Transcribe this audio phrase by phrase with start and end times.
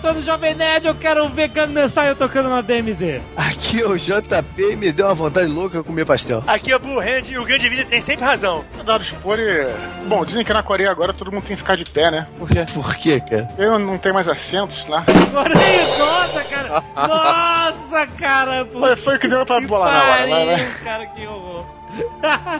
[0.00, 3.20] Todo Jovem Nerd, eu quero ver Gangnam Style tocando na DMZ.
[3.36, 6.42] Aqui é o JP e me deu uma vontade louca de comer pastel.
[6.46, 8.64] Aqui é o Blue Hand e o grande vida tem sempre razão.
[8.84, 9.66] Dado expor e...
[10.06, 12.26] Bom, dizem que na Coreia agora todo mundo tem que ficar de pé, né?
[12.38, 12.64] Por quê?
[12.72, 13.48] Por quê, cara?
[13.58, 15.04] Eu não tenho mais assentos lá.
[15.32, 16.70] Coreia, nossa, cara!
[16.94, 18.66] Nossa, cara!
[18.70, 20.74] Foi, foi o que deu pra bolar na hora, vai, vai.
[20.84, 21.79] cara, que horror.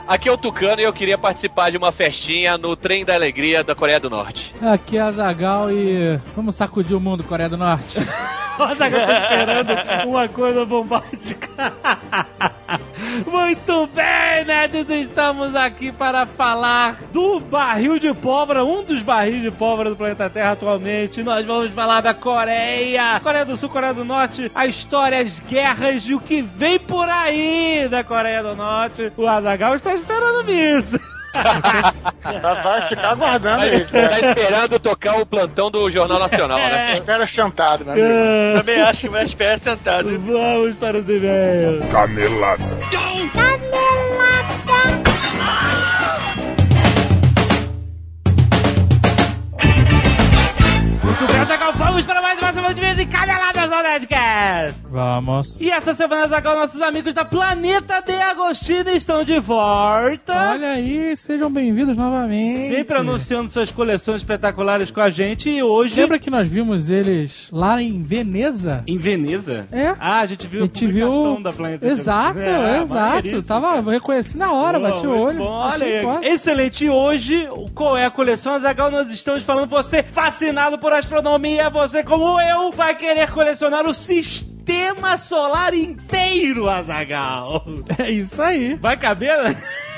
[0.07, 3.63] Aqui é o Tucano e eu queria participar de uma festinha no Trem da Alegria
[3.63, 4.53] da Coreia do Norte.
[4.61, 7.99] Aqui é a Zagal e vamos sacudir o mundo, Coreia do Norte.
[8.59, 11.49] Olha que eu tô esperando uma coisa bombástica.
[13.29, 19.51] Muito bem, nerds, estamos aqui para falar do barril de pólvora, um dos barris de
[19.51, 21.23] pólvora do planeta Terra atualmente.
[21.23, 26.03] Nós vamos falar da Coreia, Coreia do Sul, Coreia do Norte, a história, as guerras
[26.03, 29.11] e o que vem por aí da Coreia do Norte.
[29.21, 30.99] O Azagal está esperando isso.
[32.23, 33.85] Vai- Vai ficar aguardando Tá, aí.
[33.85, 34.19] tá cara.
[34.29, 36.93] esperando tocar o plantão do Jornal Nacional, né?
[36.93, 38.07] Espera sentado, meu amigo.
[38.07, 40.09] Ah, Também acho que vai esperar sentado.
[40.19, 41.89] Vamos para os e-mails.
[41.91, 42.63] Canelada.
[51.03, 54.75] Muito bem, Azagal, vamos para mais uma semana de e-mails e caneladas no Nerdcast.
[54.87, 55.59] Vamos.
[55.59, 60.51] E essa semana, Zagal, nossos amigos da Planeta de Agostina estão de volta.
[60.51, 62.67] Olha aí, sejam bem-vindos novamente.
[62.69, 65.99] Sempre anunciando suas coleções espetaculares com a gente e hoje.
[65.99, 68.83] Lembra que nós vimos eles lá em Veneza?
[68.85, 69.67] Em Veneza?
[69.71, 69.95] É.
[69.99, 71.43] Ah, a gente viu A gente publicação viu.
[71.43, 73.43] da Planeta de Exato, É, exato.
[73.43, 75.39] Tava, reconheci na hora, Pô, bati o olho.
[75.39, 76.27] Bom, olha aí.
[76.31, 76.85] Excelente.
[76.85, 78.91] E hoje, qual é a coleção Azagal?
[78.91, 85.17] Nós estamos falando você fascinado por astronomia, você como eu, vai querer colecionar o sistema
[85.17, 87.65] solar inteiro, Azagal.
[87.97, 88.75] É isso aí.
[88.75, 89.37] Vai caber?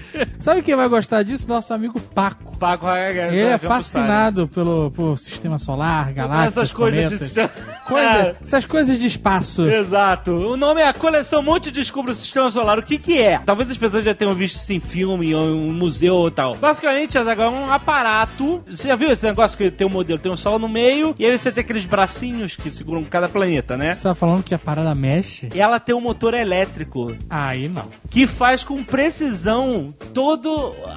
[0.38, 1.48] Sabe quem vai gostar disso?
[1.48, 2.56] Nosso amigo Paco.
[2.56, 7.50] Paco Ele é fascinado pelo, sistema solar, galáxias, essas coisas de sistema.
[7.86, 9.68] Coisa- essas coisas de espaço.
[9.68, 10.32] Exato.
[10.32, 12.78] O nome é a coleção Monte Descubra o Sistema Solar.
[12.78, 13.38] O que que é?
[13.38, 16.56] Talvez as pessoas já tenham visto isso em filme, ou em um museu ou tal.
[16.56, 18.62] Basicamente, Azaghal, é um aparato.
[18.68, 21.24] Você já viu esse negócio que tem um modelo, tem um sol no meio, e
[21.24, 23.92] aí você tem aqueles bracinhos que seguram cada planeta, né?
[23.92, 25.48] Você tá falando que a parada mexe?
[25.54, 27.86] Ela tem um motor elétrico Aí não.
[28.10, 30.48] que faz com precisão toda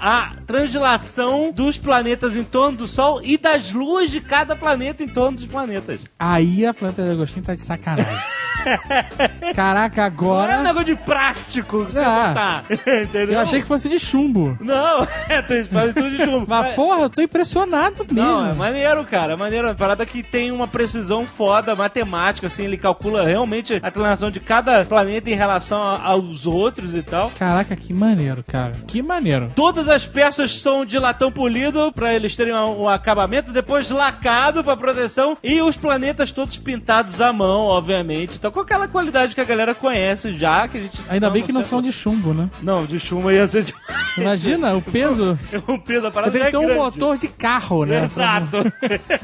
[0.02, 5.08] a translação dos planetas em torno do Sol e das luas de cada planeta em
[5.08, 6.02] torno dos planetas.
[6.18, 8.20] Aí a planta de Agostinho tá de sacanagem.
[9.56, 10.58] Caraca, Não é um agora.
[10.62, 12.28] negócio de plástico que você Ah.
[12.28, 12.64] botar.
[13.04, 13.34] Entendeu?
[13.36, 14.58] Eu achei que fosse de chumbo.
[14.62, 16.46] Não, é, tem tudo de chumbo.
[16.48, 18.16] Mas, porra, eu tô impressionado mesmo.
[18.22, 19.34] Não, é maneiro, cara.
[19.34, 19.68] É maneiro.
[19.68, 22.64] É uma parada que tem uma precisão foda, matemática, assim.
[22.64, 27.30] Ele calcula realmente a translação de cada planeta em relação a- aos outros e tal.
[27.38, 28.74] Caraca, que maneiro, cara.
[28.88, 29.52] Que maneiro.
[29.56, 34.64] Todas as peças são de latão polido pra eles terem um, um acabamento, depois lacado
[34.64, 38.36] pra proteção e os planetas todos pintados à mão, obviamente.
[38.38, 41.52] Então com aquela qualidade que a galera conhece já, que a gente Ainda bem que
[41.52, 42.50] não são de chumbo, né?
[42.62, 43.74] Não, de chumbo ia ser de...
[44.18, 45.38] Imagina o peso.
[45.68, 46.76] o peso da parada Tem que é ter um grande.
[46.80, 48.04] motor de carro, né?
[48.06, 48.58] Exato.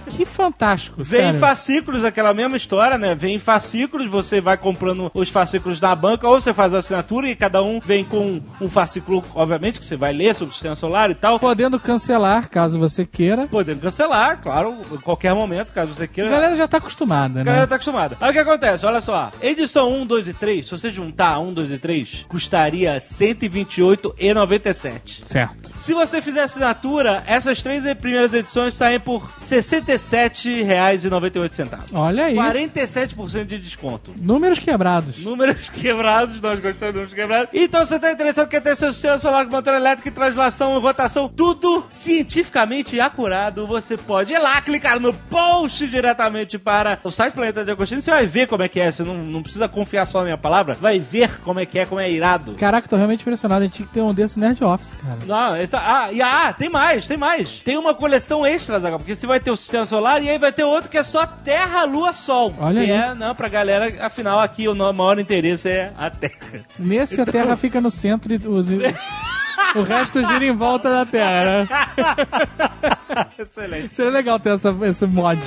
[0.09, 1.40] Que fantástico, Vem em sério.
[1.40, 3.16] fascículos, aquela mesma história, né?
[3.16, 7.28] Vem em fascículos, você vai comprando os fascículos na banca, ou você faz a assinatura
[7.30, 10.75] e cada um vem com um fascículo, obviamente, que você vai ler sobre o sistema
[10.75, 11.40] solar e tal.
[11.40, 13.47] Podendo cancelar, caso você queira.
[13.47, 16.30] Podendo cancelar, claro, em qualquer momento, caso você A queira.
[16.30, 17.68] galera já tá acostumada, A galera né?
[17.68, 18.18] tá acostumada.
[18.22, 18.86] Aí o que acontece?
[18.86, 19.14] Olha só.
[19.41, 25.23] Edição 1, 2 e 3, se você juntar 1, 2 e 3, custaria R$ 128,97.
[25.23, 25.71] Certo.
[25.79, 31.79] Se você fizer assinatura, essas três primeiras edições saem por R$ 67,98.
[31.93, 32.35] Olha aí.
[32.35, 34.13] 47% de desconto.
[34.19, 35.19] Números quebrados.
[35.19, 37.49] Números quebrados, nós gostamos de números quebrados.
[37.53, 41.29] Então você tá interessado quer ter seu sistema solar com motor elétrico, translação e rotação,
[41.29, 43.65] tudo cientificamente acurado.
[43.67, 48.01] Você pode ir lá, clicar no post diretamente para o site Planeta de Agostinho.
[48.01, 48.91] Você vai ver como é que é.
[48.91, 50.75] Você não, não precisa confiar só na minha palavra.
[50.80, 52.54] Vai ver como é que é, como é irado.
[52.54, 53.62] Caraca, tô realmente impressionado.
[53.62, 55.19] A gente tinha que ter um desse Nerd Office, cara.
[55.25, 57.62] Não, essa, ah, e, ah, tem mais, tem mais.
[57.63, 60.52] Tem uma coleção extra, Zagal, porque você vai ter o sistema solar e aí vai
[60.52, 62.54] ter outro que é só Terra, Lua, Sol.
[62.60, 62.98] Olha que aí.
[62.98, 66.66] é, não, pra galera, afinal, aqui o maior interesse é a Terra.
[66.78, 68.68] Nesse a Terra fica no centro e os,
[69.75, 71.68] O resto gira em volta da Terra.
[73.38, 73.94] Excelente.
[73.94, 75.39] Seria legal ter essa, esse mod.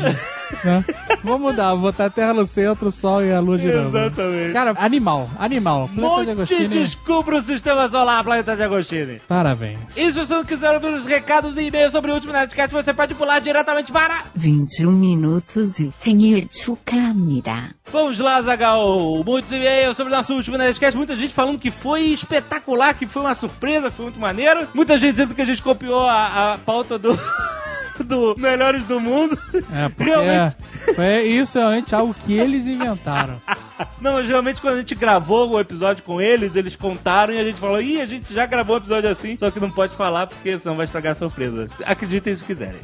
[0.64, 0.84] Né?
[1.22, 3.96] Vou mudar, vou botar a Terra no centro, o Sol e a Lua girando.
[3.96, 4.52] Exatamente.
[4.52, 5.90] Cara, animal, animal.
[5.94, 9.20] Planeta Monte de descubra o sistema solar, Planeta de Agostini.
[9.26, 9.78] Parabéns.
[9.96, 12.94] E se você não quiser ouvir os recados e e-mails sobre o último Nerdcast, você
[12.94, 14.24] pode pular diretamente para...
[14.34, 17.77] 21 minutos e 1 chukamida.
[17.92, 19.22] Vamos lá, Zagal.
[19.24, 20.96] Muitos e-mails sobre o nosso último Nerdcast.
[20.96, 24.68] Muita gente falando que foi espetacular, que foi uma surpresa, que foi muito maneiro.
[24.74, 27.18] Muita gente dizendo que a gente copiou a, a pauta do...
[28.04, 29.36] do Melhores do Mundo.
[29.74, 30.56] É, porque Realmente.
[30.94, 33.40] foi isso é realmente algo que eles inventaram.
[34.00, 37.44] Não, mas realmente quando a gente gravou o episódio com eles, eles contaram e a
[37.44, 40.28] gente falou, ih, a gente já gravou um episódio assim, só que não pode falar
[40.28, 41.68] porque senão vai estragar a surpresa.
[41.84, 42.78] Acreditem se quiserem.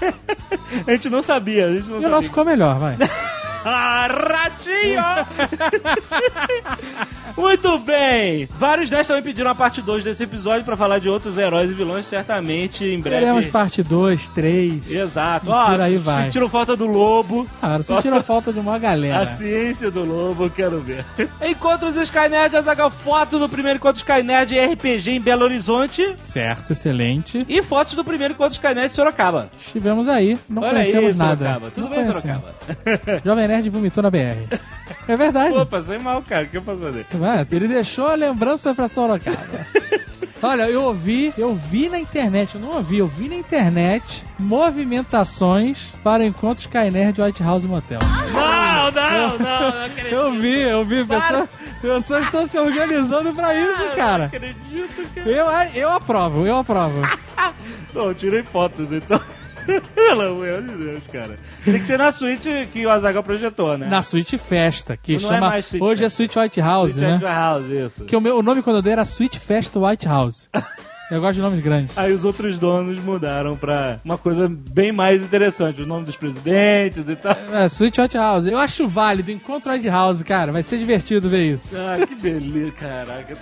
[0.88, 2.08] a gente não sabia, a gente não E o sabia.
[2.16, 2.96] nosso ficou melhor, vai.
[3.64, 5.02] Ah, ratinho!
[7.36, 8.46] Muito bem!
[8.58, 11.74] Vários nerds também pediram a parte 2 desse episódio pra falar de outros heróis e
[11.74, 13.20] vilões, certamente em breve.
[13.20, 14.90] Teremos parte 2, 3.
[14.90, 15.46] Exato.
[15.46, 16.24] E Ó, por aí vai.
[16.24, 17.48] sentiram falta do lobo.
[17.60, 19.36] Cara, sentiram falta de uma A galera.
[19.36, 21.04] ciência do lobo, eu quero ver.
[21.40, 27.46] Encontros Skynet, Azagal, foto do primeiro encontro Skynet RPG em Belo Horizonte Certo, excelente.
[27.48, 29.48] e fotos do primeiro encontro Skynet em Sorocaba.
[29.58, 31.36] Estivemos aí, não Olha aí, conhecemos nada.
[31.44, 31.70] Sorocaba.
[31.70, 32.42] Tudo não bem, conhecemos.
[32.68, 33.20] Sorocaba?
[33.24, 34.48] Jovem Nerd vomitou na BR.
[35.06, 35.52] É verdade.
[35.52, 36.44] Pô, passei mal, cara.
[36.44, 37.06] O que eu posso fazer?
[37.20, 39.36] Ué, Ele deixou a lembrança pra Sorocaba.
[40.42, 45.92] Olha, eu ouvi, eu vi na internet, eu não ouvi, eu vi na internet movimentações
[46.02, 48.00] para o encontro Skynerd White House Motel.
[48.02, 50.12] Não, não, não, não acredito.
[50.12, 51.48] Eu vi, eu vi, pessoas,
[51.80, 54.24] pessoas estão se organizando pra isso, cara.
[54.24, 55.30] acredito, cara.
[55.30, 55.46] Eu,
[55.80, 57.02] eu aprovo, eu aprovo.
[57.94, 59.20] Não, eu tirei fotos, então.
[59.94, 61.38] Pelo amor de Deus, cara.
[61.64, 63.86] Tem que ser na suíte que o Azagal projetou, né?
[63.86, 65.48] Na Suite Festa, que Não é chama.
[65.50, 66.16] mais Suite hoje é Festa.
[66.16, 67.14] Suite White House, Suíte né?
[67.16, 68.04] Edward House, isso.
[68.04, 70.48] Que o, meu, o nome quando eu dei era Suite Festa White House.
[71.10, 71.98] Eu gosto de nomes grandes.
[71.98, 75.82] Aí os outros donos mudaram pra uma coisa bem mais interessante.
[75.82, 77.36] O nome dos presidentes e tal.
[77.52, 78.46] É, Suite White House.
[78.46, 79.30] Eu acho válido.
[79.30, 80.52] Encontro White House, cara.
[80.52, 81.76] Vai ser divertido ver isso.
[81.76, 83.36] Ah, que beleza, caraca.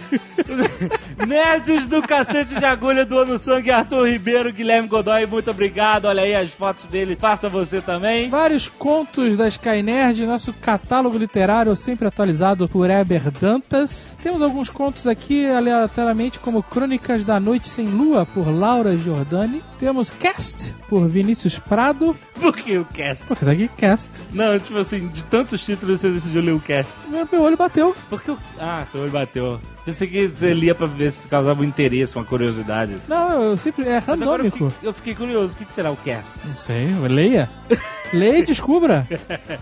[1.26, 6.06] Nerds do cacete de agulha do Ano Sangue, Arthur Ribeiro, Guilherme Godoy, muito obrigado.
[6.06, 8.28] Olha aí as fotos dele, faça você também.
[8.28, 14.16] Vários contos da Sky Nerd, nosso catálogo literário sempre atualizado por Eber Dantas.
[14.22, 19.62] Temos alguns contos aqui aleatoriamente, como Crônicas da Noite Sem Lua, por Laura Giordani.
[19.82, 22.16] Temos Cast, por Vinícius Prado.
[22.40, 23.26] Por que o cast?
[23.26, 24.22] Porque daqui Cast.
[24.32, 27.00] Não, tipo assim, de tantos títulos você decidiu ler o cast.
[27.08, 27.92] Meu, olho bateu.
[28.08, 28.38] Por que o...
[28.60, 29.60] Ah, seu olho bateu.
[29.84, 32.96] Pensei que você lia pra ver se causava um interesse, uma curiosidade.
[33.08, 33.88] Não, eu sempre.
[33.88, 34.70] É agora eu randômico.
[34.70, 36.38] fiquei, eu fiquei curioso, o que, que será o cast?
[36.46, 37.50] Não sei, leia.
[38.12, 39.06] leia e descubra.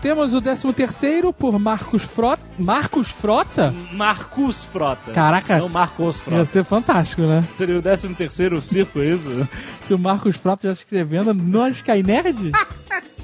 [0.01, 2.41] Temos o 13 terceiro por Marcos Frota.
[2.57, 3.73] Marcos Frota?
[3.93, 5.11] Marcus Frota.
[5.11, 5.57] Caraca.
[5.57, 6.45] Não Marcos Ia Frota.
[6.45, 7.43] ser fantástico, né?
[7.55, 9.49] Seria o 13 terceiro circo, é isso?
[9.87, 12.51] Se o Marcos Frota já escrevendo no Sky Nerd.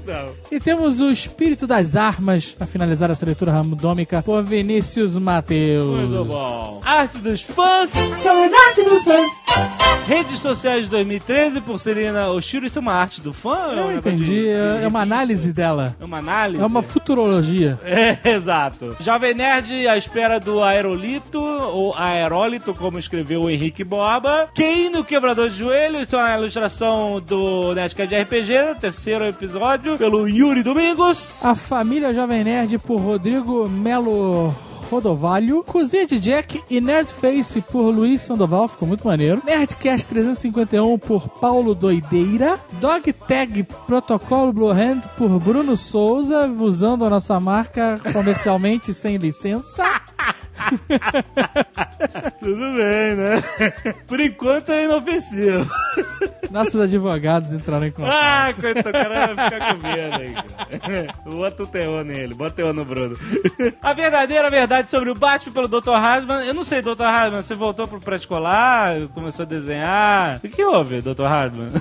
[0.08, 0.32] Não.
[0.50, 6.00] E temos o Espírito das Armas, a finalizar essa leitura randômica, por Vinícius Mateus.
[6.00, 6.82] Muito bom.
[6.86, 7.90] Arte dos fãs.
[7.90, 9.77] São as artes dos fãs.
[10.06, 12.66] Redes sociais de 2013 por Celina Oshiro.
[12.66, 13.58] Isso é uma arte do fã?
[13.58, 15.98] é Eu negócio entendi, de- é uma análise dela.
[16.00, 16.64] É uma análise?
[16.64, 17.78] É uma futurologia.
[17.98, 18.96] É, exato.
[19.02, 24.48] Jovem Nerd à espera do aerolito, ou aerólito, como escreveu o Henrique Boba.
[24.54, 29.98] Quem no quebrador de joelhos, isso é uma ilustração do Nerdcast de RPG, terceiro episódio,
[29.98, 31.40] pelo Yuri Domingos.
[31.44, 34.54] A Família Jovem Nerd por Rodrigo Melo
[34.90, 35.64] Rodovalho.
[35.64, 39.42] Cozinha de Jack e Nerdface por Luiz Sandoval, ficou muito maneiro.
[39.46, 42.60] Nerdcast 351 por Paulo Doideira.
[42.74, 49.84] Dog Tag Protocolo Blue Hand por Bruno Souza, usando a nossa marca comercialmente sem licença.
[52.42, 53.42] Tudo bem, né?
[54.08, 55.70] Por enquanto é inofensivo.
[56.50, 58.14] Nossos advogados entraram em contato.
[58.14, 60.80] Ah, coitado, o cara vai ficar com medo aí.
[60.80, 61.14] cara.
[61.26, 63.18] Bota o terror nele, bota o terror no Bruno.
[63.82, 65.92] A verdadeira verdade sobre o Batman pelo Dr.
[65.92, 66.46] Hardman.
[66.46, 67.02] Eu não sei, Dr.
[67.02, 70.40] Hardman, você voltou pro pré-escolar, começou a desenhar.
[70.44, 71.24] O que houve, Dr.
[71.24, 71.72] Hardman?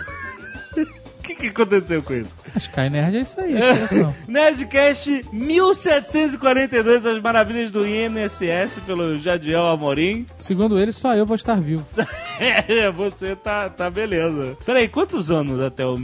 [1.27, 2.29] O que, que aconteceu com isso?
[2.55, 4.15] Sky Nerd é isso aí, expressão.
[4.29, 10.25] Nerdcast 1742, As Maravilhas do INSS, pelo Jadiel Amorim.
[10.39, 11.85] Segundo ele, só eu vou estar vivo.
[12.39, 14.59] É, você tá, tá beleza.
[14.67, 15.97] Peraí, quantos anos até o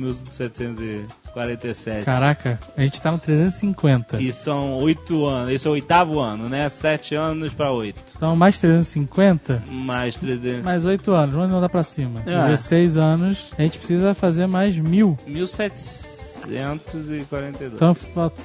[1.35, 2.05] 1747?
[2.05, 4.21] Caraca, a gente tá no 350.
[4.23, 5.51] E são oito anos.
[5.53, 6.69] Esse é o oitavo ano, né?
[6.69, 8.01] Sete anos pra oito.
[8.17, 10.65] Então, mais 350, Mais 300.
[10.65, 11.35] mais 8 anos.
[11.35, 12.21] Vamos mandar pra cima.
[12.27, 12.47] É.
[12.47, 15.19] 16 anos, a gente precisa fazer mais mil.
[15.27, 16.13] 1700.
[16.47, 17.75] 1642.
[17.75, 17.95] Então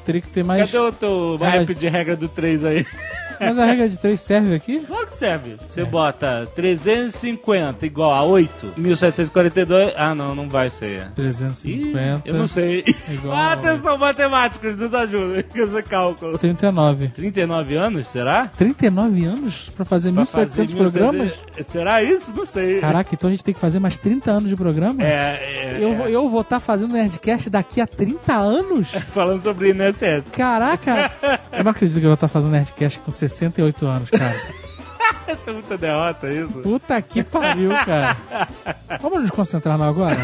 [0.06, 0.70] teria que ter mais.
[0.72, 2.86] Cadê o teu de- de regra do 3 aí?
[3.40, 4.80] Mas a regra de 3 serve aqui?
[4.80, 5.58] Claro que serve.
[5.68, 9.94] Você bota 350 igual a 8, 1742.
[9.96, 11.08] Ah, não, não vai ser.
[11.08, 12.22] Ih, 350.
[12.26, 12.84] eu não sei.
[13.10, 16.38] Igual a Atenção, matemáticos, nos ajuda com esse cálculo.
[16.38, 17.08] 39.
[17.10, 18.48] 39 anos, será?
[18.58, 21.14] 39 anos pra fazer Pra 1.700 fazer programas?
[21.56, 22.34] 1700 Será isso?
[22.36, 22.80] Não sei.
[22.80, 25.04] Caraca, então a gente tem que fazer mais 30 anos de programa?
[25.04, 28.92] É, é, Eu, vou- eu vou estar fazendo Nerdcast daqui a 30 anos?
[29.12, 30.24] falando sobre INSS.
[30.32, 31.12] Caraca!
[31.52, 34.36] Eu não acredito que eu vou estar fazendo Nerdcast com 68 anos, cara.
[35.28, 36.60] Essa é muita derrota, isso.
[36.60, 38.18] Puta que pariu, cara.
[39.02, 40.18] Vamos nos concentrar no agora?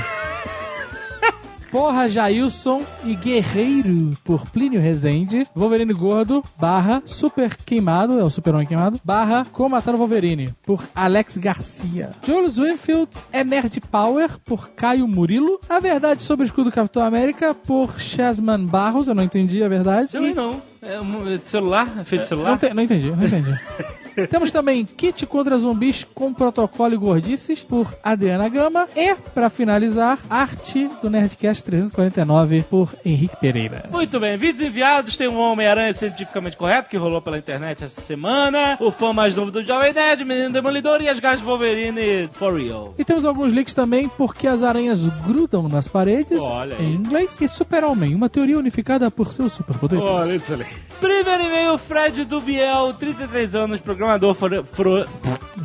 [1.73, 8.53] Porra, Jailson e Guerreiro por Plínio Rezende, Wolverine Gordo, barra Super Queimado, é o Super
[8.53, 12.11] Homem Queimado, barra Como Matar o Wolverine, por Alex Garcia.
[12.23, 15.59] Jules Winfield é Nerd Power, por Caio Murilo.
[15.67, 19.67] A Verdade sobre o Escudo do Capitão América, por Chasman Barros, eu não entendi a
[19.67, 20.09] verdade.
[20.11, 20.61] Também E- não.
[20.79, 21.91] É um é de celular?
[21.99, 22.51] É feito de celular?
[22.51, 23.51] não, te- não entendi, não entendi.
[24.29, 28.87] Temos também Kit contra zumbis com protocolo e gordices por Adriana Gama.
[28.95, 33.85] E, pra finalizar, arte do Nerdcast 349 por Henrique Pereira.
[33.91, 35.15] Muito bem, vídeos enviados.
[35.15, 38.77] Tem um Homem-Aranha cientificamente correto que rolou pela internet essa semana.
[38.79, 42.53] O fã mais novo do Jovem Nerd, Menino Demolidor e as garras de Wolverine for
[42.59, 42.93] real.
[42.97, 46.85] E temos alguns links também porque as aranhas grudam nas paredes Olha aí.
[46.85, 47.39] em inglês.
[47.41, 50.03] E Super-Homem, uma teoria unificada por seus superpoderes.
[50.03, 50.73] Olha, excelente.
[50.99, 54.65] Primeiro e-mail, Fred Dubiel, 33 anos, programador fro...
[54.65, 55.05] fro...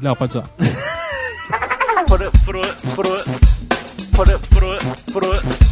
[0.01, 0.49] Léo, pode usar.
[2.07, 2.31] fro...
[2.45, 2.63] fro...
[2.95, 3.17] fro...
[4.15, 4.39] fro...
[4.53, 4.79] fro...
[5.13, 5.68] fro...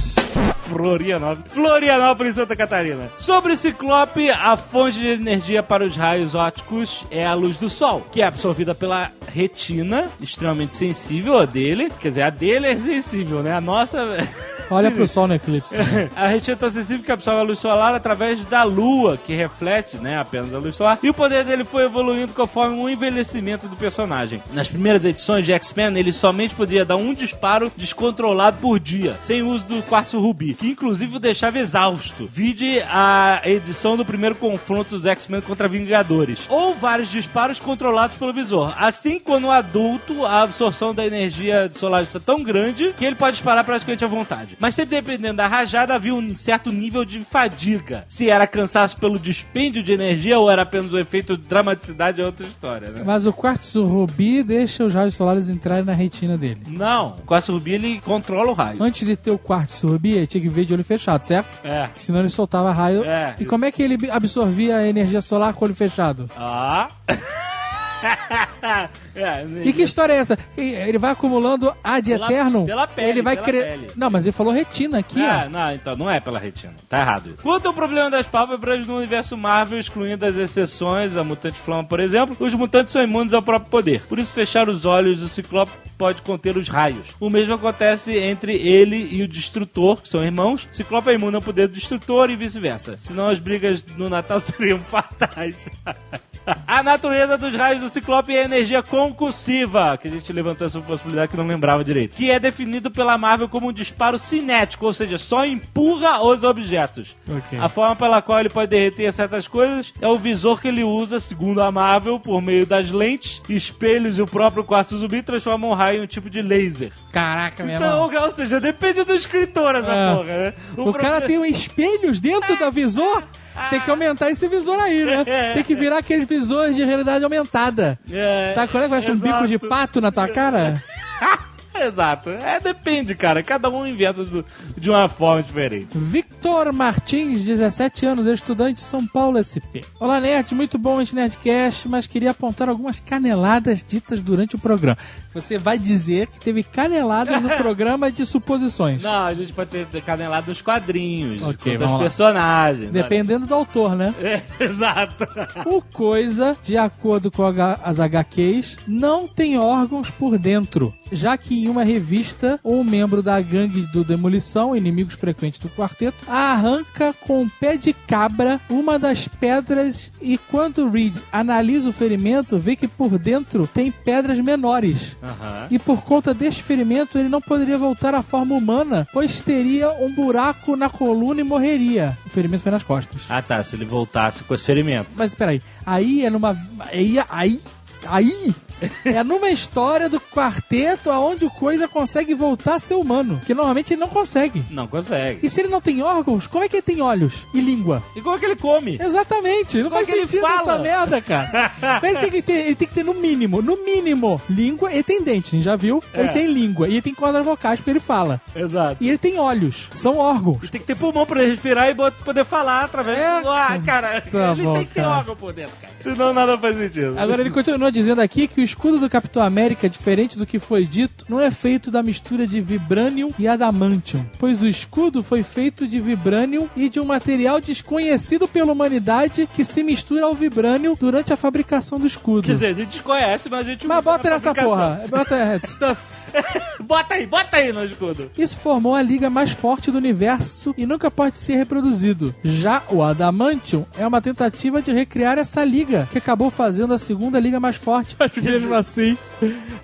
[0.69, 1.53] Florianópolis.
[1.53, 3.11] Florianópolis, Santa Catarina.
[3.17, 7.71] Sobre o Ciclope, a fonte de energia para os raios ópticos é a luz do
[7.71, 11.93] sol, que é absorvida pela retina, extremamente sensível a dele.
[12.01, 13.53] Quer dizer, a dele é sensível, né?
[13.53, 13.99] A nossa...
[14.71, 15.77] Olha pro sol no eclipse.
[16.17, 19.97] A retina é tão sensível que absorve a luz solar através da lua, que reflete,
[19.97, 20.99] né, apenas a luz solar.
[21.03, 24.43] E o poder dele foi evoluindo conforme o envelhecimento do personagem.
[24.53, 29.43] Nas primeiras edições de X-Men, ele somente podia dar um disparo descontrolado por dia, sem
[29.43, 32.29] uso do quartzo rubi, que inclusive o deixava exausto.
[32.33, 36.41] Vide a edição do primeiro confronto dos X-Men contra Vingadores.
[36.49, 38.75] Ou vários disparos controlados pelo visor.
[38.79, 43.65] Assim, quando adulto, a absorção da energia solar está tão grande que ele pode disparar
[43.65, 44.57] praticamente à vontade.
[44.59, 48.05] Mas sempre dependendo da rajada, havia um certo nível de fadiga.
[48.09, 52.25] Se era cansaço pelo dispêndio de energia ou era apenas o efeito de dramaticidade é
[52.25, 53.03] outra história, né?
[53.05, 56.61] Mas o quartzo rubi deixa os raios solares entrarem na retina dele.
[56.67, 58.83] Não, o quartzo rubi ele controla o raio.
[58.83, 61.65] Antes de ter o quartzo rubi, tinha que ver de olho fechado, certo?
[61.65, 61.89] É.
[61.95, 63.05] Senão ele soltava raio.
[63.05, 63.51] É, e isso.
[63.51, 66.31] como é que ele absorvia a energia solar com o olho fechado?
[66.37, 66.89] Ah.
[69.15, 70.39] é, E que história é essa?
[70.57, 72.67] Ele vai acumulando ad Pela- eterno?
[72.67, 73.89] pela pele, Ele vai cre...
[73.97, 75.49] Não, mas ele falou retina aqui, Ah, ó.
[75.51, 76.75] não, então não é pela retina.
[76.89, 77.31] Tá errado.
[77.31, 77.43] isso.
[77.43, 82.01] Quanto ao problema das pálpebras no universo Marvel, excluindo as exceções, a mutante Flama, por
[82.01, 84.03] exemplo, os mutantes são imunes ao próprio poder.
[84.09, 87.07] Por isso, fechar os olhos do Ciclope pode conter os raios.
[87.19, 90.69] O mesmo acontece entre ele e o Destrutor, que são irmãos.
[90.71, 92.97] Ciclope é imune ao poder do Destrutor e vice-versa.
[92.97, 95.67] Senão as brigas no Natal seriam fatais.
[96.67, 100.81] A natureza dos raios do Ciclope é a energia concussiva, que a gente levantou essa
[100.81, 102.17] possibilidade que não lembrava direito.
[102.17, 107.17] Que é definido pela Marvel como um disparo cinético, ou seja, só empurra os objetos.
[107.29, 107.59] Ok.
[107.59, 111.19] A forma pela qual ele pode derreter certas coisas é o visor que ele usa,
[111.21, 115.75] segundo a Marvel, por meio das lentes, espelhos e o próprio quartzo zumbi transformam o
[115.75, 116.93] raio em um tipo de laser.
[117.13, 118.25] Caraca, meu Então, irmão.
[118.25, 120.15] ou seja, depende do escritor essa É.
[120.15, 120.55] porra, né?
[120.77, 123.23] O cara tem um espelhos dentro da visor?
[123.71, 125.25] Tem que aumentar esse visor aí, né?
[125.27, 125.53] É.
[125.55, 127.99] Tem que virar aqueles visores de realidade aumentada.
[128.11, 130.83] É, Sabe qual é que vai ser um bico de pato na tua cara?
[131.81, 132.31] Exato.
[132.31, 133.43] É, depende, cara.
[133.43, 134.45] Cada um inventa do-
[134.77, 135.89] de uma forma diferente.
[135.95, 139.83] Victor Martins, 17 anos, estudante de São Paulo SP.
[140.01, 144.97] Olá, Nerd, muito bom esse Nerdcast, mas queria apontar algumas caneladas ditas durante o programa.
[145.35, 149.03] Você vai dizer que teve caneladas no programa de suposições.
[149.03, 151.99] Não, a gente pode ter canelado nos quadrinhos, Ok, de vamos lá.
[152.01, 152.91] personagens.
[152.91, 154.15] Dependendo do autor, né?
[154.27, 155.27] É, exato.
[155.67, 157.43] O Coisa, de acordo com
[157.83, 163.41] as HQs, não tem órgãos por dentro, já que em uma revista, um membro da
[163.41, 169.29] gangue do Demolição, inimigos frequentes do quarteto, arranca com um pé de cabra uma das
[169.29, 175.17] pedras e quando Reed analisa o ferimento, vê que por dentro tem pedras menores.
[175.23, 175.67] Aham.
[175.71, 180.15] E por conta deste ferimento, ele não poderia voltar à forma humana, pois teria um
[180.15, 182.17] buraco na coluna e morreria.
[182.27, 183.23] O ferimento foi nas costas.
[183.29, 185.11] Ah tá, se ele voltasse com esse ferimento.
[185.17, 186.57] Mas espera aí, aí é numa.
[186.81, 187.61] Aí, aí,
[188.07, 188.55] aí
[189.05, 193.41] É numa história do quarteto aonde o coisa consegue voltar a ser humano.
[193.47, 194.63] Que normalmente ele não consegue.
[194.71, 195.47] Não consegue.
[195.47, 198.03] E se ele não tem órgãos, como é que ele tem olhos e língua?
[198.15, 198.99] E como é que ele come?
[199.01, 200.61] Exatamente, não Como faz é ele sentido fala?
[200.61, 201.73] essa merda, cara.
[202.03, 204.93] Mas ele tem, que ter, ele tem que ter no mínimo, no mínimo, língua.
[204.93, 206.03] Ele tem dente, a gente já viu.
[206.13, 206.21] É.
[206.21, 208.41] Ele tem língua e ele tem cordas vocais porque ele fala.
[208.55, 208.97] Exato.
[209.01, 210.59] E ele tem olhos, são órgãos.
[210.63, 213.41] E tem que ter pulmão pra ele respirar e poder falar através É.
[213.41, 214.21] do ar, cara.
[214.21, 215.17] Tá ele bom, tem que ter cara.
[215.19, 215.93] órgão por dentro, cara.
[216.03, 217.19] Senão nada faz sentido.
[217.19, 220.85] Agora ele continua dizendo aqui que o escudo do Capitão América, diferente do que foi
[220.85, 225.87] dito, não é feito da mistura de vibranium e adamantium, pois o escudo foi feito
[225.89, 231.33] de vibranium e de um material desconhecido pela humanidade que se mistura ao vibranium durante
[231.33, 232.43] a fabricação do escudo.
[232.43, 235.03] Quer dizer, a gente conhece, mas a gente Mas bota nessa porra.
[235.09, 236.19] Bota stuff.
[236.81, 238.31] bota aí, bota aí no escudo.
[238.37, 242.35] Isso formou a liga mais forte do universo e nunca pode ser reproduzido.
[242.43, 247.39] Já o Adamantium é uma tentativa de recriar essa liga, que acabou fazendo a segunda
[247.39, 248.17] liga mais forte,
[248.61, 249.17] mesmo assim,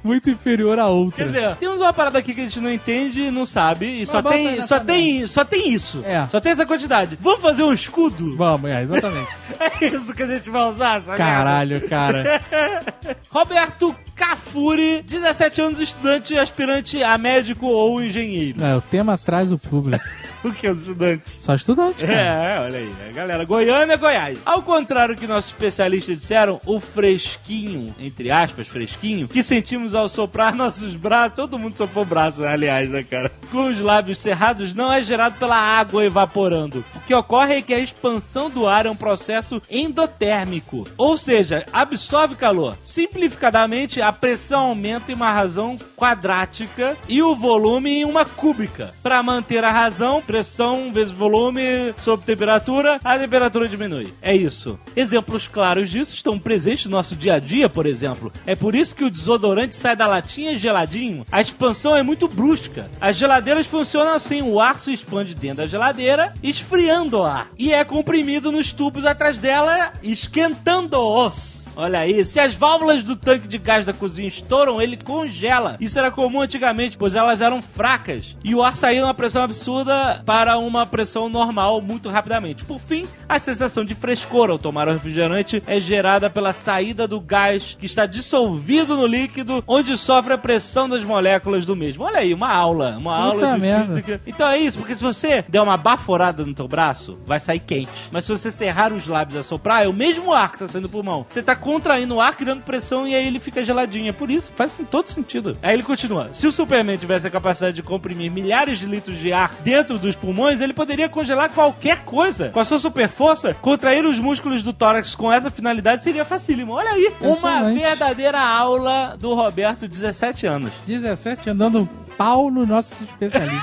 [0.02, 1.25] muito inferior à outra.
[1.25, 4.23] Quer dizer, temos uma parada aqui que a gente não entende, não sabe, e só
[4.23, 6.02] tem, só tem, só tem isso.
[6.05, 6.26] É.
[6.31, 7.19] Só tem essa quantidade.
[7.21, 8.37] Vamos fazer um escudo?
[8.37, 9.29] Vamos, é, exatamente.
[9.81, 11.17] É isso que a gente vai usar, essa merda.
[11.17, 12.43] Caralho, cara.
[13.31, 18.62] Roberto Cafuri, 17 anos, estudante, aspirante a médico ou engenheiro.
[18.64, 20.05] É, o tema traz o público.
[20.52, 21.30] O que é um estudante?
[21.30, 22.18] Só estudante, cara.
[22.18, 22.92] É, olha aí.
[23.08, 24.38] A galera, Goiânia, Goiás.
[24.44, 30.08] Ao contrário do que nossos especialistas disseram, o fresquinho, entre aspas, fresquinho, que sentimos ao
[30.08, 33.30] soprar nossos braços, todo mundo soprou braços, aliás, né, cara?
[33.50, 36.84] Com os lábios cerrados, não é gerado pela água evaporando.
[36.94, 41.64] O que ocorre é que a expansão do ar é um processo endotérmico, ou seja,
[41.72, 42.76] absorve calor.
[42.84, 48.92] Simplificadamente, a pressão aumenta em uma razão quadrática e o volume em uma cúbica.
[49.02, 54.14] Para manter a razão, pressão vezes volume sobre temperatura, a temperatura diminui.
[54.22, 54.78] É isso.
[54.96, 58.32] Exemplos claros disso estão presentes no nosso dia a dia, por exemplo.
[58.46, 61.26] É por isso que o desodorante sai da latinha geladinho.
[61.30, 62.88] A expansão é muito brusca.
[62.98, 67.50] As geladeiras funcionam assim: o ar se expande dentro da geladeira, esfriando o ar.
[67.58, 71.62] E é comprimido nos tubos atrás dela, esquentando-os.
[71.75, 75.76] Olha aí, se as válvulas do tanque de gás da cozinha estouram, ele congela.
[75.81, 78.37] Isso era comum antigamente, pois elas eram fracas.
[78.45, 82.64] E o ar saía numa pressão absurda para uma pressão normal muito rapidamente.
[82.64, 87.21] Por fim, a sensação de frescor ao tomar o refrigerante é gerada pela saída do
[87.21, 92.05] gás que está dissolvido no líquido, onde sofre a pressão das moléculas do mesmo.
[92.05, 93.87] Olha aí, uma aula, uma aula de merda.
[93.87, 94.21] física.
[94.26, 97.91] Então é isso, porque se você der uma baforada no teu braço, vai sair quente.
[98.11, 100.88] Mas se você cerrar os lábios e assoprar, é o mesmo ar que tá saindo
[100.88, 101.25] do pulmão.
[101.29, 104.08] Você tá contraindo o ar, criando pressão e aí ele fica geladinho.
[104.08, 105.56] É por isso, faz todo sentido.
[105.63, 106.28] Aí ele continua.
[106.32, 110.17] Se o Superman tivesse a capacidade de comprimir milhares de litros de ar dentro dos
[110.17, 112.50] pulmões, ele poderia congelar qualquer coisa.
[112.50, 116.73] Com a sua super força, contrair os músculos do tórax com essa finalidade seria facílimo.
[116.73, 120.73] Olha aí, uma verdadeira aula do Roberto, 17 anos.
[120.86, 123.63] 17 andando pau nos nossos especialistas.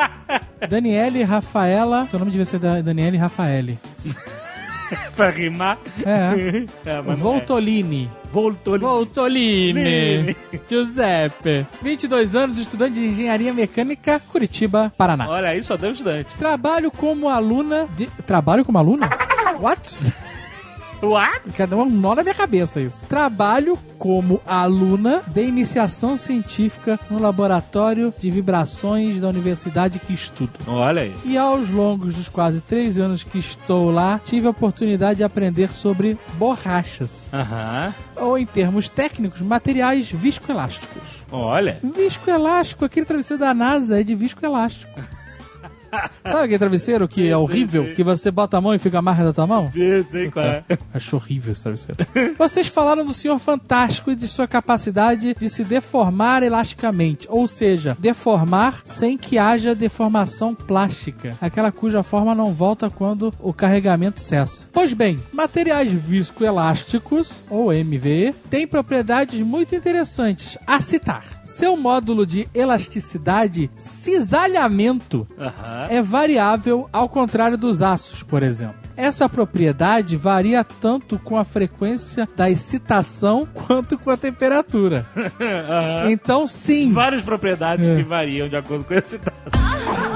[0.68, 2.08] Daniele Rafaela.
[2.10, 3.78] Seu nome devia ser da- Daniele Rafaele.
[5.16, 5.78] pra rimar.
[6.04, 6.64] É.
[6.84, 7.16] É, não é.
[7.16, 8.10] Voltolini.
[8.30, 9.72] Voltolini.
[9.72, 10.36] Lini.
[10.68, 11.66] Giuseppe.
[11.82, 15.28] 22 anos, estudante de engenharia mecânica, Curitiba, Paraná.
[15.28, 16.34] Olha aí, só deu estudante.
[16.36, 18.06] Trabalho como aluna de.
[18.26, 19.08] Trabalho como aluna?
[19.60, 20.00] What?
[21.02, 21.50] What?
[21.56, 23.04] Cada um nó na minha cabeça isso.
[23.06, 30.52] Trabalho como aluna de iniciação científica no laboratório de vibrações da universidade que estudo.
[30.66, 31.14] Olha aí.
[31.24, 35.68] E aos longos dos quase três anos que estou lá, tive a oportunidade de aprender
[35.68, 37.30] sobre borrachas.
[37.32, 37.94] Aham.
[38.16, 41.24] Ou, em termos técnicos, materiais viscoelásticos.
[41.30, 41.78] Olha.
[41.82, 45.00] Viscoelástico, aquele travesseiro da NASA é de viscoelástico.
[46.24, 47.94] Sabe aquele travesseiro que é horrível?
[47.94, 49.70] Que você bota a mão e fica a marca da tua mão?
[49.72, 50.64] Sei, sei qual é.
[50.92, 52.06] Acho horrível esse travesseiro.
[52.38, 57.96] Vocês falaram do Senhor Fantástico e de sua capacidade de se deformar elasticamente, ou seja,
[57.98, 64.68] deformar sem que haja deformação plástica, aquela cuja forma não volta quando o carregamento cessa.
[64.72, 71.33] Pois bem, materiais viscoelásticos, ou MVE, têm propriedades muito interessantes a citar.
[71.44, 75.26] Seu módulo de elasticidade, cisalhamento,
[75.88, 78.76] é variável ao contrário dos aços, por exemplo.
[78.96, 85.04] Essa propriedade varia tanto com a frequência da excitação quanto com a temperatura.
[86.10, 87.96] Então, sim, Várias propriedades É.
[87.96, 89.34] que variam de acordo com esse dado.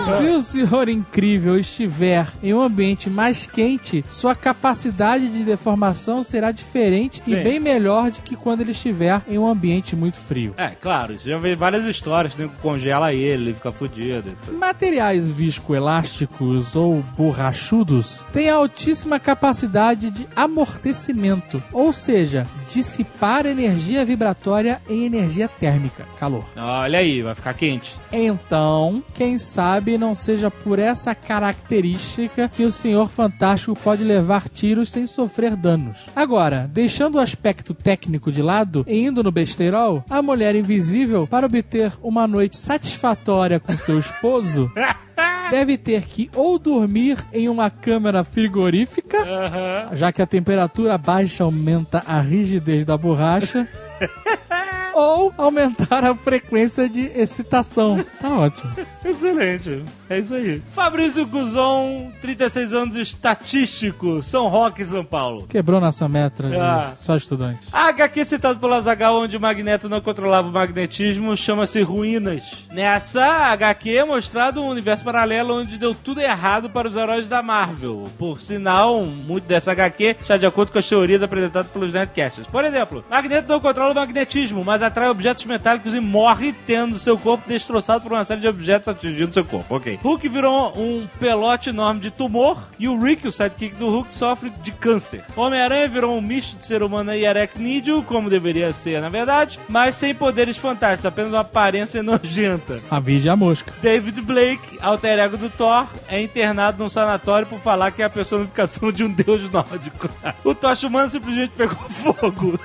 [0.04, 6.50] Se o senhor incrível estiver em um ambiente mais quente, sua capacidade de deformação será
[6.50, 7.42] diferente e Sim.
[7.42, 10.54] bem melhor do que quando ele estiver em um ambiente muito frio.
[10.56, 12.48] É, claro, isso já vê várias histórias, né?
[12.62, 14.30] Congela ele, ele fica fudido.
[14.48, 14.52] e.
[14.52, 25.04] Materiais viscoelásticos ou borrachudos têm altíssima capacidade de amortecimento, ou seja, dissipar energia vibratória em
[25.04, 26.44] energia térmica, calor.
[26.56, 27.96] Olha aí, vai ficar quente.
[28.10, 29.67] Então, quem sabe
[29.98, 36.06] não seja por essa característica que o Senhor Fantástico pode levar tiros sem sofrer danos.
[36.16, 41.46] Agora, deixando o aspecto técnico de lado e indo no besteirol, a mulher invisível, para
[41.46, 44.70] obter uma noite satisfatória com seu esposo,
[45.50, 49.96] deve ter que ou dormir em uma câmara frigorífica, Aham.
[49.96, 53.66] já que a temperatura baixa aumenta a rigidez da borracha.
[54.94, 58.04] ou aumentar a frequência de excitação.
[58.20, 58.72] Tá ótimo.
[59.04, 59.84] Excelente.
[60.10, 60.62] É isso aí.
[60.70, 65.46] Fabrício Guzon, 36 anos, estatístico, São Roque, São Paulo.
[65.46, 66.92] Quebrou nossa meta de Ah.
[66.94, 67.68] só estudante.
[67.72, 72.64] A HQ citado pelo Azaghal, onde o Magneto não controlava o magnetismo, chama-se Ruínas.
[72.72, 77.42] Nessa HQ é mostrado um universo paralelo onde deu tudo errado para os heróis da
[77.42, 78.08] Marvel.
[78.18, 82.48] Por sinal, muito dessa HQ está de acordo com as teorias apresentadas pelos Nerdcasters.
[82.48, 87.16] Por exemplo, Magneto não controla o magnetismo, mas atrai objetos metálicos e morre tendo seu
[87.18, 89.74] corpo destroçado por uma série de objetos atingindo seu corpo.
[89.74, 89.98] Ok.
[90.02, 94.50] Hulk virou um pelote enorme de tumor e o Rick, o sidekick do Hulk, sofre
[94.62, 95.22] de câncer.
[95.36, 99.96] Homem-Aranha virou um misto de ser humano e aracnídeo, como deveria ser na verdade, mas
[99.96, 102.80] sem poderes fantásticos, apenas uma aparência nojenta.
[102.90, 103.72] A e a mosca.
[103.80, 108.10] David Blake, alter ego do Thor, é internado num sanatório por falar que é a
[108.10, 110.08] personificação de um deus nórdico.
[110.44, 112.58] O Tocha Humano simplesmente pegou fogo.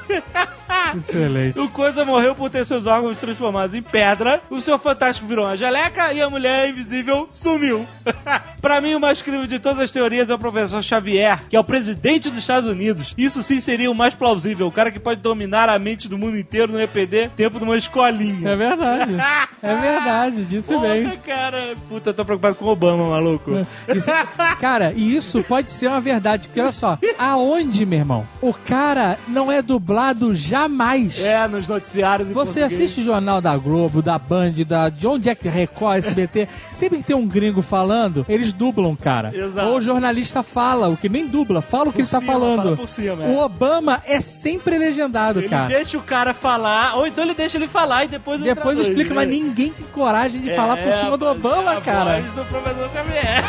[0.95, 1.59] Excelente.
[1.63, 4.41] O Coisa morreu por ter seus órgãos transformados em pedra.
[4.49, 7.85] O seu Fantástico virou uma geleca e a mulher invisível sumiu.
[8.61, 11.59] pra mim, o mais incrível de todas as teorias é o professor Xavier, que é
[11.59, 13.13] o presidente dos Estados Unidos.
[13.17, 14.67] Isso sim seria o mais plausível.
[14.67, 17.77] O cara que pode dominar a mente do mundo inteiro no EPD tempo de uma
[17.77, 18.49] escolinha.
[18.49, 19.13] É verdade.
[19.63, 21.03] É verdade, disse bem.
[21.05, 21.75] Porra, cara.
[21.87, 23.65] Puta, eu tô preocupado com o Obama, maluco.
[23.87, 24.11] Isso-
[24.59, 28.27] cara, e isso pode ser uma verdade, porque olha só, aonde, meu irmão?
[28.41, 31.17] O cara não é dublado jamais.
[31.23, 31.92] É, nos noticiários
[32.33, 32.73] Você português.
[32.73, 37.03] assiste jornal da Globo, da Band, da, de onde é que Record, SBT, sempre que
[37.03, 39.31] tem um gringo falando, eles dublam, cara.
[39.35, 39.67] Exato.
[39.67, 42.31] Ou o jornalista fala, o que nem dubla, fala o que Por ele tá cima,
[42.33, 42.75] falando.
[42.75, 43.27] fala cima, é.
[43.27, 45.67] o Obama é sempre legendado, Ele cara.
[45.67, 49.13] deixa o cara falar, ou então ele deixa ele falar e depois o Depois explica,
[49.13, 52.21] mas ninguém tem coragem de falar por É, cima do Obama, é a cara.
[52.21, 53.43] voz do professor Xavier.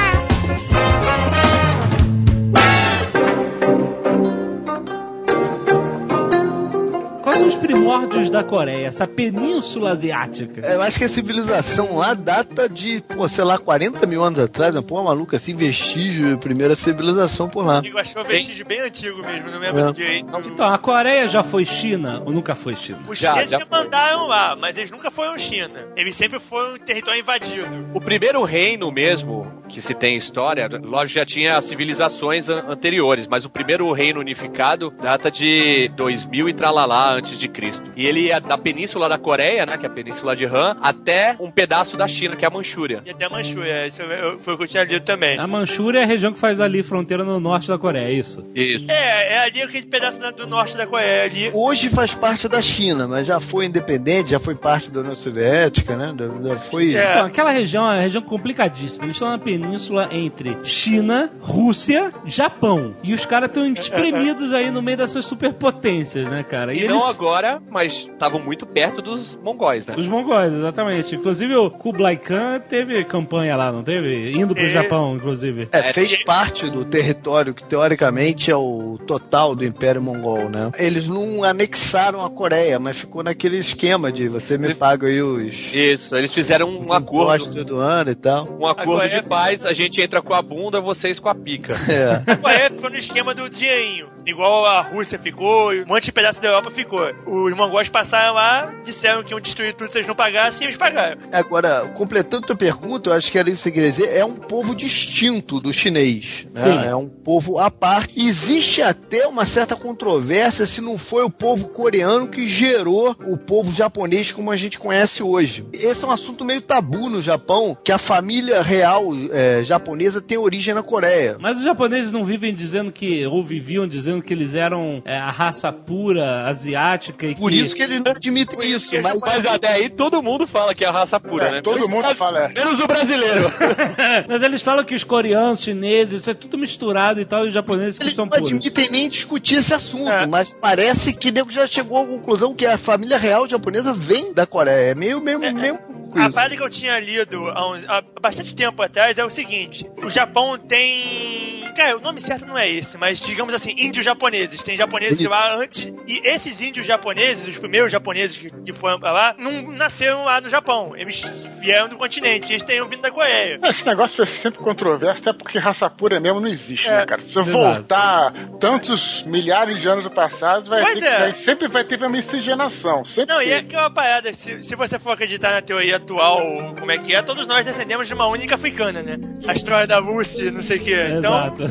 [7.23, 10.61] Quais são os primórdios da Coreia, essa península asiática?
[10.67, 14.75] Eu acho que a civilização lá data de, pô, sei lá, 40 mil anos atrás,
[14.75, 14.83] né?
[14.87, 17.81] Pô, maluco, assim, vestígio de primeira civilização por lá.
[17.81, 19.93] Digo, achou um vestígio bem antigo mesmo, não lembro É.
[19.93, 20.27] direito.
[20.47, 22.99] Então, a Coreia já foi China ou nunca foi China?
[23.09, 25.87] Os Já, chineses já já mandaram lá, mas eles nunca foram China.
[25.97, 27.87] Eles sempre foram um território invadido.
[27.95, 33.45] O primeiro reino mesmo que se tem história, lógico já tinha civilizações an- anteriores, mas
[33.47, 37.91] o primeiro reino unificado data de 2000 e tralalá antes de Cristo.
[37.97, 41.37] E ele é da península da Coreia, né, que é a península de Han, até
[41.41, 43.03] um pedaço da China, que é a Manchúria.
[43.07, 44.03] E até a Manchúria, isso
[44.41, 45.39] foi o que eu tinha lido também.
[45.39, 48.45] A Manchúria é a região que faz ali fronteira no norte da Coreia, é isso?
[48.55, 48.91] Isso.
[48.91, 51.51] É, é ali aquele pedaço do norte da Coreia, é ali.
[51.53, 55.97] Hoje faz parte da China, mas já foi independente, já foi parte da União Soviética,
[55.97, 56.15] né?
[56.45, 56.95] Já- foi.
[56.95, 57.11] É.
[57.11, 59.05] Então, aquela região é uma região complicadíssima.
[59.05, 62.95] Eles estão na península entre China, Rússia, Japão.
[63.03, 66.75] E os caras estão espremidos aí no meio dessas superpotências, né, cara?
[66.75, 69.95] E, não agora, mas estavam muito perto dos mongóis, né?
[69.97, 71.15] Os mongóis, exatamente.
[71.15, 74.33] Inclusive o Kublai Khan teve campanha lá, não teve?
[74.33, 74.69] Indo pro É.
[74.69, 75.69] Japão, inclusive.
[75.73, 80.71] É, fez parte do território que teoricamente é o total do Império Mongol, né?
[80.79, 85.73] Eles não anexaram a Coreia, mas ficou naquele esquema de você me paga aí os,
[85.75, 88.49] Isso, eles fizeram os um acordo, impostos do ano e tal.
[88.59, 91.75] um acordo de é- paz, a gente entra com a bunda, vocês com a pica.
[91.93, 92.23] É.
[92.33, 94.09] A Coreia ficou no esquema do dinheirinho.
[94.25, 97.11] Igual a Rússia ficou, um monte de pedaço da Europa ficou.
[97.27, 100.77] Os mongóis passaram lá, disseram que iam destruir tudo se eles não pagassem, e eles
[100.77, 101.19] pagaram.
[101.33, 104.37] Agora, completando tua pergunta, eu acho que era isso que você queria dizer, é um
[104.37, 106.47] povo distinto do chinês.
[106.53, 106.63] Né?
[106.63, 106.89] Sim.
[106.89, 108.21] É um povo à parte.
[108.21, 113.73] Existe até uma certa controvérsia se não foi o povo coreano que gerou o povo
[113.73, 115.65] japonês como a gente conhece hoje.
[115.73, 120.39] Esse é um assunto meio tabu no Japão, que a família real é, japonesa tem
[120.39, 121.37] origem na Coreia.
[121.41, 125.31] Mas os japoneses não vivem dizendo que, ou viviam dizendo que eles eram é, a
[125.31, 127.59] raça pura asiática e Por que...
[127.61, 128.91] isso que eles não admitem isso.
[129.01, 131.63] Mas, Mas até aí todo mundo fala que é a raça pura, É, né?
[131.63, 132.49] todo mundo fala, é.
[132.49, 133.53] Menos o brasileiro.
[134.29, 137.55] Mas eles falam que os coreanos, chineses, isso é tudo misturado e tal, e os
[137.55, 138.49] japoneses que eles são não puros.
[138.49, 140.27] admitem nem discutir esse assunto, É.
[140.27, 144.47] mas parece que nego já chegou à conclusão que a família real japonesa vem da
[144.47, 144.91] Coreia.
[144.91, 145.79] É meio, meio, meio
[146.15, 146.35] A isso.
[146.35, 150.11] parada que eu tinha lido há, uns- há bastante tempo atrás é o seguinte: o
[150.11, 151.63] Japão tem.
[151.77, 154.63] Cara, o nome certo não é esse, mas digamos assim, índios japoneses.
[154.63, 155.91] Tem japoneses lá antes.
[156.07, 160.39] E esses índios japoneses, os primeiros japoneses que, que foram pra lá, não nasceram lá
[160.39, 160.93] no Japão.
[160.95, 161.23] Eles
[161.61, 162.53] vieram do continente.
[162.53, 163.59] Eles tenham vindo da Coreia.
[163.65, 166.99] Esse negócio foi sempre controverso, até porque raça pura mesmo não existe, É.
[166.99, 167.23] né, cara?
[167.23, 167.57] Se eu Exato.
[167.59, 171.11] voltar tantos milhares de anos do passado, vai Pois ter é.
[171.15, 173.03] que, vai- sempre vai ter uma miscigenação.
[173.03, 175.99] Sempre Não, e é que é uma parada, se, se você for acreditar na teoria
[176.03, 176.41] atual,
[176.79, 179.17] como é que é, todos nós descendemos de uma única africana, né?
[179.49, 181.15] A história da Lucy, não sei o quê.
[181.19, 181.65] Então, Exato.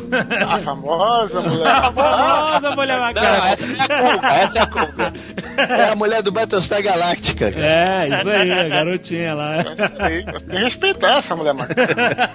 [0.48, 1.66] A famosa mulher.
[1.68, 3.28] a famosa- mulher Não, macaca.
[3.28, 5.12] essa é a essa é a conga.
[5.56, 7.50] É a mulher do Battlestar Galactica.
[7.52, 7.64] cara.
[7.66, 9.64] É, isso aí, a garotinha lá.
[9.64, 12.30] Tem que respeitar essa mulher macaca.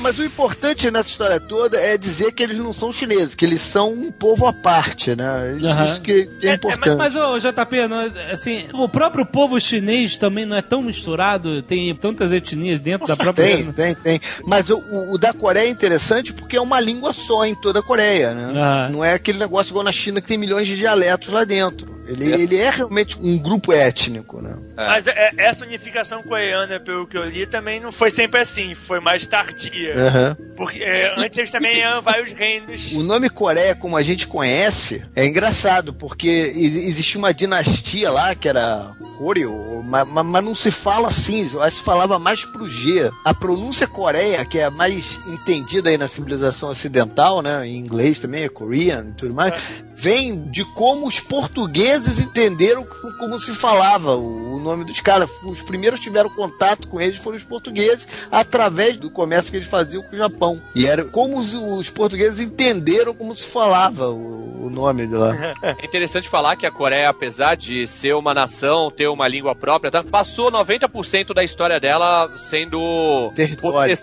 [0.00, 3.60] Mas o importante nessa história toda é dizer que eles não são chineses, que eles
[3.60, 5.56] são um povo à parte, né?
[5.58, 5.84] Isso, Aham.
[5.84, 6.96] isso que, é, É, é, importante.
[6.96, 11.60] Mas, ô, JP, não é- assim, o próprio povo chinês também não é tão misturado,
[11.62, 13.44] tem tantas etnias dentro da própria...
[13.46, 14.20] Tem, tem, tem.
[14.46, 14.78] Mas o,
[15.12, 18.52] o- da Coreia é interessante porque é uma língua só em toda a Coreia, né?
[18.60, 18.88] Ah.
[18.90, 21.97] Não é aquele negócio igual na China que tem milhões de dialetos lá dentro.
[22.08, 24.56] Ele, ele é realmente um grupo étnico, né?
[24.74, 28.98] Mas é, essa unificação coreana, pelo que eu li, também não foi sempre assim, foi
[28.98, 29.94] mais tardia.
[29.94, 30.36] Aham.
[30.56, 32.92] Porque é, antes eles também eram vários reinos.
[32.92, 38.48] O nome Coreia, como a gente conhece, é engraçado, porque existia uma dinastia lá que
[38.48, 42.66] era Koryo, mas, mas não se fala assim, eu acho que se falava mais pro
[42.66, 43.10] G.
[43.24, 47.66] A pronúncia Coreia, que é a mais entendida aí na civilização ocidental, né?
[47.66, 49.52] Em inglês também é Korean e tudo mais,
[49.94, 55.30] vem de como os portugueses entenderam co- como se falava o, nome dos caras.
[55.44, 59.68] Os primeiros que tiveram contato com eles foram os portugueses através do comércio que eles
[59.68, 60.60] faziam com o Japão.
[60.74, 65.34] E era como os, os portugueses entenderam como se falava o, o nome de lá.
[65.62, 69.90] É interessante falar que a Coreia, apesar de ser uma nação, ter uma língua própria,
[69.90, 70.02] tá?
[70.02, 73.96] passou 90% da história dela sendo Território.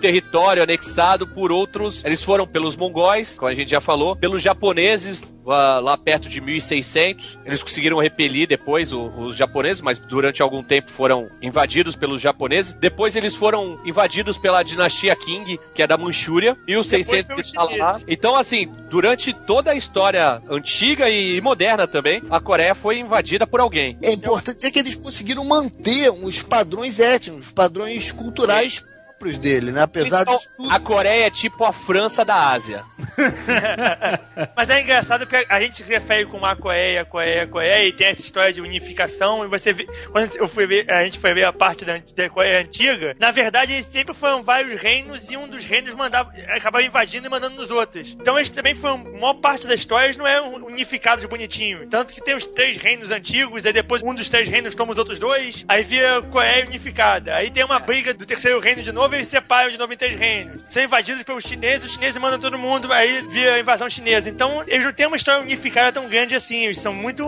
[0.00, 2.04] território anexado por outros.
[2.04, 6.40] Eles foram pelos mongóis, como a gente já falou, pelos japoneses lá, lá perto de
[6.40, 7.37] 1600.
[7.48, 12.74] Eles conseguiram repelir depois o- os japoneses, mas durante algum tempo foram invadidos pelos japoneses.
[12.74, 17.26] Depois eles foram invadidos pela dinastia Qing, que é da Manchúria, e os Depois 600
[17.26, 18.00] pelos e tal lá.
[18.06, 23.60] Então, assim, durante toda a história antiga e moderna também, a Coreia foi invadida por
[23.60, 23.96] alguém.
[24.02, 28.84] É importante dizer que eles conseguiram manter os padrões étnicos, os padrões culturais
[29.18, 29.82] próprios dele, né?
[29.82, 30.70] Apesar Então, tudo.
[30.70, 32.84] a Coreia é tipo a França da Ásia.
[34.56, 38.06] Mas é engraçado que a gente se refere com a Coreia, Coreia, Coreia, e tem
[38.06, 41.44] essa história de unificação, e você vê, quando eu fui ver, a gente foi ver
[41.44, 45.48] a parte da, da Coreia antiga, na verdade eles sempre foram vários reinos, e um
[45.48, 48.16] dos reinos mandava, acabava invadindo e mandando nos outros.
[48.20, 51.88] Então eles também foram, a maior parte da história, eles não eram unificados bonitinho.
[51.88, 54.98] Tanto que tem os três reinos antigos, aí depois um dos três reinos toma os
[54.98, 57.34] outros dois, aí vira Coreia unificada.
[57.34, 59.96] Aí tem uma briga do terceiro reino de novo, e eles separam de novo em
[59.96, 60.62] três reinos.
[60.68, 64.28] São invadidos pelos chineses, os chineses mandam todo mundo, aí vira a invasão chinesa.
[64.28, 66.64] Então, eles não têm uma história unificada tão grande assim.
[66.64, 67.24] Eles são muito.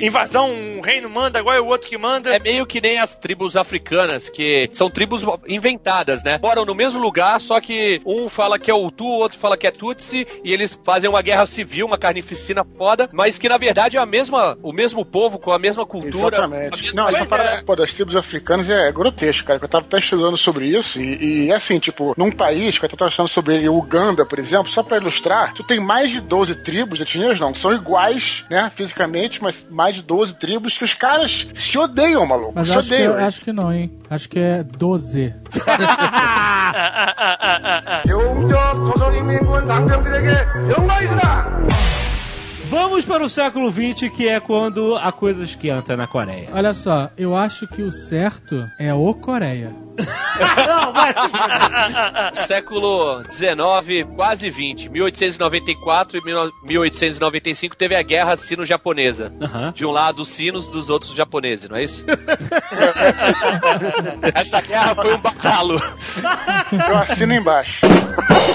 [0.00, 2.34] Invasão, um reino manda, agora é o outro que manda.
[2.34, 6.38] É meio que nem as tribos africanas, que são tribos inventadas, né?
[6.42, 9.66] Moram no mesmo lugar, só que um fala que é Hutu, o outro fala que
[9.66, 13.96] é Tutsi, e eles fazem uma guerra civil, uma carnificina foda, mas que na verdade
[13.96, 16.36] é a mesma, o mesmo povo com a mesma cultura.
[16.36, 16.82] a Exatamente.
[16.82, 17.62] mesma Não, essa parada é.
[17.62, 19.58] pô, das tribos africanas é grotesco, cara.
[19.60, 23.08] Eu tava até estudando sobre isso e, e assim, tipo, num país que eu tava
[23.08, 27.40] achando sobre Uganda, por exemplo, só pra ilustrar, tu tem mais de 12 tribos, etnias
[27.40, 32.26] não, são iguais, né, fisicamente, mas mais de 12 tribos que os caras se odeiam,
[32.26, 32.52] maluco.
[32.54, 33.16] Mas se acho que, odeiam.
[33.16, 33.90] acho que não, hein?
[34.10, 35.34] Acho que é 12.
[42.68, 46.48] Vamos para o século XX, que é quando a coisa esquenta na Coreia.
[46.52, 49.72] Olha só, eu acho que o certo é o Coreia.
[50.66, 51.14] Não, mas...
[52.46, 54.88] Século 19, quase 20.
[54.88, 56.24] 1894 e
[56.66, 59.32] 1895 teve a guerra sino-japonesa.
[59.72, 62.04] De um lado os sinos, dos outros os japoneses, não é isso?
[64.34, 65.80] Essa guerra foi um batalo.
[66.88, 67.86] Eu assino embaixo.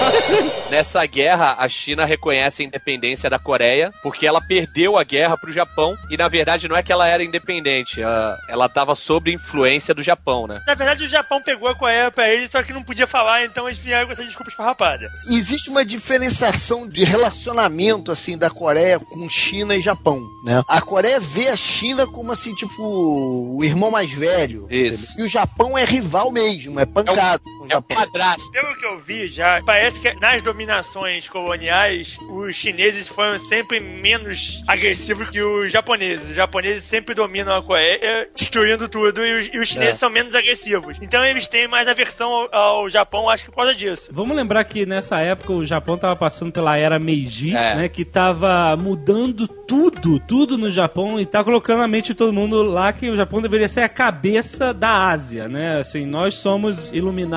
[0.70, 5.52] Nessa guerra, a China reconhece a independência da Coreia porque ela perdeu a guerra pro
[5.52, 10.02] Japão e na verdade não é que ela era independente, ela estava sob influência do
[10.02, 10.60] Japão, né?
[10.66, 13.68] Na verdade, o Japão pegou a Coreia pra eles, só que não podia falar, então
[13.68, 15.06] eles vieram com essa desculpa esfarrapada.
[15.30, 20.62] Existe uma diferenciação de relacionamento assim da Coreia com China e Japão, né?
[20.68, 24.66] A Coreia vê a China como assim, tipo, o irmão mais velho.
[24.70, 24.94] Isso.
[24.94, 25.08] entendeu?
[25.18, 27.96] E o Japão é rival mesmo, é pancado com o É um Japão.
[27.96, 28.50] padrasto.
[28.50, 34.62] Pelo que eu vi já, parece que nas dominações coloniais, os chineses foram sempre menos
[34.66, 36.28] agressivos que os japoneses.
[36.30, 39.98] Os japoneses sempre dominam a Coreia, destruindo tudo, e os, e os chineses É.
[39.98, 40.96] são menos agressivos.
[41.00, 44.08] Então eles têm mais aversão ao, ao Japão, acho que por causa disso.
[44.12, 47.74] Vamos lembrar que nessa época o Japão tava passando pela era Meiji, É.
[47.74, 47.88] né?
[47.88, 52.62] Que tava mudando tudo, tudo no Japão e tá colocando na mente de todo mundo
[52.62, 55.78] lá que o Japão deveria ser a cabeça da Ásia, né?
[55.78, 57.32] Assim, nós somos iluminados,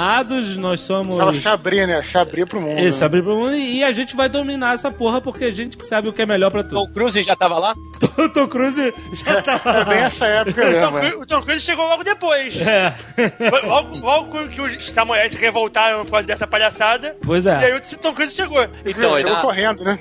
[0.57, 1.19] nós somos.
[1.19, 2.01] Ela se abrir, né?
[2.03, 2.79] Se abrir pro mundo.
[2.79, 3.05] Isso, né?
[3.05, 6.13] abrir pro mundo e a gente vai dominar essa porra porque a gente sabe o
[6.13, 6.85] que é melhor pra tudo.
[6.85, 7.73] Tom Cruise já tava lá?
[8.33, 9.69] Tom Cruise já tava.
[9.79, 10.97] É bem essa época O Tom, mesmo.
[10.97, 11.01] é.
[11.01, 12.55] Cruise, o Tom Cruise chegou logo depois.
[12.61, 12.93] É.
[13.65, 17.15] Logo, logo que os samurais se revoltaram por causa dessa palhaçada.
[17.23, 17.75] Pois E aí é.
[17.77, 18.63] o Tom Cruise chegou.
[18.85, 19.97] Então, Chegou na- correndo, né?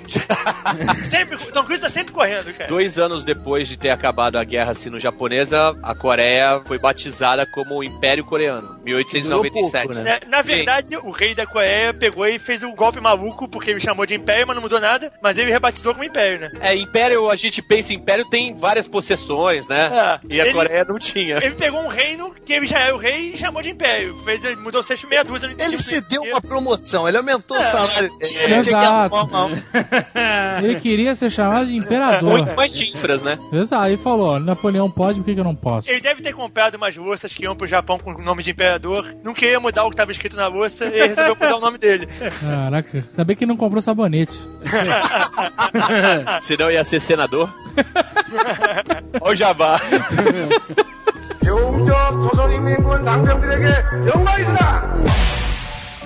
[1.04, 2.68] Sempre, o Tom Cruise tá sempre correndo, cara.
[2.68, 8.24] dois anos depois de ter acabado a guerra sino-japonesa, a Coreia foi batizada como Império
[8.24, 9.28] Coreano, 1897.
[9.28, 10.02] Durou pouco, né?
[10.04, 13.80] Na, na verdade, o rei da Coreia pegou e fez um golpe maluco, porque ele
[13.80, 15.12] chamou de Império, mas não mudou nada.
[15.22, 16.50] Mas ele rebatizou como Império, né?
[16.60, 20.20] É, Império, a gente pensa em Império, tem várias possessões, né?
[20.30, 20.34] É.
[20.34, 21.36] E a Ele- Coreia não tinha.
[21.38, 24.14] Ele pegou um reino que ele já era o rei e chamou de Império.
[24.24, 25.54] Fez, ele mudou sexto meia dúzia.
[25.58, 26.32] Ele se o deu porquê.
[26.34, 28.34] uma promoção, ele aumentou o salário dele.
[28.38, 29.14] Ele Exato.
[30.62, 32.30] Ele queria ser chamado de imperador.
[32.38, 33.38] Muito mais chifras, né?
[33.52, 35.90] Exato, ele falou, Napoleão pode, por que que eu não posso?
[35.90, 39.14] Ele deve ter comprado umas louças que iam pro Japão com o nome de imperador.
[39.22, 42.08] Não queria mudar o que estava escrito na louça e resolveu mudar o nome dele.
[42.40, 44.38] Caraca, ainda bem que não comprou sabonete.
[46.42, 47.48] Senão ia ser senador.
[49.20, 49.80] Olha o jabá.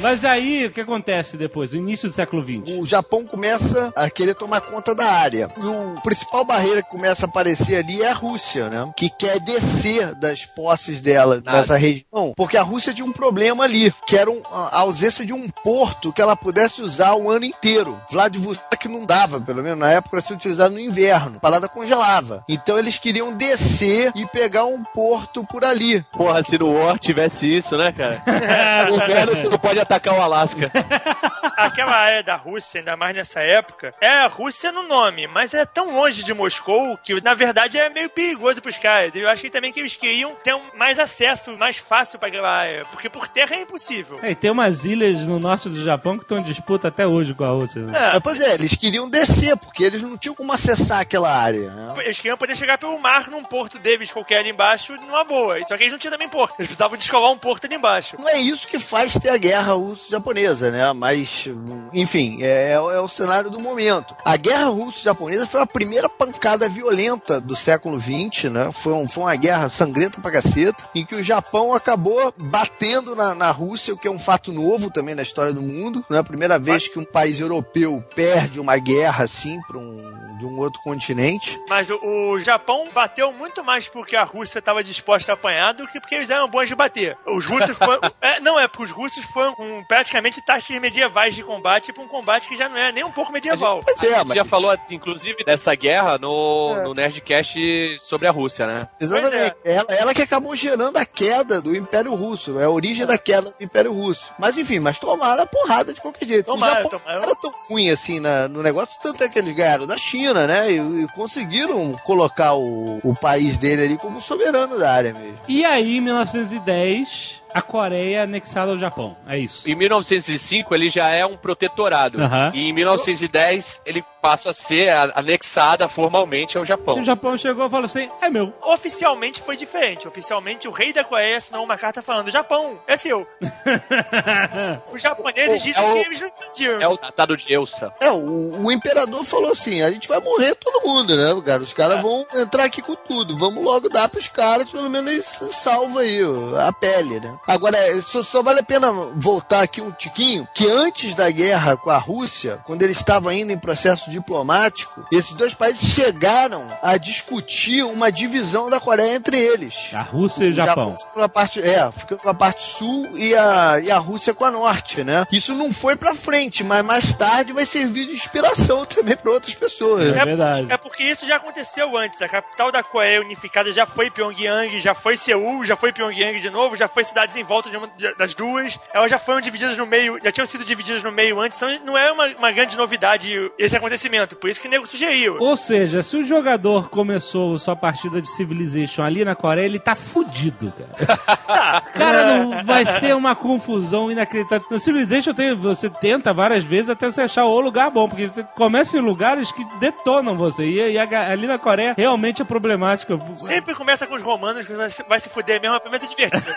[0.01, 1.75] Mas aí, o que acontece depois?
[1.75, 2.79] Início do século XX.
[2.79, 5.51] O Japão começa a querer tomar conta da área.
[5.57, 8.89] E o principal barreira que começa a aparecer ali é a Rússia, né?
[8.97, 11.59] Que quer descer das posses dela Nada.
[11.59, 15.33] nessa região, porque a Rússia tinha um problema ali, que era um- a ausência de
[15.33, 17.99] um porto que ela pudesse usar o ano inteiro.
[18.09, 21.39] Vladivostok não dava, pelo menos na época, para ser utilizado no inverno.
[21.39, 22.45] A parada congelava.
[22.49, 26.05] Então eles queriam descer e pegar um porto por ali.
[26.13, 28.23] Porra, se no War tivesse isso, né, cara?
[28.89, 30.71] O inverno tu não pode atacar o Alasca.
[31.59, 35.65] Aquela área da Rússia, ainda mais nessa época, é a Rússia no nome, mas é
[35.67, 39.13] tão longe de Moscou que, na verdade, é meio perigoso pros caras.
[39.15, 42.83] Eu achei também que eles queriam ter um- mais acesso, mais fácil pra aquela área,
[42.93, 44.19] porque por terra é impossível.
[44.23, 47.35] É, e tem umas ilhas no norte do Japão que estão em disputa até hoje
[47.35, 47.83] com a Rússia.
[47.83, 47.99] né?
[47.99, 51.71] É, Mas, pois é, eles queriam descer, porque eles não tinham como acessar aquela área.
[51.71, 51.95] Né?
[52.05, 55.59] eles queriam poder chegar pelo mar num porto deles qualquer ali embaixo, numa boa.
[55.69, 56.55] Só que eles não tinham também porto.
[56.61, 58.17] Eles precisavam descolar um porto ali embaixo.
[58.19, 60.93] Não é isso que faz ter a guerra russo-japonesa, né?
[60.93, 61.48] Mas,
[61.93, 64.15] enfim, é, é o- é o cenário do momento.
[64.25, 68.71] A guerra russo-japonesa foi a primeira pancada violenta do século XX, né?
[68.73, 73.35] Foi, um- foi uma guerra sangrenta pra caceta, em que o Japão acabou batendo na,
[73.35, 76.05] na Rússia, o que é um fato novo também na história do mundo.
[76.09, 80.29] Não é a primeira vez que um país europeu perde uma guerra assim para um
[80.39, 81.59] de um outro continente.
[81.69, 85.87] Mas o, o Japão bateu muito mais porque a Rússia estava disposta a apanhar do
[85.89, 87.17] que porque eles eram bons de bater.
[87.27, 88.01] Os russos foram.
[88.23, 92.09] é, não, é porque os russos foram com praticamente taxas medievais de combate para um
[92.09, 93.81] combate que já não é nem um pouco medieval.
[93.85, 96.83] Pois é, A gente mas já falou, inclusive, dessa guerra no, É.
[96.83, 98.89] no Nerdcast sobre a Rússia, né?
[99.01, 99.55] Exatamente.
[99.65, 103.51] Ela, ela que acabou gerando a queda do Império Russo, é a origem da queda
[103.53, 104.33] do Império Russo.
[104.39, 106.47] Mas enfim, mas tomaram a porrada de qualquer jeito.
[106.47, 107.17] Tomaram, o Japão tomaram.
[107.21, 110.47] não era tão ruim assim na- no negócio, tanto é que eles ganharam da China,
[110.47, 110.71] né?
[110.73, 115.39] E, e conseguiram colocar o, o país dele ali como soberano da área mesmo.
[115.49, 119.17] E aí, em 1910, a Coreia anexada ao Japão.
[119.27, 119.69] É isso.
[119.71, 122.23] Em 1905 ele já é um protetorado.
[122.23, 122.53] Aham.
[122.55, 126.99] E em 1910 ele passa a ser anexada formalmente ao E Japão.
[127.01, 128.53] o Japão chegou e falou assim: é meu.
[128.63, 130.07] Oficialmente foi diferente.
[130.07, 133.27] Oficialmente o rei da Coreia assinou uma carta falando: Japão, é seu.
[134.93, 136.81] Os japoneses dizem É o- que eles não entendiam.
[136.83, 137.91] É o tratado de Elsa.
[138.01, 141.63] É, o, o imperador falou assim: a gente vai morrer todo mundo, né, cara?
[141.63, 143.35] Os caras vão entrar aqui com tudo.
[143.37, 146.21] Vamos logo dar pros caras, pelo menos eles salva aí
[146.67, 147.39] a pele, né?
[147.47, 151.89] Agora, só, só vale a pena voltar aqui um tiquinho: que antes da guerra com
[151.89, 157.83] a Rússia, quando eles estavam ainda em processo diplomático, esses dois países chegaram a discutir
[157.85, 159.91] uma divisão da Coreia entre eles.
[159.95, 160.97] A Rússia e o Japão.
[160.99, 164.35] ficou com a parte, é, ficando com a parte sul e a, e a Rússia
[164.35, 165.25] com a norte, né?
[165.33, 169.55] Isso não foi pra frente, mas mais tarde vai servir de inspiração também pra outras
[169.55, 170.05] pessoas.
[170.05, 170.71] É verdade.
[170.73, 172.21] É porque isso já aconteceu antes.
[172.23, 176.51] A capital da Coreia unificada já foi Pyongyang, já foi Seul, já foi Pyongyang de
[176.51, 178.79] novo, já foi cidades em volta de uma de- das duas.
[178.93, 181.97] Elas já foram divididas no meio, já tinham sido divididas no meio antes, então não
[181.97, 183.98] é uma, uma grande novidade esse acontecimento.
[184.37, 185.37] Por isso que o nego sugeriu.
[185.41, 189.95] Ou seja, se o jogador começou sua partida de Civilization ali na Coreia, ele tá
[189.95, 191.81] fudido, cara.
[191.95, 194.67] cara, não vai ser uma confusão inacreditável.
[194.71, 198.43] No Civilization tem, você tenta várias vezes até você achar o lugar bom, porque você
[198.55, 200.65] começa em lugares que detonam você.
[200.65, 203.19] E, e a- ali na Coreia realmente é problemático.
[203.37, 206.45] Sempre começa com os romanos, que vai se, vai se fuder mesmo, mas é divertido.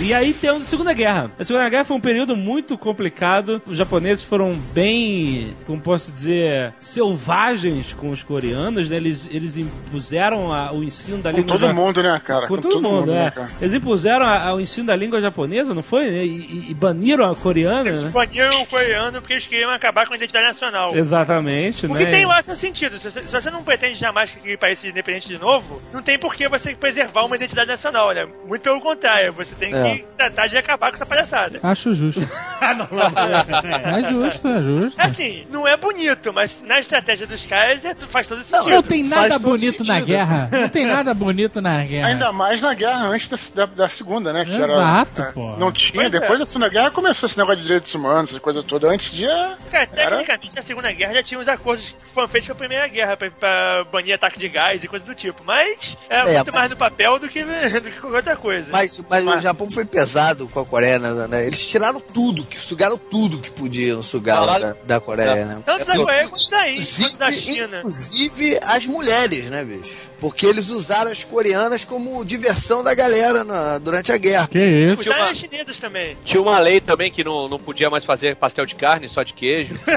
[0.00, 1.30] E aí temos a Segunda Guerra.
[1.38, 3.60] A Segunda Guerra foi um período muito complicado.
[3.66, 8.88] Os japoneses foram bem, como posso dizer, selvagens com os coreanos.
[8.88, 8.96] Né?
[8.96, 12.48] Eles, eles impuseram a- o ensino da Com língua todo ja- mundo, né, cara?
[12.48, 13.30] Com, todo, mundo, né, é.
[13.30, 13.50] cara?
[13.60, 16.06] Eles impuseram a- a- o ensino da língua japonesa, não foi?
[16.08, 18.10] E, e- e baniram a coreana, Eles né?
[18.10, 20.96] baniram o coreano porque eles queriam acabar com a identidade nacional.
[20.96, 22.10] Exatamente, Porque né?
[22.10, 22.98] tem lá seu sentido.
[22.98, 26.02] Se você, se você não pretende jamais que aquele país seja independente de novo, não
[26.02, 28.26] tem por que você preservar uma identidade nacional, né?
[28.46, 29.82] Muito pelo contrário, você tem É.
[29.82, 31.60] que tratar de acabar com essa palhaçada.
[31.64, 32.20] Acho justo.
[32.60, 35.00] É justo, é justo.
[35.00, 38.70] Assim, não é bonito, mas na estratégia dos caras é, faz todo Não, sentido.
[38.70, 40.48] Não tem Faz nada bonito na guerra.
[40.52, 42.08] Não tem nada bonito na guerra.
[42.08, 44.44] Ainda mais na guerra antes da, da, da segunda, né?
[44.44, 45.56] Que Exato, era, é, pô.
[45.56, 45.92] Não tinha.
[46.02, 46.20] Pois é.
[46.20, 48.88] depois da segunda guerra começou esse negócio de direitos humanos, essa coisa toda.
[48.88, 49.24] Antes de.
[49.70, 52.56] Cara, Era- tecnicamente, na Segunda Guerra já tinha os acordos que foram feitos com a
[52.56, 55.42] Primeira Guerra pra, pra banir ataque de gás e coisa do tipo.
[55.44, 58.70] Mas é, É, muito mas- mais no papel do que, do que qualquer outra coisa.
[58.72, 61.26] Mas, mas o Japão foi pesado com a Coreia, né?
[61.28, 61.46] né?
[61.46, 65.62] Eles tiraram tudo, que sugaram tudo que podiam sugar lá da, da Coreia, né?
[65.64, 67.78] Tanto da Coreia quanto da Índia, quanto da Inclusive, China.
[67.78, 70.10] inclusive as mulheres, né, bicho?
[70.20, 74.48] Porque eles usaram as coreanas como diversão da galera na- durante a guerra.
[74.48, 74.96] Que isso?
[75.02, 76.14] Cuidado das chinesas também.
[76.24, 79.32] Tinha uma lei também que não, não podia mais fazer pastel de carne, só de
[79.32, 79.74] queijo.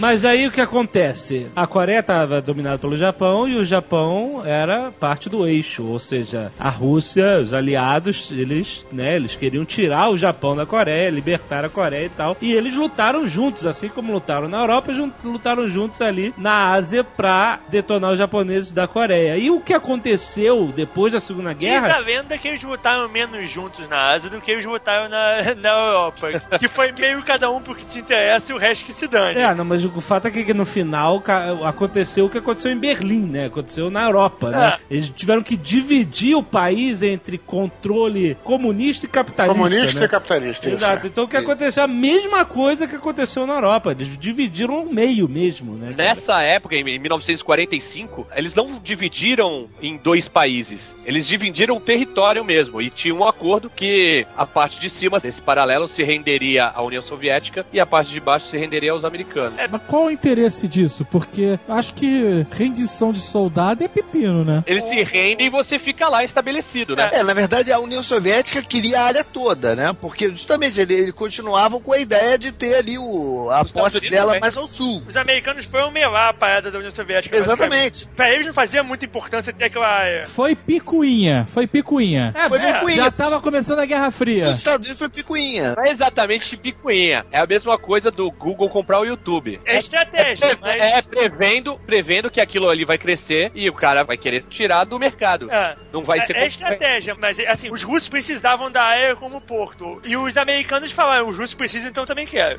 [0.00, 1.50] Mas aí o que acontece?
[1.54, 6.50] A Coreia estava dominada pelo Japão e o Japão era parte do eixo, ou seja,
[6.58, 11.68] a Rússia, os aliados, eles, né, eles queriam tirar o Japão da Coreia, libertar a
[11.68, 12.34] Coreia e tal.
[12.40, 14.90] E eles lutaram juntos, assim como lutaram na Europa,
[15.22, 19.36] lutaram juntos ali na Ásia pra detonar os japoneses da Coreia.
[19.36, 21.96] E o que aconteceu depois da Segunda Diz Guerra?
[21.96, 25.68] a lenda que eles lutaram menos juntos na Ásia do que eles lutaram na, na
[25.68, 26.28] Europa.
[26.58, 29.38] que foi meio cada um pro que te interessa e o resto que se dane.
[29.38, 31.22] É, não, mas o fato é que no final
[31.64, 33.46] aconteceu o que aconteceu em Berlim, né?
[33.46, 34.78] Aconteceu na Europa, né?
[34.90, 39.54] Eles tiveram que dividir o país entre controle comunista e capitalista.
[39.54, 40.06] Comunista né?
[40.06, 40.68] e capitalista.
[40.68, 40.76] isso.
[40.76, 41.06] Exato.
[41.06, 41.84] Então o que aconteceu?
[41.84, 43.92] A mesma coisa que aconteceu na Europa.
[43.92, 45.94] Eles dividiram ao meio mesmo, né?
[45.96, 50.96] Nessa época, em 1945, eles não dividiram em dois países.
[51.04, 52.80] Eles dividiram o território mesmo.
[52.80, 57.02] E tinha um acordo que a parte de cima desse paralelo se renderia à União
[57.02, 59.58] Soviética e a parte de baixo se renderia aos americanos.
[59.70, 61.04] Mas qual o interesse disso?
[61.04, 64.62] Porque acho que rendição de soldado é pepino, né?
[64.66, 67.10] Eles se rendem e você fica lá estabelecido, né?
[67.12, 69.92] É, na verdade, a União Soviética queria a área toda, né?
[70.00, 73.98] Porque justamente eles ele continuavam com a ideia de ter ali o, a Os posse
[73.98, 75.02] Unidos dela mais ao sul.
[75.08, 77.36] Os americanos foram melar a parada da União Soviética.
[77.36, 78.06] Exatamente.
[78.14, 80.24] Pra eles não fazia muita importância ter aquela área.
[80.26, 82.32] Foi picuinha, foi picuinha.
[82.34, 82.96] É, Foi é, picuinha.
[82.96, 84.46] Já tava começando a Guerra Fria.
[84.46, 85.74] Os Estados Unidos foi picuinha.
[85.76, 87.24] Não é exatamente picuinha.
[87.30, 89.59] É a mesma coisa do Google comprar o YouTube.
[89.64, 90.80] É estratégia, mas...
[90.80, 94.98] É prevendo, prevendo que aquilo ali vai crescer e o cara vai querer tirar do
[94.98, 95.50] mercado.
[95.50, 95.74] É.
[95.92, 100.00] Não vai É- ser é estratégia, mas assim, os russos precisavam da área como porto.
[100.04, 102.58] E os americanos falaram, os russos precisam, então eu também quero.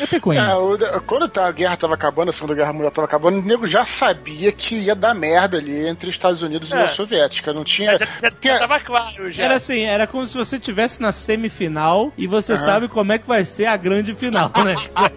[0.00, 0.42] É picuinha.
[0.42, 3.42] É, o- quando tá- a guerra tava acabando, a Segunda Guerra Mundial tava acabando, o
[3.42, 6.76] nego já sabia que ia dar merda ali entre Estados Unidos e É.
[6.76, 7.52] União Soviética.
[7.52, 7.96] Não tinha.
[7.96, 9.44] já, já, tinha- já tava claro, já.
[9.44, 13.26] Era assim, era como se você estivesse na semifinal e você sabe como é que
[13.26, 14.74] vai ser a grande final, né?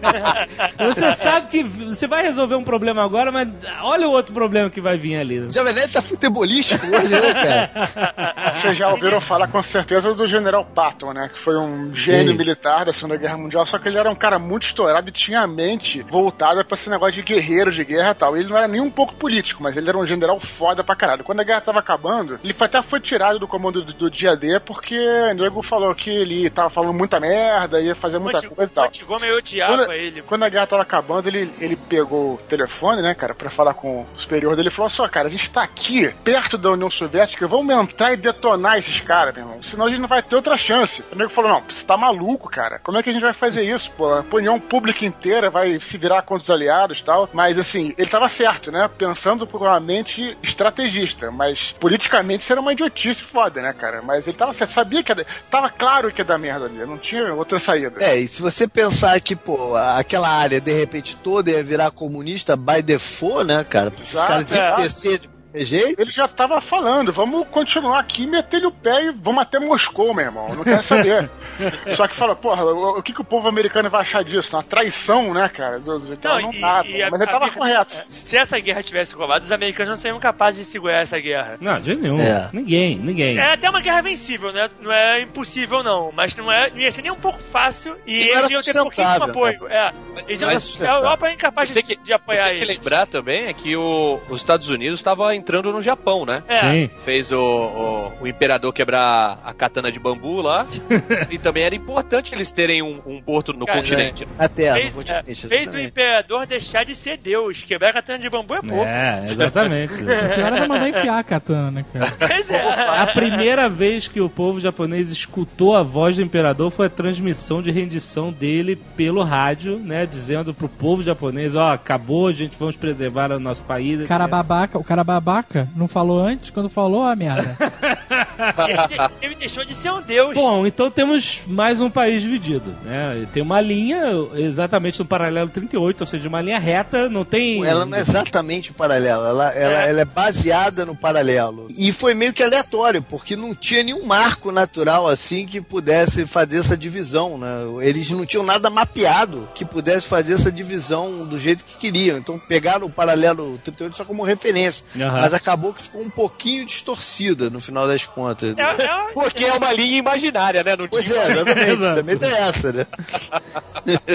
[0.78, 3.48] Você sabe que você vai resolver um problema agora, mas
[3.82, 5.38] olha o outro problema que vai vir ali.
[5.40, 8.52] O Jovem Nerd tá futebolístico hoje, né, cara?
[8.52, 11.30] Vocês já ouviram falar com certeza do General Patton, né?
[11.32, 12.38] Que foi um gênio Sim.
[12.38, 15.40] militar da Segunda Guerra Mundial, só que ele era um cara muito estourado e tinha
[15.40, 18.36] a mente voltada pra esse negócio de guerreiro de guerra e tal.
[18.36, 21.24] Ele não era nem um pouco político, mas ele era um general foda pra caralho.
[21.24, 24.60] Quando a guerra tava acabando, ele até foi tirado do comando do, do dia D
[24.60, 28.70] porque o nego falou que ele tava falando muita merda, ia fazer muita Monte- coisa
[28.70, 28.84] e tal.
[28.84, 30.22] Montgomery odiava Quando, ele.
[30.22, 34.02] quando a guerra tava acabando, ele, ele pegou o telefone, né, cara, pra falar com
[34.02, 37.46] o superior dele e falou: só, cara, a gente tá aqui, perto da União Soviética,
[37.48, 39.62] vamos entrar e detonar esses caras, meu irmão.
[39.62, 41.02] Senão a gente não vai ter outra chance.
[41.12, 42.78] O nego falou: não, você tá maluco, cara.
[42.78, 44.08] Como é que a gente vai fazer isso, pô?
[44.12, 47.28] A opinião pública inteira vai se virar contra os aliados e tal.
[47.32, 48.88] Mas assim, ele tava certo, né?
[48.96, 51.30] Pensando por uma mente estrategista.
[51.30, 54.02] Mas politicamente isso era uma idiotice foda, né, cara?
[54.02, 56.78] Mas ele tava certo, sabia que ia dar- tava claro que ia dar merda ali.
[56.86, 57.96] Não tinha outra saída.
[58.00, 62.56] É, e se você pensar que, pô, aquela área de repente toda ia virar comunista
[62.56, 63.92] by default, né, cara?
[64.00, 64.76] Os Exato, caras iam é.
[64.76, 66.00] descer de jeito.
[66.00, 70.24] Ele já tava falando, vamos continuar aqui, meter-lhe o pé e vamos até Moscou, meu
[70.24, 70.48] irmão.
[70.54, 71.30] Não quero saber.
[71.96, 74.56] Só que fala, porra, o, o que, que o povo americano vai achar disso?
[74.56, 75.78] Uma traição, né, cara?
[75.78, 77.96] Então não, e- dá, e a- mas ele tava guerra- correto.
[78.08, 81.56] Se essa guerra tivesse rolado, os americanos não seriam capazes de segurar essa guerra.
[81.60, 82.18] Não, de nenhum.
[82.20, 82.50] É.
[82.52, 83.38] Ninguém, ninguém.
[83.38, 84.68] É até uma guerra vencível, né?
[84.80, 86.10] Não é impossível, não.
[86.12, 88.72] Mas não, é, não ia ser nem um pouco fácil e, E eles iam ter
[88.72, 89.66] pouquíssimo sustentável, apoio.
[89.68, 89.92] É.
[90.28, 92.76] Eles iam, Mas- a Europa é incapaz de, Tem que, de apoiar tem que eles.
[92.78, 96.42] lembrar também é que o- os Estados Unidos estavam entrando no Japão, né?
[96.46, 96.60] É.
[96.60, 96.90] Sim.
[97.04, 100.66] Fez o, o, o imperador quebrar a katana de bambu lá.
[101.30, 104.28] e também era importante eles terem um, um porto no Cara, continente.
[104.54, 105.46] Terra, no Fez, é, continente.
[105.48, 107.62] fez o imperador deixar de ser Deus.
[107.62, 108.84] Quebrar a katana de bambu é pouco.
[108.84, 109.92] É, exatamente.
[110.20, 112.12] O pior era mandar enfiar a katana, né, cara?
[112.18, 112.60] Pois é.
[112.60, 117.62] A primeira vez que o povo japonês escutou a voz do imperador foi a transmissão
[117.62, 120.04] de rendição dele pelo rádio, né?
[120.06, 124.02] Dizendo pro povo japonês, ó, acabou, gente, vamos preservar o nosso país.
[124.02, 125.29] O cara babaca, o cara babaca
[125.76, 127.56] não falou antes, quando falou, a merda.
[128.68, 130.34] ele, ele deixou de ser um Deus.
[130.34, 133.26] Bom, então temos mais um país dividido, né?
[133.32, 134.02] Tem uma linha
[134.34, 137.64] exatamente no paralelo 38, ou seja, uma linha reta, não tem...
[137.64, 139.90] Ela não é exatamente paralelo, ela, ela, É.
[139.90, 141.66] ela é baseada no paralelo.
[141.76, 146.58] E foi meio que aleatório, porque não tinha nenhum marco natural assim que pudesse fazer
[146.58, 147.48] essa divisão, né?
[147.82, 152.18] Eles não tinham nada mapeado que pudesse fazer essa divisão do jeito que queriam.
[152.18, 154.84] Então pegaram o paralelo 38 só como referência.
[154.96, 155.20] Aham.
[155.20, 158.29] Mas acabou que ficou um pouquinho distorcida no final das contas.
[158.58, 160.76] É, é, Porque é uma linha imaginária, né?
[160.76, 161.76] Não Pois tinha- é, exatamente.
[161.94, 162.86] Também tem essa, né?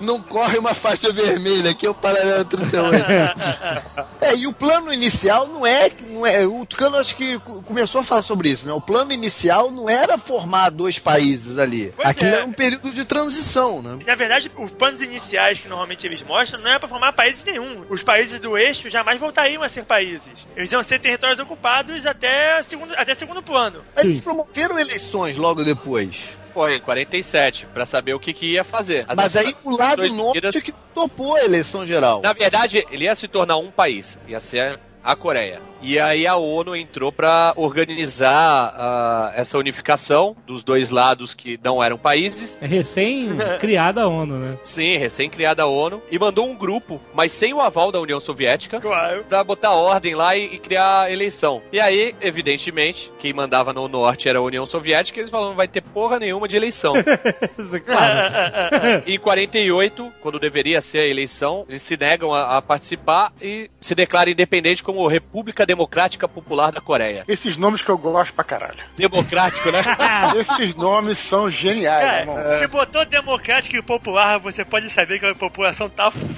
[0.00, 3.06] Não corre uma faixa vermelha, que é o paralelo 38.
[4.20, 5.88] É, e o plano inicial não é.
[6.08, 8.72] Não é o Tucano acho que co- começou a falar sobre isso, né?
[8.72, 11.92] O plano inicial não era formar dois países ali.
[11.96, 12.34] Pois Aquilo é.
[12.34, 13.98] era um período de transição, né?
[14.06, 17.84] Na verdade, os planos iniciais que normalmente eles mostram não é pra formar países nenhum.
[17.88, 20.32] Os países do eixo jamais voltariam a ser países.
[20.56, 22.62] Eles iam ser territórios ocupados até
[22.94, 23.80] segundo, até segundo plano.
[23.96, 24.24] Eles Sim.
[24.24, 26.38] promoveram eleições logo depois.
[26.52, 29.04] Foi em 47, pra saber o que, que ia fazer.
[29.08, 32.20] As Mas aí o lado norte tiras- é que topou a eleição geral.
[32.22, 34.16] Na verdade, ele ia se tornar um país.
[34.28, 35.60] Ia ser a Coreia.
[35.86, 41.84] E aí a ONU entrou pra organizar ah, essa unificação dos dois lados que não
[41.84, 42.58] eram países.
[42.62, 44.58] É recém-criada a ONU, né?
[44.62, 46.02] Sim, recém-criada a ONU.
[46.10, 48.80] E mandou um grupo, mas sem o aval da União Soviética.
[48.80, 49.24] Claro.
[49.24, 51.60] Pra botar ordem lá e, e criar eleição.
[51.70, 55.56] E aí, evidentemente, quem mandava no norte era a União Soviética, e eles falaram, não
[55.56, 56.94] vai ter porra nenhuma de eleição.
[57.58, 59.02] Isso é claro.
[59.06, 63.94] em 48, quando deveria ser a eleição, eles se negam a, a participar e se
[63.94, 65.73] declaram independente como República Democrática
[66.28, 67.24] Popular da Coreia.
[67.28, 68.78] Esses nomes que eu gosto pra caralho.
[68.96, 69.82] Democrático, né?
[70.36, 72.36] Esses nomes são geniais, É, irmão.
[72.58, 76.34] se botou democrático e popular, você pode saber que a população tá fudida.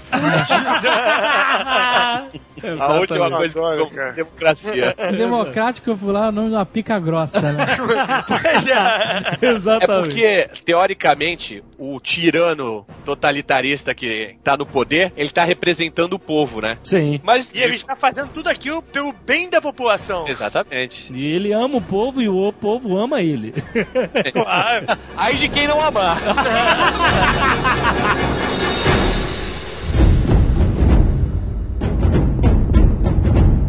[2.81, 4.13] A última coisa que ficou cara.
[4.13, 4.95] democracia.
[5.17, 7.67] Democrático, eu fui lá, o nome de uma pica grossa, né?
[8.27, 8.77] Pois é.
[9.47, 10.15] É Exatamente.
[10.15, 16.79] porque, teoricamente, o tirano totalitarista que tá no poder, ele tá representando o povo, né?
[16.83, 17.21] Sim.
[17.23, 17.51] Mas.
[17.55, 20.25] E ele está fazendo tudo aquilo pelo bem da população.
[20.27, 21.13] Exatamente.
[21.13, 23.55] E ele ama o povo e o povo ama ele.
[25.17, 26.19] Aí de quem não amar.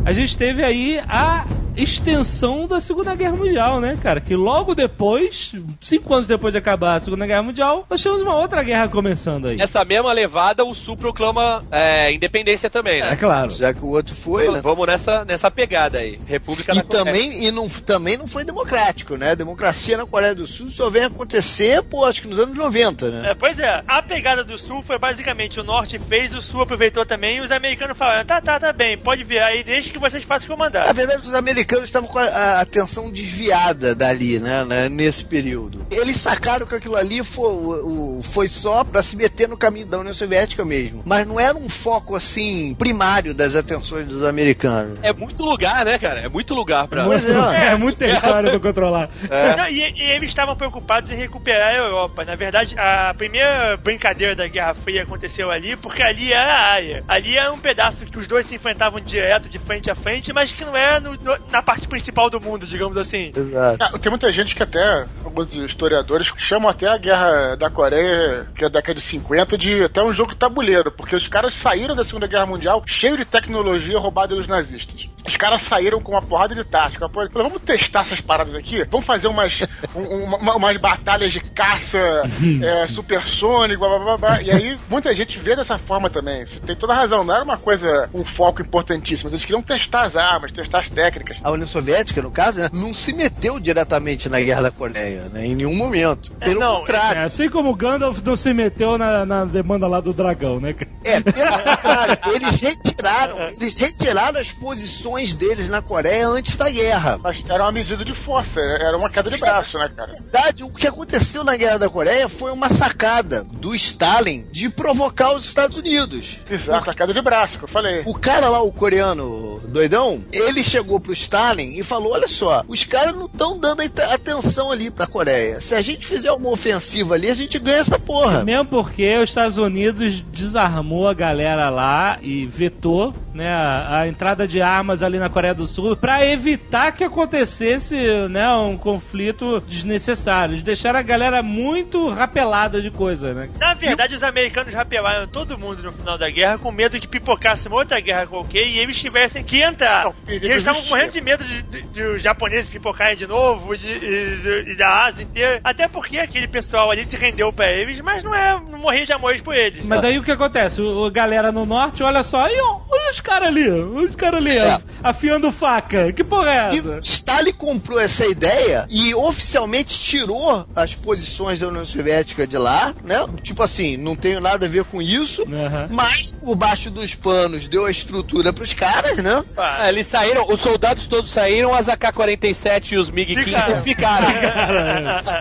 [0.07, 1.45] A gente teve aí a
[1.78, 4.19] extensão da Segunda Guerra Mundial, né, cara?
[4.19, 8.36] Que logo depois, cinco anos depois de acabar a Segunda Guerra Mundial, nós temos uma
[8.36, 9.57] outra guerra começando aí.
[9.57, 13.13] Nessa mesma levada, o Sul proclama é, independência também, né?
[13.13, 13.51] É claro.
[13.51, 14.61] Já que o outro foi, né?
[14.61, 16.19] Vamos nessa, nessa pegada aí.
[16.25, 17.05] República E da Coreia.
[17.05, 19.32] também, e não, também não foi democrático, né?
[19.32, 23.09] A democracia na Coreia do Sul só vem acontecer, pô, acho que nos anos 90,
[23.11, 23.32] né?
[23.32, 27.05] É, pois é, a pegada do Sul foi basicamente o Norte fez, o Sul aproveitou
[27.05, 30.23] também e os americanos falaram: tá, tá, tá bem, pode vir aí, desde que vocês
[30.23, 30.86] façam o que eu mandar.
[30.86, 35.86] Na verdade, os americanos estavam com a, a atenção desviada dali, né, né, Nesse período.
[35.91, 40.13] Eles sacaram que aquilo ali foi, foi só pra se meter no caminho da União
[40.13, 41.03] Soviética mesmo.
[41.05, 44.99] Mas não era um foco, assim, primário das atenções dos americanos.
[45.03, 46.22] É muito lugar, né, cara?
[46.22, 47.05] É muito lugar pra.
[47.05, 47.38] Pois é.
[47.68, 49.09] É, muito território pra controlar.
[49.57, 52.24] Não, e, e eles estavam preocupados em recuperar a Europa.
[52.26, 57.03] Na verdade, a primeira brincadeira da Guerra Fria aconteceu ali, porque ali era a área.
[57.07, 60.51] Ali era um pedaço que os dois se enfrentavam direto, de frente a frente, mas
[60.51, 63.31] que não era no- no- na parte principal do mundo, digamos assim.
[63.35, 63.83] Exato.
[63.83, 68.63] Ah, tem muita gente que até, alguns historiadores, chamam até a guerra da Coreia, que
[68.63, 71.95] é da década de 50, de até um jogo de tabuleiro, porque os caras saíram
[71.95, 75.09] da Segunda Guerra Mundial cheio de tecnologia roubada dos nazistas.
[75.25, 77.03] Os caras saíram com uma porrada de tática.
[77.05, 78.83] uma porrada- Vamos testar essas paradas aqui?
[78.85, 79.61] Vamos fazer umas,
[79.95, 81.97] um- uma- umas batalhas de caça
[82.63, 84.41] é, supersônico, blá, blá, blá, blá.
[84.41, 86.45] E aí, muita gente vê dessa forma também.
[86.45, 87.23] Você tem toda a razão.
[87.23, 89.29] Não era uma coisa, um foco importantíssimo.
[89.29, 91.36] Eles queriam testar as armas, testar as técnicas.
[91.43, 95.45] A União Soviética, no caso, né, não se meteu diretamente na Guerra da Coreia, né?
[95.45, 96.31] Em nenhum momento.
[96.33, 97.21] Pelo não, contrário.
[97.21, 100.73] É, assim como o Gandalf não se meteu na, na demanda lá do dragão, né?
[100.73, 100.91] cara?
[101.03, 107.19] É, pelo contrário, eles retiraram, eles retiraram as posições deles na Coreia antes da guerra.
[107.23, 110.11] Mas era uma medida de força, era uma queda de braço, né, cara?
[110.11, 114.69] Na verdade, o que aconteceu na Guerra da Coreia foi uma sacada do Stalin de
[114.69, 116.39] provocar os Estados Unidos.
[116.49, 118.03] Exato, a queda de braço, que eu falei.
[118.05, 122.84] O cara lá, o coreano doidão, ele chegou pro Stalin e falou: Olha só, os
[122.86, 125.59] caras não estão dando at- atenção ali pra Coreia.
[125.61, 128.43] Se a gente fizer uma ofensiva ali, a gente ganha essa porra.
[128.43, 134.47] Mesmo porque os Estados Unidos desarmou a galera lá e vetou né, a, a entrada
[134.47, 137.95] de armas ali na Coreia do Sul pra evitar que acontecesse
[138.30, 140.53] né, um conflito desnecessário.
[140.53, 143.49] Eles deixaram a galera muito rapelada de coisa, né?
[143.59, 147.67] Na verdade, os americanos rapelaram todo mundo no final da guerra com medo que pipocasse
[147.67, 150.05] uma outra guerra qualquer e eles tivessem que entrar.
[150.05, 153.76] Não, e eles estavam morrendo de medo de, de- de os japoneses pipocarem de novo,
[153.76, 155.59] de- da Ásia inteira.
[155.63, 159.13] Até porque aquele pessoal ali se rendeu pra eles, mas não, é, não morria de
[159.13, 159.84] amores por eles.
[159.86, 160.80] Mas aí o que acontece?
[160.82, 164.15] O, o galera no norte, olha só, aí, ó, olha os caras ali, olha os
[164.15, 164.80] caras ali, É.
[165.03, 166.11] afiando faca.
[166.13, 166.99] Que porra é E essa?
[167.01, 173.26] Stalin comprou essa ideia e oficialmente tirou as posições da União Soviética de lá, né?
[173.41, 175.88] Tipo assim, não tenho nada a ver com isso, Aham.
[175.89, 179.43] mas por baixo dos panos deu a estrutura pros caras, né?
[179.57, 184.27] Ah, eles saíram, os soldados todos saíram, as AK-47 e os MiG-15 ficaram.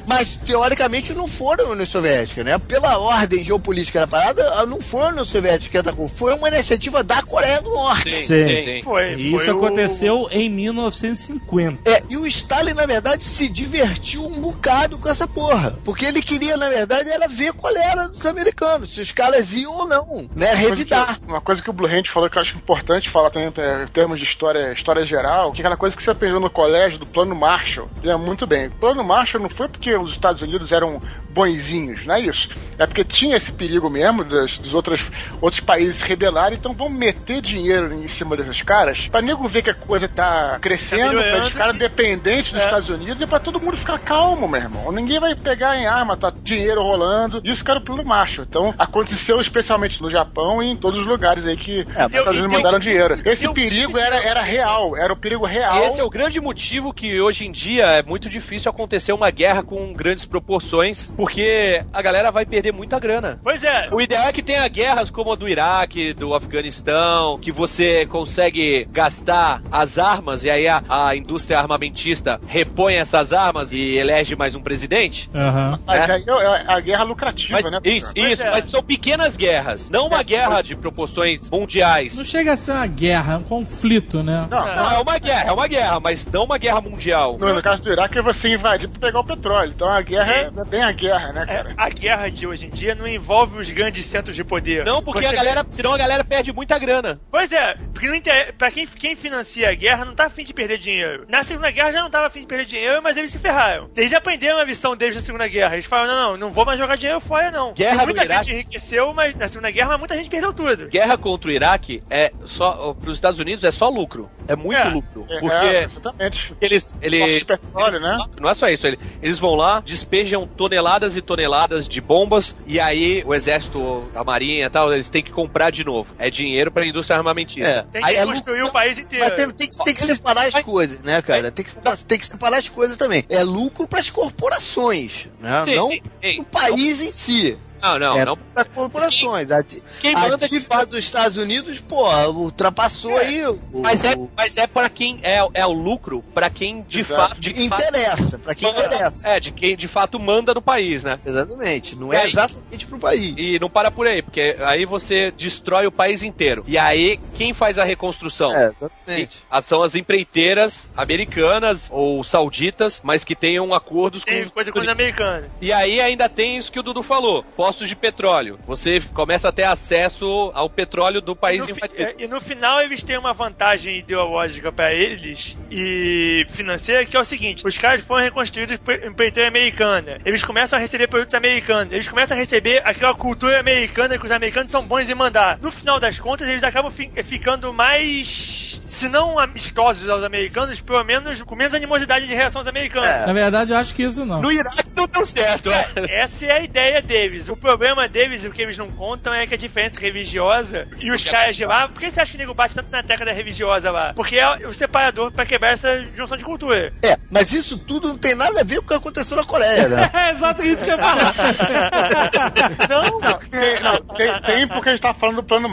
[0.06, 2.58] Mas teoricamente não foram a União Soviética, né?
[2.58, 7.02] Pela ordem geopolítica da parada, não foi a União Soviética que atacou, foi uma iniciativa
[7.02, 8.10] da Coreia do Norte.
[8.10, 8.46] Sim, Sim.
[8.46, 8.82] sim, sim.
[8.82, 11.90] Foi, E foi isso o- aconteceu em 1950.
[11.90, 15.78] É, e o Stalin, na verdade, se divertiu um bocado com essa porra.
[15.84, 19.72] Porque ele queria, na verdade, era ver qual era dos americanos, se os caras iam
[19.72, 20.54] ou não, né?
[20.54, 21.18] Revidar.
[21.26, 23.86] Uma coisa que o Blue Hand falou que eu acho importante falar também é, em
[23.88, 27.06] termos de história, história geral, que é aquela coisa que você aprendeu no colégio do
[27.06, 27.88] Plano Marshall.
[28.04, 28.68] É muito bem.
[28.68, 31.00] O Plano Marshall não foi porque os Estados Unidos eram
[31.30, 32.48] bonzinhos, não é isso.
[32.78, 35.04] É porque tinha esse perigo mesmo dos, dos outros,
[35.40, 39.60] outros países se rebelarem, então vamos meter dinheiro em cima desses caras pra nego ver
[39.62, 42.64] que a coisa tá crescendo, Tá pra eles ficarem dependentes dos É.
[42.64, 44.90] Estados Unidos e pra todo mundo ficar calmo, meu irmão.
[44.92, 47.40] Ninguém vai pegar em arma, tá dinheiro rolando.
[47.44, 48.46] Isso que era o plano Marshall.
[48.48, 52.38] Então aconteceu especialmente no Japão e em todos os lugares aí que os deu- Estados
[52.40, 53.18] Unidos mandaram dinheiro.
[53.26, 55.84] Esse perigo era, era real, era o perigo real.
[55.84, 59.62] Esse é o grande motivo que hoje em dia é muito difícil acontecer uma guerra
[59.62, 63.40] com grandes proporções, porque a galera vai perder muita grana.
[63.42, 67.52] Pois é, O ideal é que tenha guerras como a do Iraque, do Afeganistão, que
[67.52, 73.96] você consegue gastar as armas e aí a, a indústria armamentista repõe essas armas e
[73.96, 75.30] elege mais um presidente.
[75.34, 75.78] Aham.
[75.86, 76.12] Mas É.
[76.12, 77.80] aí é a guerra lucrativa, Mas, né?
[77.84, 78.50] isso, Pois isso, é.
[78.50, 82.16] mas são pequenas guerras, não uma guerra de proporções mundiais.
[82.16, 84.46] Não chega a ser uma guerra, é um conflito, né?
[84.50, 87.36] Não, Não, é uma guerra, é uma guerra, mas não uma guerra mundial.
[87.38, 89.72] no, no caso do Iraque, é você invadir pra pegar o petróleo.
[89.74, 91.74] Então a guerra é, é bem a guerra, né, é, cara?
[91.76, 94.84] a guerra de hoje em dia não envolve os grandes centros de poder.
[94.84, 97.20] Não, porque Você a galera, senão a galera perde muita grana.
[97.30, 98.54] Pois é, Porque não inter...
[98.56, 101.24] pra quem, quem financia a guerra não tá afim de perder dinheiro.
[101.28, 103.90] Na Segunda Guerra já não tava afim de perder dinheiro, mas eles se ferraram.
[103.96, 105.74] Eles aprenderam a lição deles na Segunda Guerra.
[105.74, 107.72] Eles falaram, não, não, não vou mais jogar dinheiro fora, não.
[107.72, 108.52] Guerra muita do gente Iraque.
[108.52, 110.88] enriqueceu mas, na Segunda Guerra, mas muita gente perdeu tudo.
[110.88, 112.94] Guerra contra o Iraque é só.
[112.94, 114.30] Para os Estados Unidos é só lucro.
[114.48, 114.84] É muito É.
[114.84, 115.25] lucro.
[115.28, 116.54] É, Porque é, exatamente.
[116.60, 116.84] eles.
[116.92, 118.16] Poços Eles de petróleo, né?
[118.40, 122.78] Não é só isso, ele- eles vão lá, despejam toneladas e toneladas de bombas e
[122.80, 126.14] aí o exército, a marinha e tal, eles têm que comprar de novo.
[126.18, 127.68] É dinheiro pra indústria armamentista.
[127.70, 127.82] É.
[127.82, 129.24] Tem que Aí é construir lucro- o país inteiro.
[129.24, 131.50] Mas tem, tem que, tem que separar as coisas, né, cara?
[131.50, 131.74] Tem que,
[132.06, 133.24] tem que separar as coisas também.
[133.28, 135.62] É lucro para as corporações, né?
[135.64, 136.40] Sim, não sim, sim.
[136.40, 137.58] o país em si.
[137.82, 138.36] Não, não, é não.
[138.36, 139.50] para corporações.
[139.50, 139.62] A,
[140.00, 140.90] Quem a manda dívida fato.
[140.90, 145.66] dos Estados Unidos, pô, ultrapassou aí o, Mas é, mas é para quem é, é
[145.66, 149.28] o lucro para quem de fato de interessa, para quem interessa.
[149.28, 151.18] É, de quem de fato manda no país, né?
[151.24, 151.96] Exatamente.
[151.96, 152.26] Não E é aí?
[152.26, 153.34] exatamente pro país.
[153.36, 156.64] E não para por aí, porque aí você destrói o país inteiro.
[156.66, 158.50] E aí, quem faz a reconstrução?
[158.54, 159.38] É, exatamente.
[159.50, 164.50] Ah, São as empreiteiras americanas ou sauditas, mas que tenham acordos Tem com.
[164.50, 165.48] coisa com os americanos.
[165.60, 168.58] E aí ainda tem isso que o Dudu falou: postos de petróleo.
[168.66, 172.02] Você começa a ter acesso ao petróleo do E país invadido.
[172.02, 177.20] é, e no final eles têm uma vantagem ideológica pra eles e financeira que é
[177.20, 180.18] o seguinte: os caras foram reconstruídos por empreiteira americana.
[180.24, 181.92] Eles começam a receber produtos americanos.
[181.92, 185.58] Eles começam a receber aquela cultura americana que os americanos são bons em mandar.
[185.60, 188.65] No final das contas, eles acabam fi- ficando mais.
[188.86, 193.08] Se não amistosos aos americanos, pelo menos com menos animosidade de reação aos americanos.
[193.26, 194.40] Na verdade, eu acho que isso não.
[194.40, 195.86] No Iraque não deu certo, né?
[196.08, 197.48] Essa é a ideia deles.
[197.48, 201.24] O problema deles, o que eles não contam, é que a diferença religiosa e os
[201.24, 201.88] caras de lá.
[201.88, 204.12] Por que você acha que o nego bate tanto na tecla da religiosa lá?
[204.14, 206.92] Porque é o separador pra quebrar essa junção de cultura.
[207.02, 209.88] É, mas isso tudo não tem nada a ver com o que aconteceu na Coreia,
[209.88, 210.10] né?
[210.26, 211.34] É exato isso que eu ia falar.
[212.88, 215.66] Não, Não, tem, não, tem, tem porque a gente tá falando do plano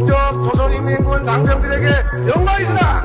[0.00, 1.88] 공적 조선인민군 당병들에게
[2.28, 3.04] 영광이시다!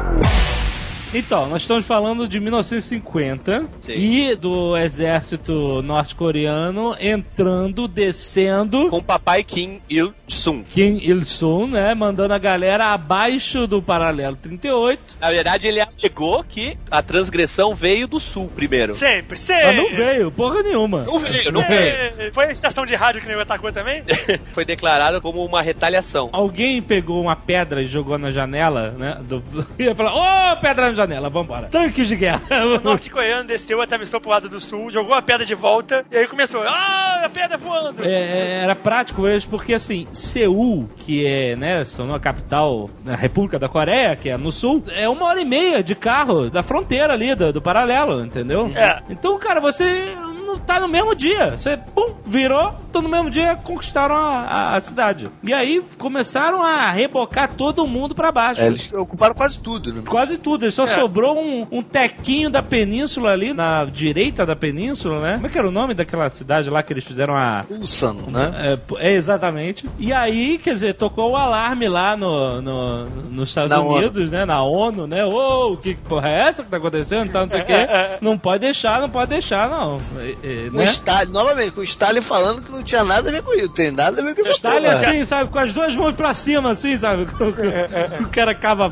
[1.18, 3.94] Então, nós estamos falando de 1950 Sim.
[3.94, 8.90] e do exército norte-coreano entrando, descendo.
[8.90, 10.66] Com o papai Kim Il-sung.
[10.66, 11.96] Kim Il-sung, né?
[11.96, 15.16] Mandando a galera abaixo do paralelo 38.
[15.22, 18.94] Na verdade, ele alegou que a transgressão veio do sul primeiro.
[18.94, 19.68] sempre, sempre.
[19.68, 21.06] Mas não veio, porra nenhuma.
[21.06, 22.34] Não veio, não veio.
[22.34, 24.04] Foi a estação de rádio que nego atacou também?
[24.52, 26.30] Foi declarado como uma retaliação.
[26.34, 29.18] Alguém pegou uma pedra e jogou na janela, né?
[29.22, 29.42] Do...
[29.80, 31.68] Ia falar, ô, pedra na janela, vambora.
[31.68, 32.42] Tanques de guerra.
[32.66, 36.28] O norte-coreano desceu, atravessou pro lado do sul, jogou a pedra de volta, e aí
[36.28, 38.04] começou, ah, a pedra voando.
[38.04, 41.84] É, é, era prático eles, porque assim, Seul, que é, né,
[42.14, 45.84] a capital da República da Coreia, que é no sul, é uma hora e meia
[45.84, 48.70] de carro da fronteira ali, do, do paralelo, entendeu?
[48.76, 49.02] É.
[49.10, 50.14] Então, cara, você
[50.46, 51.52] não tá no mesmo dia.
[51.58, 55.30] Você, pum, virou, tô no mesmo dia, conquistaram a, a- a cidade.
[55.44, 58.62] E aí começaram a rebocar todo mundo pra baixo.
[58.62, 60.02] É, eles ocuparam quase tudo, né?
[60.08, 65.34] Quase tudo, só sobrou um, um tequinho da península ali, na direita da península, né?
[65.36, 68.78] Como é que era o nome daquela cidade lá que eles fizeram a, Ulsan, né?
[69.00, 69.88] é, é, exatamente.
[70.00, 74.46] E aí, quer dizer, tocou o alarme lá no, no- nos Estados Na Unidos, né?
[74.46, 75.26] Na ONU, né?
[75.26, 77.26] Ô, que porra é essa que tá acontecendo?
[77.28, 77.88] Então, não sei o quê.
[78.22, 80.00] Não pode deixar, não pode deixar, não.
[80.44, 80.84] É, é, Com né?
[80.84, 83.70] o Stalin, novamente, com o Stalin falando que não tinha nada a ver com isso,
[83.70, 84.52] tem nada a ver com isso.
[84.52, 85.50] Stalin assim, sabe?
[85.50, 87.28] Com as duas mãos pra cima, assim, sabe?
[88.22, 88.92] o cara cava,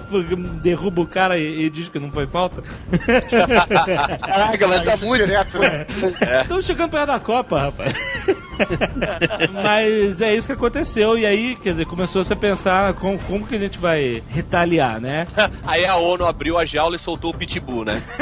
[0.61, 2.63] derruba o cara e, e diz que não foi falta.
[4.19, 5.25] Caraca, mas tá muito.
[5.25, 5.85] direto, né?
[6.41, 7.93] Estamos chegando perto da Copa, rapaz.
[9.63, 11.17] Mas é isso que aconteceu.
[11.17, 15.27] E aí, quer dizer, começou-se a pensar como, como que a gente vai retaliar, né?
[15.65, 18.01] Aí a ONU abriu a jaula e soltou o pitbull, né?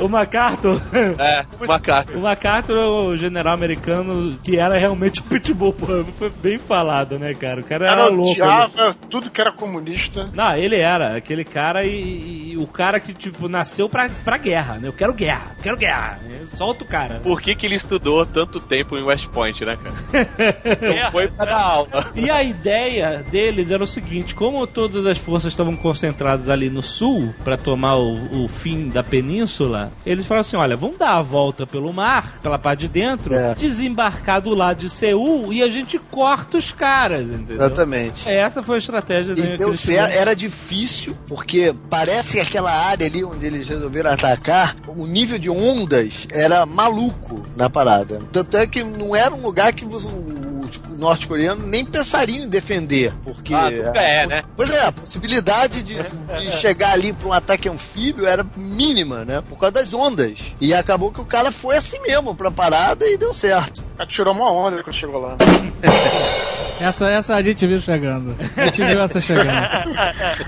[0.00, 0.80] O MacArthur.
[1.18, 2.12] É, macaco.
[2.16, 5.86] O MacArthur é o general americano que era realmente o pitbull, pô,
[6.18, 7.60] foi bem falado, né, cara?
[7.60, 8.32] O cara era Ela louco.
[8.32, 10.30] ele- odiava tudo que era comunista.
[10.34, 14.74] Não, ele era aquele cara e, e o cara que, tipo, nasceu pra, pra guerra,
[14.74, 14.88] né?
[14.88, 16.18] Eu quero guerra, eu quero guerra.
[16.54, 17.20] Solta o cara.
[17.22, 20.28] Por que, que ele estudou tanto tempo em West Point, né, cara?
[21.04, 22.12] Não foi pra dar aula.
[22.14, 26.82] E a ideia deles era o seguinte: como todas as forças estavam concentradas ali no
[26.82, 31.22] sul para tomar o, o fim da península, eles falaram assim: olha, vamos dar a
[31.22, 33.54] volta pelo mar, pela parte de dentro, É.
[33.54, 37.56] desembarcar do lado de Seul e a gente corta os caras, entendeu?
[37.56, 38.28] Exatamente.
[38.28, 43.24] Essa foi a estratégia E deu certo, era difícil, porque parece que aquela área ali
[43.24, 48.20] onde eles resolveram atacar, o nível de ondas era maluco na parada.
[48.30, 53.14] Tanto é que não era um lugar que os, os norte-coreanos nem pensariam em defender,
[53.22, 53.54] porque...
[53.54, 54.42] Ah, nunca é, né?
[54.56, 59.42] Pois é, a possibilidade de, de chegar ali para um ataque anfíbio era mínima, né?
[59.48, 60.54] Por causa das ondas.
[60.60, 63.82] E acabou que o cara foi assim mesmo pra parada e deu certo.
[63.96, 65.36] Ela tirou uma onda quando chegou lá.
[66.80, 68.34] Essa, essa a gente viu chegando.
[68.56, 69.48] A gente viu essa chegando.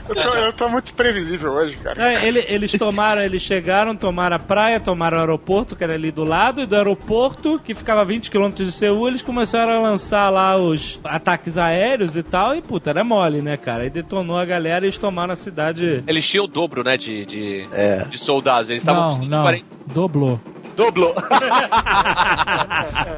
[0.09, 2.13] Eu tô, eu tô muito previsível hoje, cara.
[2.13, 6.11] É, ele- eles tomaram, eles chegaram, tomaram a praia, tomaram o aeroporto, que era ali
[6.13, 9.79] do lado, e do aeroporto, que ficava a 20 km de Seul, eles começaram a
[9.81, 13.83] lançar lá os ataques aéreos e tal, e puta, era mole, né, cara?
[13.83, 16.05] Aí detonou a galera e eles tomaram a cidade.
[16.07, 18.05] Eles tinham o dobro, né, de, de, É.
[18.09, 18.71] de soldados.
[18.71, 19.45] Eles estavam com não.
[19.45, 19.65] 140.
[19.93, 20.41] Dobrou.
[20.77, 21.15] Dobro.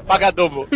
[0.06, 0.68] Paga dobro.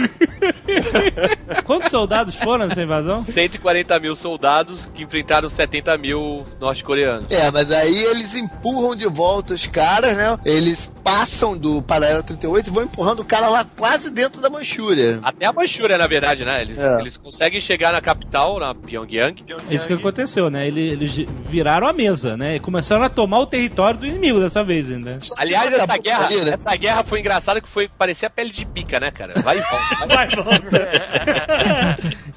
[1.65, 3.23] Quantos soldados foram nessa invasão?
[3.25, 7.27] 140 mil soldados que enfrentaram 70 mil norte-coreanos.
[7.31, 10.37] É, mas aí eles empurram de volta os caras, né?
[10.45, 15.21] Eles passam do paralelo 38 e vão empurrando o cara lá quase dentro da Manchúria.
[15.23, 16.61] Até a Manchúria, na verdade, né?
[16.63, 17.01] Eles, É.
[17.01, 19.45] eles conseguem chegar na capital, na Pyongyang.
[19.71, 20.67] É Isso que aconteceu, né?
[20.67, 22.57] Eles, eles viraram a mesa, né?
[22.57, 25.13] E começaram a tomar o território do inimigo dessa vez ainda.
[25.15, 26.51] Que Aliás, essa acabou guerra, ali, né?
[26.55, 29.41] essa guerra foi engraçada que foi parecia pele de pica, né, cara?
[29.43, 30.07] Vai e volta.
[30.17, 30.91] Vai, volta.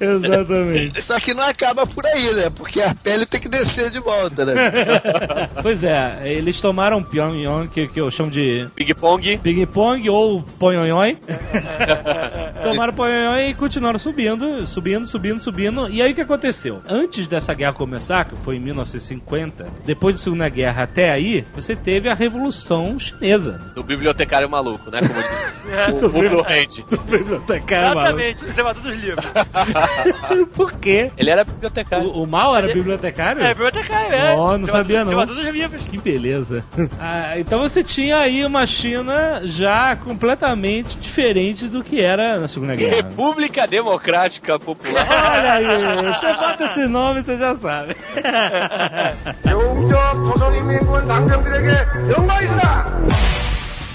[0.00, 1.02] Exatamente.
[1.02, 2.50] Só que não acaba por aí, né?
[2.50, 4.54] Porque a pele tem que descer de volta, né?
[5.62, 9.38] Pois é, eles tomaram Pyongyang, que, que eu chamo de Ping Pong.
[9.38, 11.18] Ping Pong ou Ponhonhoi.
[12.62, 15.88] Tomaram Ponhonhoi e continuaram subindo, subindo, subindo, subindo.
[15.88, 16.82] E aí o que aconteceu?
[16.88, 21.74] Antes dessa guerra começar, que foi em 1950, depois da Segunda Guerra até aí, você
[21.76, 23.60] teve a Revolução Chinesa.
[23.74, 23.84] Do
[24.20, 25.00] bibliotecário maluco, né?
[25.00, 26.84] Como diz o, o Blue Hand.
[27.08, 28.20] Bibliotecário maluco.
[28.20, 29.26] Exatamente, observador dos livros.
[30.54, 31.10] Por quê?
[31.16, 32.06] Ele era bibliotecário.
[32.08, 33.42] O, o mal era bibliotecário?
[33.42, 34.34] É, bibliotecário, é.
[34.34, 35.12] Oh, não sabia, não.
[35.12, 35.82] Observador dos livros.
[35.84, 36.64] Que beleza.
[37.00, 42.74] Ah, então você tinha aí uma China já completamente diferente do que era na Segunda
[42.74, 42.96] Guerra.
[42.96, 45.06] República Democrática Popular.
[45.08, 47.96] Olha aí, você bota esse nome, você já sabe.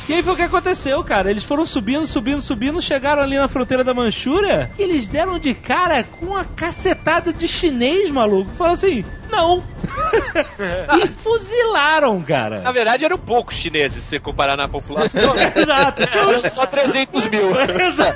[0.07, 1.31] E aí foi o que aconteceu, cara.
[1.31, 5.55] Eles foram subindo, subindo, subindo, chegaram ali na fronteira da Manchúria e eles deram de
[5.55, 8.51] cara com uma cacetada de chinês, maluco.
[8.51, 9.03] Falaram assim,
[9.35, 9.63] não.
[11.03, 12.71] e fuzilaram, Na cara.
[12.71, 15.33] verdade, eram poucos chineses, se comparar na população.
[15.55, 16.03] Exato.
[16.03, 17.51] Uns- Eram só 300 mil.
[17.55, 18.13] Exa-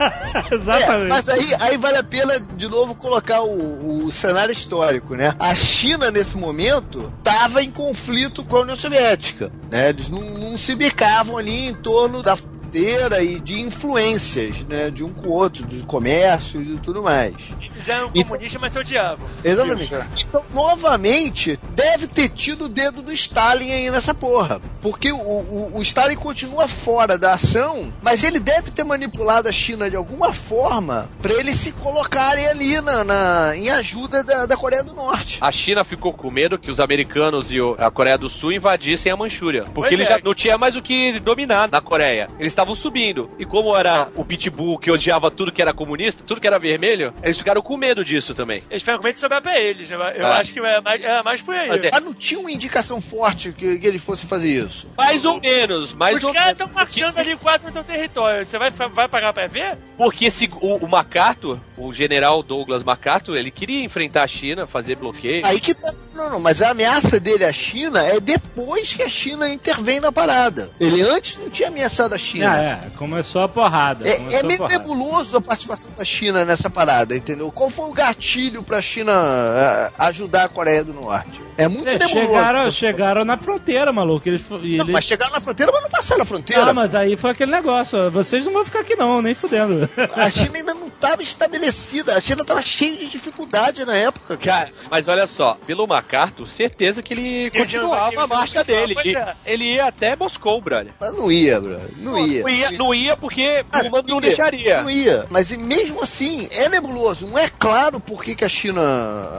[0.52, 1.10] É, Exatamente.
[1.10, 5.34] mas aí, aí vale a pena de novo colocar o, o cenário histórico, né?
[5.40, 9.90] A China, nesse momento, estava em conflito com a União Soviética, né?
[9.90, 14.90] Eles não, não se bicavam ali em torno da fronteira e de influências, né?
[14.92, 17.34] De um com o outro, de comércio e tudo mais.
[17.80, 19.28] Eles eram E- comunistas, mas se odiavam.
[19.44, 19.94] Exatamente.
[20.16, 20.26] Isso.
[20.28, 24.60] Então, novamente, deve ter tido o dedo do Stalin aí nessa porra.
[24.82, 29.52] Porque o, o, o Stalin continua fora da ação, mas ele deve ter manipulado a
[29.52, 34.58] China de alguma forma para eles se colocarem ali na, na- em ajuda da, da
[34.58, 35.38] Coreia do Norte.
[35.42, 39.12] A China ficou com medo que os americanos e o- a Coreia do Sul invadissem
[39.12, 39.64] a Manchúria.
[39.64, 40.16] Porque Pois eles é.
[40.16, 42.28] já não tinha mais o que dominar na Coreia.
[42.40, 43.30] Eles estavam subindo.
[43.38, 47.14] E como era o Pitbull que odiava tudo que era comunista, tudo que era vermelho,
[47.22, 48.64] eles ficaram com medo disso também.
[48.70, 49.90] Eles ficaram com medo de sobrar pra eles.
[49.92, 50.38] Eu, eu Ah.
[50.40, 51.70] acho que é mais, é mais por aí.
[51.70, 54.92] Mas é- Mas não tinha uma indicação forte que, que eles fossem fazer isso.
[54.98, 58.46] Mais ou menos, mais Os ou caras estão marchando ali quase no teu território.
[58.46, 59.78] Você vai, vai pagar pra ver?
[59.98, 64.96] porque se, o, o MacArthur, o general Douglas MacArthur, ele queria enfrentar a China, fazer
[64.96, 65.46] bloqueio.
[65.46, 65.92] Aí que tá.
[66.14, 70.12] Não, não, mas a ameaça dele à China é depois que a China intervém na
[70.12, 70.70] parada.
[70.80, 72.52] Ele antes não tinha ameaçado a China.
[72.52, 74.08] Ah, é, começou a porrada.
[74.08, 74.78] É, é meio porrada.
[74.80, 77.50] nebuloso a participação da China nessa parada, entendeu?
[77.52, 81.42] Qual foi o gatilho pra China ah, ajudar a Coreia do Norte?
[81.58, 82.20] É muito É, nebuloso.
[82.28, 84.28] chegaram, chegaram na fronteira, maluco.
[84.28, 86.64] Eles, fo- e Não, eles- mas chegaram na fronteira, mas não passaram a fronteira.
[86.70, 88.12] Ah, mas aí foi aquele negócio.
[88.12, 89.90] Vocês não vão ficar aqui não, nem fudendo.
[90.16, 91.69] A China ainda não estava estabelecida.
[91.70, 94.38] A China estava cheia de dificuldade na época.
[94.38, 98.96] Cara, mas olha só, pelo MacArthur, certeza que ele continuava a marcha dele.
[99.16, 99.34] é.
[99.46, 100.94] ele ia até Moscou, brother.
[101.00, 101.80] Mas não ia, bro.
[101.98, 102.42] Não ia.
[102.42, 104.22] Não ia, não ia porque o comando não ia.
[104.22, 104.82] deixaria.
[104.82, 105.26] Não ia.
[105.30, 107.28] Mas mesmo assim, é nebuloso.
[107.28, 108.82] Não é claro por que, que a China.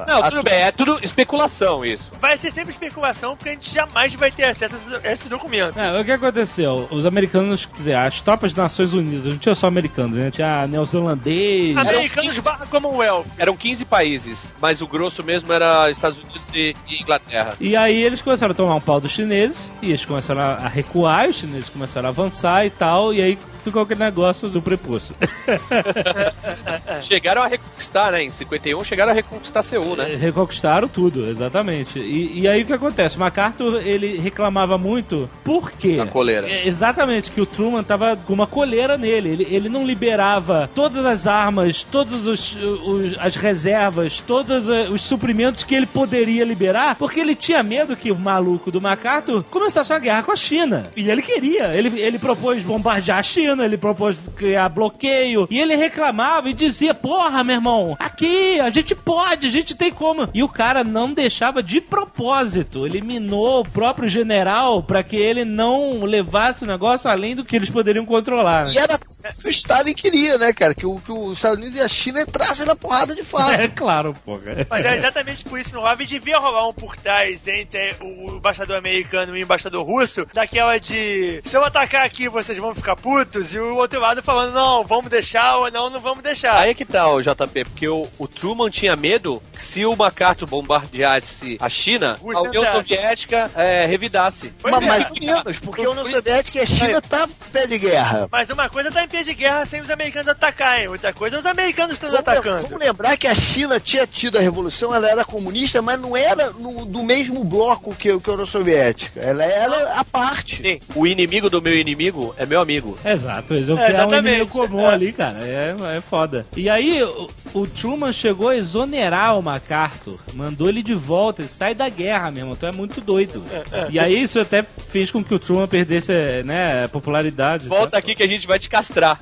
[0.07, 2.05] Não, atua- tudo bem, é tudo especulação isso.
[2.20, 4.74] Vai ser sempre especulação, porque a gente jamais vai ter acesso
[5.05, 5.76] a esses- documentos.
[5.76, 6.89] É, o que aconteceu?
[6.91, 10.31] Os americanos, quer dizer, as tropas das Nações Unidas, não tinha só americanos, né?
[10.31, 11.76] Tinha neozelandês.
[12.21, 13.27] Americanos barra Commonwealth.
[13.39, 17.55] Eram 15 países, mas o grosso mesmo era Estados Unidos e Inglaterra.
[17.61, 20.68] E aí eles começaram a tomar um pau dos chineses, e eles começaram a a
[20.68, 25.15] recuar, os chineses começaram a avançar e tal, e aí ficou aquele negócio do prepúcio.
[27.03, 28.23] Chegaram a reconquistar, né?
[28.23, 30.17] Em 51 chegaram a reconquistar Seul, né?
[30.17, 31.99] Reconquistaram tudo, exatamente.
[31.99, 33.17] E, e aí o que acontece?
[33.17, 35.97] O MacArthur, ele reclamava muito, por quê?
[35.97, 36.49] Da coleira.
[36.51, 39.29] É, exatamente, que o Truman tava com uma coleira nele.
[39.31, 44.89] Ele, ele não liberava liberava todas as armas, todas os, os- as reservas, todos eh,
[44.89, 49.45] os suprimentos que ele poderia liberar, porque ele tinha medo que o maluco do MacArthur
[49.51, 50.91] começasse uma guerra com a China.
[50.97, 51.75] E ele queria.
[51.77, 56.95] Ele, ele propôs bombardear a China, ele propôs criar bloqueio, e ele reclamava e dizia:
[56.95, 60.29] Porra, meu irmão, aqui a gente pode, a gente tem como.
[60.35, 62.87] E o cara não deixava de propósito.
[62.87, 67.57] Ele minou o próprio general para que ele não levasse o negócio além do que
[67.57, 68.67] eles poderiam controlar.
[68.67, 68.73] né?
[68.75, 68.99] E era o
[69.43, 70.75] que o Stalin queria, né, cara?
[70.75, 73.53] Que, o- que os Estados Unidos e a China entrassem na porrada de fato.
[73.55, 74.67] É claro, porra.
[74.69, 77.97] Mas é exatamente por isso que não rolava e devia rolar um por trás entre
[78.01, 82.75] o embaixador americano e o embaixador russo, daquela de se eu atacar aqui vocês vão
[82.75, 86.57] ficar putos, e o outro lado falando, não, vamos deixar ou não, não vamos deixar.
[86.57, 89.97] Aí é que tá, o JP, porque o, o Truman tinha medo que se o
[89.97, 92.88] MacArthur bombardeasse a China, Rússia a União entrasse.
[92.88, 94.53] Soviética é, revidasse.
[94.61, 94.86] Pois Mas é.
[94.86, 98.28] mais ou menos, porque a União Soviética e a China tá em pé de guerra.
[98.30, 101.47] Mas uma coisa tá em pé de guerra sem os americanos atacarem, outra coisa os
[101.47, 102.62] americanos estão Vamos, atacando.
[102.62, 106.51] vamos lembrar que a China tinha tido a revolução, ela era comunista, mas não era
[106.51, 109.20] no- do mesmo bloco que, que a União Soviética.
[109.20, 110.57] Ela era a parte.
[110.62, 112.99] Sim, o inimigo do meu inimigo é meu amigo.
[113.05, 114.35] Exato, eles vão É, criar um exatamente.
[114.37, 114.93] inimigo comum É.
[114.95, 115.39] ali, cara.
[115.43, 116.47] É, é foda.
[116.57, 120.18] E aí, o, o Truman chegou a exonerar o MacArthur.
[120.35, 121.43] Mandou ele de volta.
[121.43, 122.57] Ele sai da guerra mesmo.
[122.57, 123.43] Tu é muito doido.
[123.91, 126.12] E aí, isso até fez com que o Truman perdesse,
[126.45, 127.68] né, popularidade.
[127.68, 129.20] Volta aqui que a gente vai te castrar.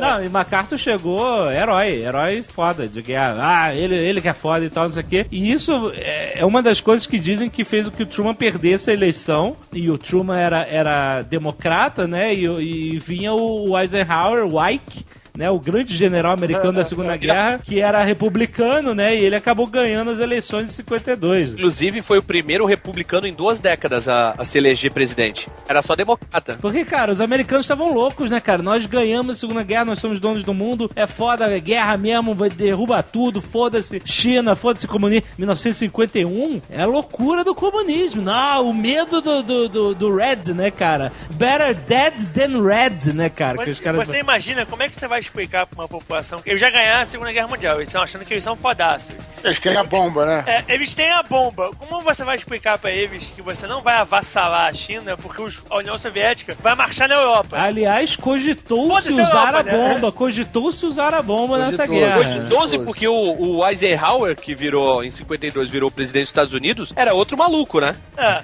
[0.00, 3.36] Não, e MacArthur chegou herói, herói foda de guerra.
[3.40, 5.26] Ah, ele, ele que é foda e tal, não sei o quê.
[5.30, 8.34] E isso é é uma das coisas que dizem que fez com que o Truman
[8.34, 9.56] perdesse a eleição.
[9.72, 12.34] E o Truman era, era democrata, né?
[12.34, 15.04] E, e vinha o Eisenhower, o Ike.
[15.36, 19.14] Né, o grande general americano da Segunda Guerra, que era republicano, né?
[19.14, 21.52] E ele acabou ganhando as eleições em 52.
[21.52, 25.48] Inclusive, foi o primeiro republicano em duas décadas a, a se eleger presidente.
[25.68, 26.58] Era só democrata.
[26.60, 28.62] Porque, cara, os americanos estavam loucos, né, cara?
[28.62, 32.34] Nós ganhamos a Segunda Guerra, nós somos donos do mundo, é foda, é guerra mesmo,
[32.34, 35.26] vai derruba tudo, foda-se China, foda-se comunismo.
[35.36, 38.22] 1951 é a loucura do comunismo.
[38.22, 41.12] Não, o medo do, do, do, do Red, né, cara?
[41.30, 43.62] Better dead than red, né, cara?
[43.62, 44.06] Que os caras...
[44.06, 47.02] Você imagina como é que você vai explicar pra uma população que eles já ganharam
[47.02, 49.14] a Segunda Guerra Mundial, eles estão achando que eles são fodaços.
[49.44, 50.44] Eles têm a bomba, né?
[50.46, 51.70] É, eles têm a bomba.
[51.78, 55.62] Como você vai explicar pra eles que você não vai avassalar a China porque os-
[55.70, 57.56] a União Soviética vai marchar na Europa?
[57.58, 59.72] Aliás, cogitou-se a usar a Europa, né?
[59.94, 62.22] bomba, cogitou-se usar a bomba nessa Cogitou, guerra.
[62.22, 62.58] cogitou.
[62.58, 63.14] 12 porque o,
[63.58, 67.94] o Eisenhower, que virou, em 52, virou presidente dos Estados Unidos, era outro maluco, né?
[68.16, 68.40] É.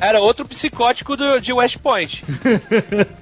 [0.00, 2.22] Era outro psicótico do, de West Point.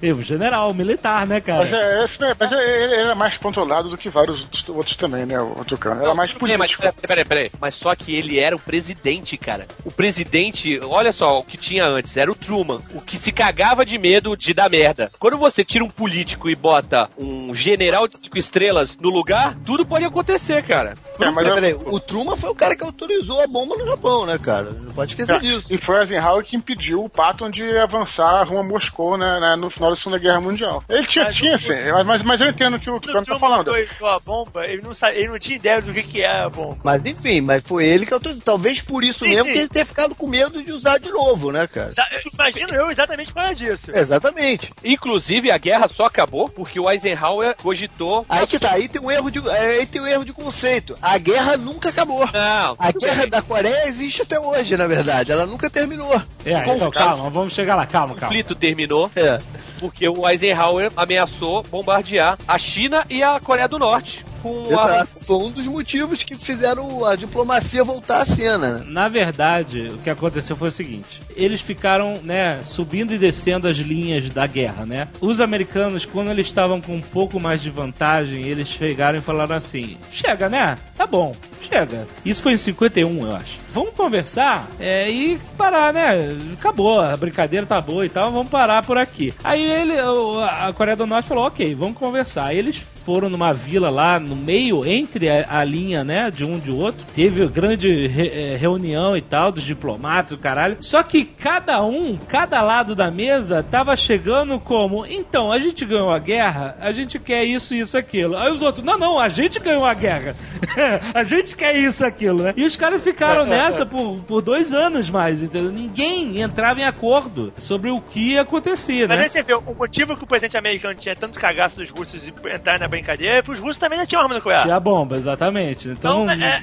[0.02, 1.60] E o general, militar, né, cara?
[1.60, 5.24] Mas, é, esse- né, mas é- ele era mais controlado do que vários outros- também,
[5.26, 5.40] né?
[5.40, 6.02] O Tucano.
[6.02, 6.82] Era mais É, mas, político.
[7.06, 7.50] peraí, peraí.
[7.60, 9.66] Mas só que ele era o presidente, cara.
[9.84, 12.80] O presidente, olha só, o que tinha antes, era o Truman.
[12.94, 15.10] O que se cagava de medo de dar merda.
[15.18, 19.84] Quando você tira um político e bota um general de cinco estrelas no lugar, tudo
[19.86, 20.94] pode acontecer, cara.
[21.20, 24.24] É, mas eu- peraí, o Truman foi o cara que autorizou a bomba no Japão,
[24.26, 24.70] né, cara?
[24.70, 25.66] Não pode esquecer É, disso.
[25.72, 29.68] E foi Eisenhower que impediu o Patton de avançar rumo a Moscou né, né, no
[29.70, 30.82] final da Segunda Guerra Mundial.
[30.88, 33.00] Ele tinha, Mas tinha o- sim, mas, mas, mas eu entendo o que o No
[33.00, 33.70] Tucano tá falando.
[33.74, 36.78] a bomba, ele não, sabe, ele não tinha ideia do que, que era a bomba.
[36.84, 38.42] Mas enfim, mas foi ele que autorizou.
[38.44, 39.52] Talvez por isso Sim, mesmo sim.
[39.52, 41.90] que ele tenha ficado com medo de usar de novo, né, cara?
[42.34, 43.90] Imagino eu exatamente por causa disso.
[43.92, 44.72] Exatamente.
[44.84, 48.24] Inclusive, a guerra só acabou porque o Eisenhower cogitou.
[48.28, 50.96] Aí que tá, aí tem um erro de, aí tem um erro de conceito.
[51.12, 52.20] A guerra nunca acabou.
[52.20, 53.30] Não, A guerra bem.
[53.30, 55.32] da Coreia existe até hoje, na verdade.
[55.32, 56.14] Ela nunca terminou.
[56.44, 58.28] É, então, calma, vamos chegar lá, calma, O calma.
[58.28, 59.40] conflito terminou É.
[59.80, 65.10] porque o Eisenhower ameaçou bombardear a China e a Coreia do Norte com a Exato.
[65.20, 68.84] Foi um dos motivos que fizeram a diplomacia voltar à cena, né?
[68.86, 73.76] Na verdade, o que aconteceu foi o seguinte: eles ficaram, né, subindo e descendo as
[73.76, 75.08] linhas da guerra, né?
[75.20, 79.56] Os americanos, quando eles estavam com um pouco mais de vantagem, eles chegaram e falaram
[79.56, 80.76] assim: chega, né?
[80.96, 82.06] Tá bom, chega.
[82.24, 83.58] Isso foi em 51, eu acho.
[83.72, 86.36] Vamos conversar é, e parar, né?
[86.54, 89.34] Acabou, a brincadeira tá boa e tal, vamos parar por aqui.
[89.44, 92.46] Aí ele, a Coreia do Norte falou: ok, vamos conversar.
[92.46, 96.58] Aí eles foram numa vila lá no meio, entre a, a linha, né, de um
[96.58, 97.06] de outro.
[97.14, 100.76] Teve grande re- eh, reunião e tal, dos diplomatas, o caralho.
[100.82, 106.12] Só que cada um, cada lado da mesa, tava chegando como: então, a gente ganhou
[106.12, 108.36] a guerra, a gente quer isso, isso, aquilo.
[108.36, 110.36] Aí os outros: não, não, a gente ganhou a guerra.
[111.14, 112.52] a gente quer isso, aquilo, né?
[112.58, 115.72] E os caras ficaram nessa por, por dois anos mais, entendeu?
[115.72, 119.24] Ninguém entrava em acordo sobre o que ia acontecer, Mas né?
[119.24, 122.34] aí você vê, o motivo que o presidente americano tinha tanto cagaço dos russos e
[122.54, 124.62] entrar na brincadeira, pros russos também já tinham arma nuclear.
[124.62, 125.88] Tinha bomba, exatamente.
[125.88, 126.60] Então, Então, é,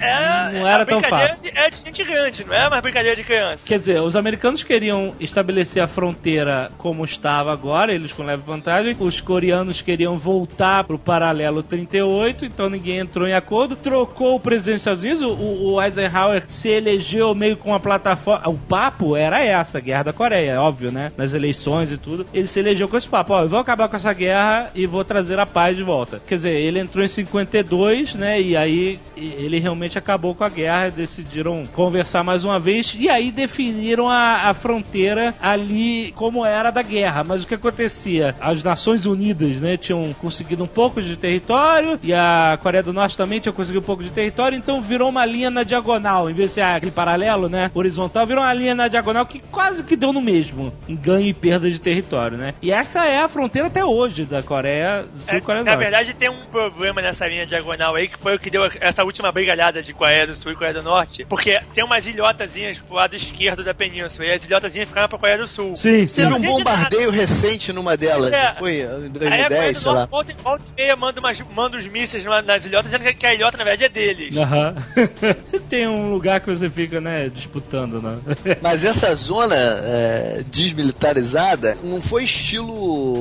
[0.54, 1.42] é- não era tão fácil.
[1.42, 3.66] de- É de gente grande, não é mais brincadeira de criança.
[3.68, 8.96] Quer dizer, os americanos queriam estabelecer a fronteira como estava agora, eles com leve vantagem.
[9.00, 13.76] Os coreanos queriam voltar pro paralelo 38, então ninguém entrou em acordo.
[13.76, 18.48] Trocou o presidente dos Estados Unidos, o, o Eisenhower se elegeu meio com a plataforma.
[18.50, 21.12] O papo era essa, guerra da Coreia, óbvio, né?
[21.18, 22.26] Nas eleições e tudo.
[22.34, 25.04] Ele se elegeu com esse papo: ó, eu vou acabar com essa guerra e vou
[25.04, 26.22] trazer a paz de volta.
[26.28, 28.42] Quer dizer, ele entrou em 52, né?
[28.42, 33.32] E aí ele realmente acabou com a guerra, decidiram conversar mais uma vez e aí
[33.32, 37.24] definiram a, a fronteira ali como era da guerra.
[37.24, 38.36] Mas o que acontecia?
[38.40, 43.16] As Nações Unidas, né, tinham conseguido um pouco de território e a Coreia do Norte
[43.18, 46.50] também tinha conseguido um pouco de território, então virou uma linha na diagonal, em vez
[46.52, 50.12] de ser aquele paralelo, né, horizontal, virou uma linha na diagonal que quase que deu
[50.12, 52.54] no mesmo, em ganho e perda de território, né?
[52.62, 55.66] E essa é a fronteira até hoje da Coreia do Sul É, e Coreia do
[55.66, 55.84] na Norte.
[55.84, 59.32] verdade, tem um problema nessa linha diagonal aí, que foi o que deu essa última
[59.32, 61.26] brigalhada de Coreia do Sul e Coreia do Norte.
[61.26, 65.38] Porque tem umas ilhotazinhas pro lado esquerdo da península, e as ilhotazinhas ficaram pra Coreia
[65.38, 65.76] do Sul.
[65.76, 66.22] Sim, sim.
[66.22, 68.54] Teve um bombardeio recente numa delas, É.
[68.54, 69.10] foi em Aí a Coreia
[69.50, 70.06] 2010, do sei lá.
[70.06, 73.34] Volta, volta e meia manda, umas, manda os mísseis nas ilhotas, dizendo que- que a
[73.34, 74.36] ilhota, na verdade, é deles.
[74.38, 74.76] Aham.
[75.44, 78.18] você tem um lugar que você fica, né, disputando, né?
[78.62, 82.74] Mas essa zona é, desmilitarizada não foi estilo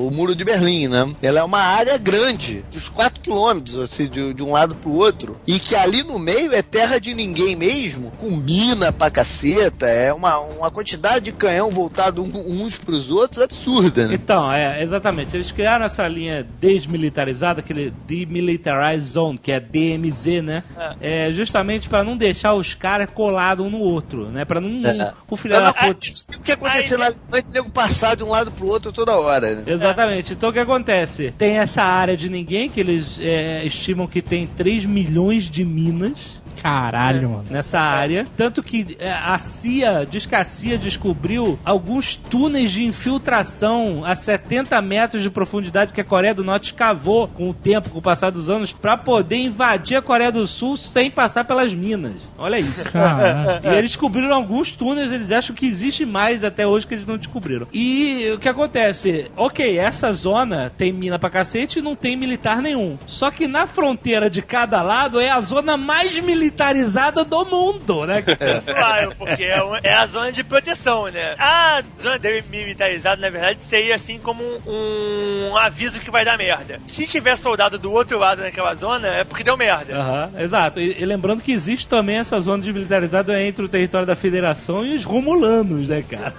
[0.06, 1.12] o Muro de Berlim, né?
[1.22, 5.40] Ela é uma área grande, dos 4 quilômetros, assim, de, de um lado pro outro.
[5.46, 9.86] E que ali no meio é terra de ninguém mesmo, com mina pra caceta.
[9.86, 14.14] É uma, uma quantidade de canhão voltado uns pros outros absurda, né?
[14.14, 15.36] Então, é, exatamente.
[15.36, 20.64] Eles criaram essa linha desmilitarizada, aquele Demilitarized Zone, que é DMZ, né?
[21.00, 24.44] É, justamente pra não deixar os caras colados um no outro, né?
[24.44, 24.88] Pra não.
[24.88, 25.12] É.
[25.30, 26.06] O filho da puta.
[26.36, 29.62] O que aconteceu lá, o nego passar de um lado pro outro toda hora, né?
[29.66, 30.32] Exatamente.
[30.32, 31.32] Então o que acontece?
[31.38, 36.40] Tem essa área de ninguém que eles é, estimam que tem 3 milhões de minas.
[36.64, 37.44] Caralho, mano.
[37.50, 38.26] nessa área.
[38.38, 44.14] Tanto que é, a CIA, diz que a CIA descobriu alguns túneis de infiltração a
[44.14, 48.02] 70 metros de profundidade que a Coreia do Norte escavou com o tempo, com o
[48.02, 52.14] passar dos anos, pra poder invadir a Coreia do Sul sem passar pelas minas.
[52.38, 52.82] Olha isso.
[52.90, 53.60] Caralho.
[53.62, 57.18] E eles descobriram alguns túneis, eles acham que existe mais até hoje que eles não
[57.18, 57.66] descobriram.
[57.74, 59.30] E o que acontece?
[59.36, 62.96] Ok, essa zona tem mina pra cacete e não tem militar nenhum.
[63.06, 66.18] Só que na fronteira de cada lado é a zona mais
[66.54, 68.22] militarizada do mundo, né?
[68.22, 71.34] Claro, porque é, um- é a zona de proteção, né?
[71.38, 76.76] A zona militarizada, na verdade, seria assim como um, um aviso que vai dar merda.
[76.86, 79.94] Se tiver soldado do outro lado naquela zona, é porque deu merda.
[79.94, 80.80] Aham, exato.
[80.80, 84.94] E, e lembrando que existe também essa zona desmilitarizada entre o território da federação e
[84.94, 86.32] os romulanos, né, cara?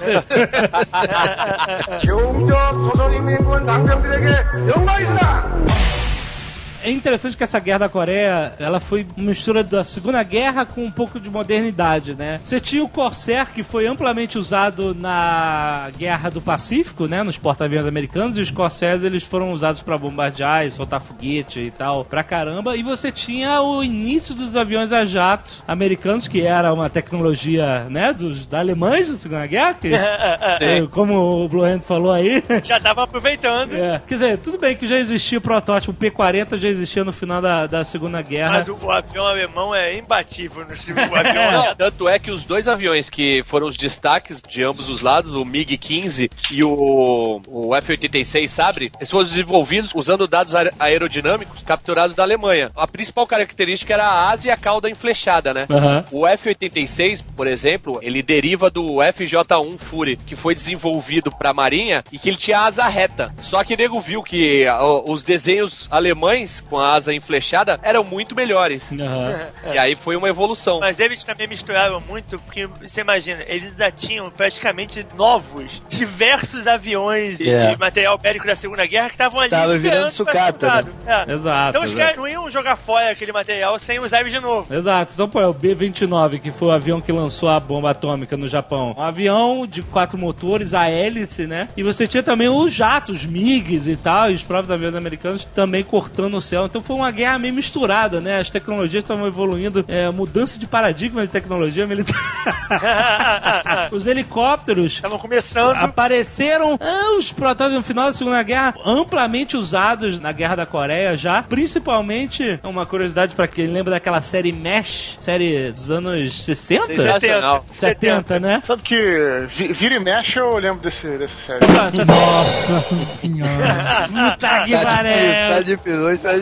[6.86, 10.86] É interessante que essa guerra da Coreia, ela foi uma mistura da Segunda Guerra com
[10.86, 12.40] um pouco de modernidade, né?
[12.46, 17.24] Você tinha o Corsair, que foi amplamente usado na Guerra do Pacífico, né?
[17.24, 21.72] Nos porta-aviões americanos, e os Corsairs, eles foram usados pra bombardear e soltar foguete e
[21.72, 22.78] tal, pra caramba.
[22.78, 28.14] E você tinha o início dos aviões a jato americanos, que era uma tecnologia, né?
[28.14, 29.90] Dos da alemães da Segunda Guerra, que,
[30.60, 30.88] Sim.
[30.92, 33.74] como o Blue Hand falou aí, Já tava aproveitando.
[33.76, 37.42] é, quer dizer, tudo bem que já existia o protótipo P-40, já existia no final
[37.42, 38.52] da, da Segunda Guerra.
[38.52, 41.00] Mas o, o avião alemão é imbatível no time.
[41.02, 44.64] O avião Não, já tanto é que os dois aviões que foram os destaques de
[44.64, 50.54] ambos os lados, o MiG-15 e o, o F-86 Sabre, eles foram desenvolvidos usando dados
[50.56, 52.72] aer- aerodinâmicos capturados da Alemanha.
[52.76, 55.66] A principal característica era a asa e a cauda enflechada, né?
[55.70, 56.06] Aham.
[56.12, 62.18] O F-86, por exemplo, ele deriva do FJ-1 Fury, que foi desenvolvido pra Marinha e
[62.18, 63.34] que ele tinha asa reta.
[63.42, 68.04] Só que o nego viu que ó, os desenhos alemães com a asa enflechada eram
[68.04, 68.92] muito melhores.
[68.92, 69.46] Aham.
[69.74, 70.80] E aí foi uma evolução.
[70.80, 77.40] Mas eles também misturaram muito, porque você imagina, eles ainda tinham praticamente novos, diversos aviões
[77.40, 77.76] e É.
[77.78, 79.50] material bélico da Segunda Guerra que estavam ali.
[79.50, 80.92] Tava virando sucata, usado.
[81.06, 81.32] É.
[81.32, 82.00] Exato, Então os exato.
[82.00, 84.74] caras não iam jogar fora aquele material sem usar ele de novo.
[84.74, 85.12] Exato.
[85.14, 88.48] Então, pô, é o B-29, que foi o avião que lançou a bomba atômica no
[88.48, 88.96] Japão.
[88.98, 91.68] Um avião de quatro motores, a hélice, né?
[91.76, 95.44] E você tinha também os jatos, os MiGs e tal, e os próprios aviões americanos
[95.56, 96.66] também cortando céu.
[96.66, 98.40] Então foi uma guerra meio misturada, né?
[98.40, 102.16] As tecnologias estavam evoluindo, é, mudança de paradigma de tecnologia militar.
[103.92, 105.76] os helicópteros Estavam começando.
[105.78, 111.18] Apareceram ah, os protótipos no final da Segunda Guerra, amplamente usados na Guerra da Coreia
[111.18, 111.44] já.
[111.44, 116.86] Principalmente, uma curiosidade pra quem lembra daquela série MASH, série dos anos 60?
[116.86, 117.66] Sensacional.
[117.72, 118.62] 70, né?
[118.64, 121.66] Sabe que vi- vira e mexe eu lembro desse, dessa série.
[121.68, 123.76] Nossa, Nossa senhora.
[124.36, 126.35] Puta que Tá difícil, tá difícil, hoje tá.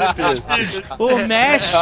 [0.99, 1.73] O MESH,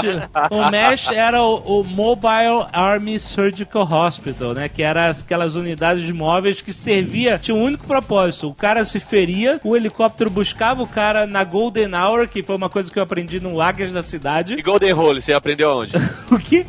[0.49, 4.69] o MESH era o, o Mobile Army Surgical Hospital, né?
[4.69, 8.47] Que era aquelas unidades móveis que servia, tinha um único propósito.
[8.49, 12.69] O cara se feria, o helicóptero buscava o cara na Golden Hour, que foi uma
[12.69, 14.53] coisa que eu aprendi no Águias da cidade.
[14.55, 15.93] E Golden Hole, você aprendeu onde?
[16.31, 16.65] O quê?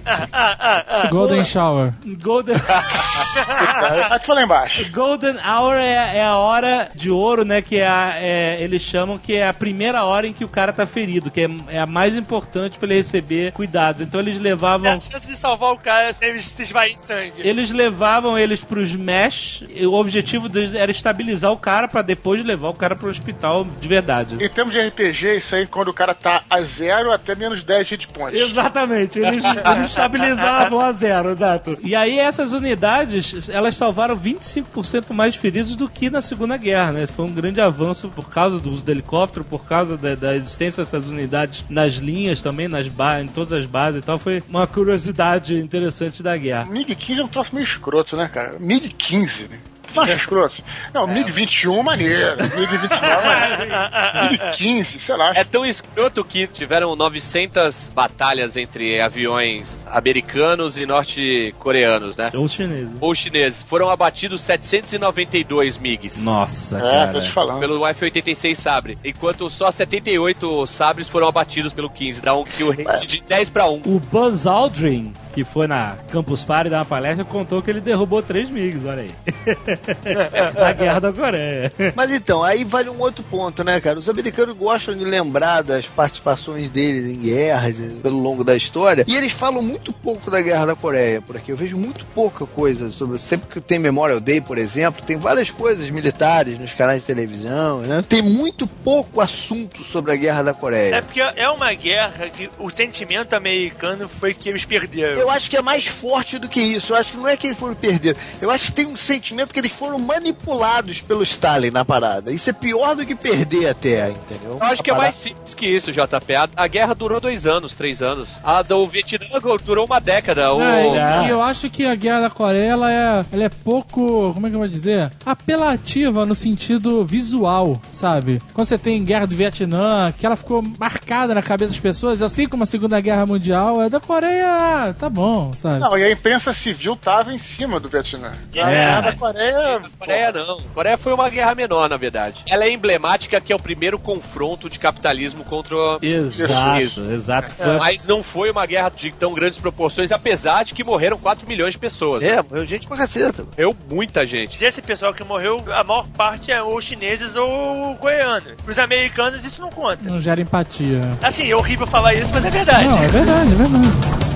[1.09, 1.93] Golden Shower.
[2.21, 2.57] Golden...
[2.57, 4.91] Tu foi lá embaixo.
[4.91, 7.63] Golden Hour é, é a hora de ouro, né?
[7.63, 10.73] Que é, a- é- eles chamam que é a primeira hora em que o cara
[10.73, 14.01] tá ferido, que é, é a mais importante pra ele receber cuidados.
[14.03, 14.93] Então eles É levavam.
[14.93, 17.35] a chance de salvar o cara sem se esvair em sangue.
[17.39, 19.65] Eles levavam eles pros mesh.
[19.75, 23.67] e O objetivo deles era estabilizar o cara pra depois levar o cara pro hospital
[23.81, 24.37] de verdade.
[24.45, 27.89] Em termos de RPG, isso aí quando o cara tá a zero até menos 10
[27.91, 28.39] hit points.
[28.41, 31.79] Exatamente, eles, eles estabilizavam a zero, exato.
[31.83, 37.07] E aí essas unidades, elas salvaram 25% mais feridos do que na Segunda Guerra, né?
[37.07, 40.83] Foi um grande avanço por causa do uso do helicóptero, por causa da, da existência
[40.85, 41.22] dessas unidades
[41.69, 42.87] nas linhas também, nas
[43.21, 44.19] em todas as bases e tal.
[44.19, 46.67] Foi uma curiosidade interessante da guerra.
[46.71, 48.59] MiG-15 é um troço meio escroto, né, cara?
[48.59, 49.59] MiG-15, né?
[49.97, 50.63] Acha escroto?
[50.95, 52.37] Não, MiG-21 é maneiro.
[52.37, 54.31] MiG-29 é maneiro.
[54.31, 55.33] MiG-15, sei lá.
[55.35, 62.31] É tão escroto que tiveram 900 batalhas entre aviões americanos e norte-coreanos, né?
[62.35, 62.95] Ou chineses.
[63.01, 63.63] Ou chineses.
[63.63, 66.23] Foram abatidos 792 MiGs.
[66.23, 67.61] Nossa, É, tô te falando.
[67.61, 73.07] Pelo F-86 Sabre, enquanto só 78 sabres foram abatidos pelo 15, dá um kill rate
[73.07, 73.83] de 10 pra 1.
[73.87, 78.23] O Buzz Aldrin, que foi na Campus Party dar uma palestra, contou que ele derrubou
[78.23, 79.11] três MiGs, olha aí.
[80.55, 81.73] na Guerra da Coreia.
[81.95, 83.99] Mas então, aí vale um outro ponto, né, cara?
[83.99, 89.05] Os americanos gostam de lembrar das participações deles em guerras eh, pelo longo da história.
[89.07, 91.51] E eles falam muito pouco da Guerra da Coreia por aqui.
[91.51, 93.19] Eu vejo muito pouca coisa sobre.
[93.19, 97.81] Sempre que tem Memorial Day, por exemplo, tem várias coisas militares nos canais de televisão,
[97.81, 98.05] né?
[98.09, 100.97] Tem muito pouco assunto sobre a Guerra da Coreia.
[100.97, 105.21] É porque é uma guerra que o sentimento americano foi que eles perderam.
[105.21, 106.93] Eu acho que é mais forte do que isso.
[106.93, 108.17] Eu acho que não é que eles foram perder.
[108.41, 112.31] Eu acho que tem um sentimento que eles foram manipulados pelo Stalin na parada.
[112.33, 114.59] Isso é pior do que perder até, entendeu?
[114.61, 116.35] Eu acho que é A mais simples que isso, JP.
[116.37, 118.29] A, a guerra durou dois anos, três anos.
[118.45, 120.53] A do Vietnã durou uma década.
[120.53, 120.63] O...
[120.63, 121.25] É, já.
[121.25, 124.51] e eu acho que a Guerra da Coreia ela é, ela é pouco, como é
[124.51, 125.11] que eu vou dizer?
[125.25, 128.41] Apelativa no sentido visual, sabe?
[128.55, 132.49] Quando você tem Guerra do Vietnã, que ela ficou marcada na cabeça das pessoas, assim
[132.49, 135.79] como a Segunda Guerra Mundial, a da Coreia, ah, tá bom, sabe?
[135.81, 138.33] Não, e a imprensa civil tava em cima do Vietnã.
[138.33, 138.65] A É.
[138.71, 139.62] guerra da Coreia.
[139.99, 140.59] Coreia não.
[140.75, 142.43] Coreia foi uma guerra menor, na verdade.
[142.49, 147.53] Ela é emblemática que é o primeiro confronto de capitalismo contra o Exato, exato.
[147.53, 151.47] Foi Mas não foi uma guerra de tão grandes proporções, apesar de que morreram 4
[151.47, 152.23] milhões de pessoas.
[152.23, 153.45] É, morreu gente pra caceta.
[153.45, 154.59] Morreu muita gente.
[154.59, 158.55] Desse pessoal que morreu, a maior parte é ou chineses ou coreanos.
[158.67, 160.09] Os americanos isso não conta.
[160.09, 161.01] Não gera empatia.
[161.23, 162.89] Assim, é horrível falar isso, mas é verdade.
[162.89, 164.32] Não, é verdade, é verdade.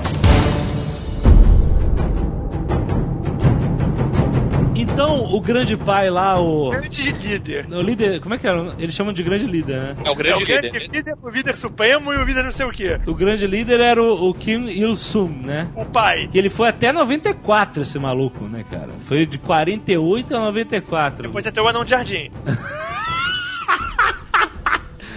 [4.79, 6.69] Então, o grande pai lá, o.
[6.69, 7.65] Grande líder.
[7.71, 8.19] O líder.
[8.21, 8.73] Como é que era?
[8.77, 9.95] Eles chamam de grande líder, né?
[10.05, 10.89] É o É grande o grande líder.
[10.95, 12.99] líder, o líder supremo e o líder não sei o quê.
[13.07, 15.67] O grande líder era o, o Kim Il-sung, né?
[15.75, 16.27] O pai.
[16.31, 18.89] Que ele foi até 94, esse maluco, né, cara?
[19.05, 21.23] Foi de 48 a 94.
[21.23, 22.29] Depois tem o anão de jardim.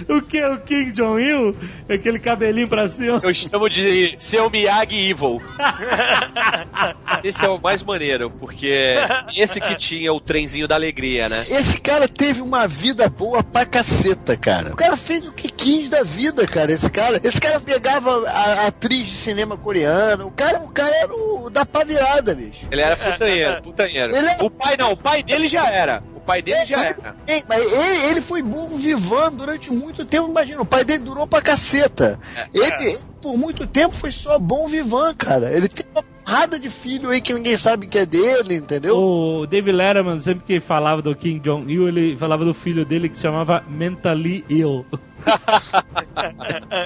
[0.09, 0.43] O que?
[0.45, 1.55] O Kim Jong-il?
[1.89, 3.21] Aquele cabelinho pra cima?
[3.23, 5.41] Eu chamo de seu Miyagi Evil.
[7.25, 8.95] Esse é o mais maneiro, porque
[9.37, 11.45] esse que tinha o trenzinho da alegria, né?
[11.49, 14.73] Esse cara teve uma vida boa pra caceta, cara.
[14.73, 16.73] O cara fez o que quis da vida, cara.
[16.73, 18.31] Esse cara, esse cara pegava a,
[18.65, 20.25] a atriz de cinema coreana.
[20.25, 22.67] O cara, o cara era o da pá virada, bicho.
[22.71, 24.17] Ele era putanheiro, putanheiro.
[24.17, 26.03] Ele é- O pai não, o pai dele já era.
[26.23, 27.17] O pai dele já Mas- era.
[27.27, 30.29] Ei, mas ele, ele foi bom vivando durante muito tempo.
[30.29, 32.21] Imagina, o pai dele durou pra caceta.
[32.53, 35.51] Ele, ele, por muito tempo, foi só bom vivan, cara.
[35.53, 38.97] Ele tem uma porrada de filho aí que ninguém sabe que é dele, entendeu?
[38.97, 43.17] O David Letterman, sempre que falava do Kim Jong-il, ele falava do filho dele que
[43.17, 44.87] se chamava Mentally Ill.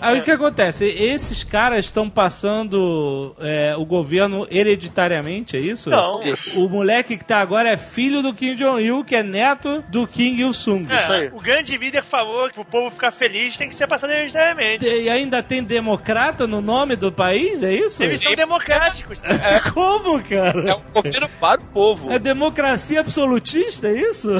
[0.00, 0.84] Aí o que acontece?
[0.84, 5.90] Esses caras estão passando é, o governo hereditariamente, é isso?
[5.90, 6.20] Não.
[6.56, 10.40] O moleque que tá agora é filho do Kim Jong-il, que é neto do Kim
[10.40, 10.86] Il-sung.
[10.90, 11.28] É, Isso aí.
[11.32, 14.86] O grande líder falou que o povo ficar feliz tem que ser passado hereditariamente.
[14.86, 18.02] E ainda tem democrata no nome do país, é isso?
[18.02, 19.22] Eles são democráticos.
[19.72, 20.70] Como, cara?
[20.70, 22.10] É um governo para o povo.
[22.12, 24.30] É democracia absolutista, é isso?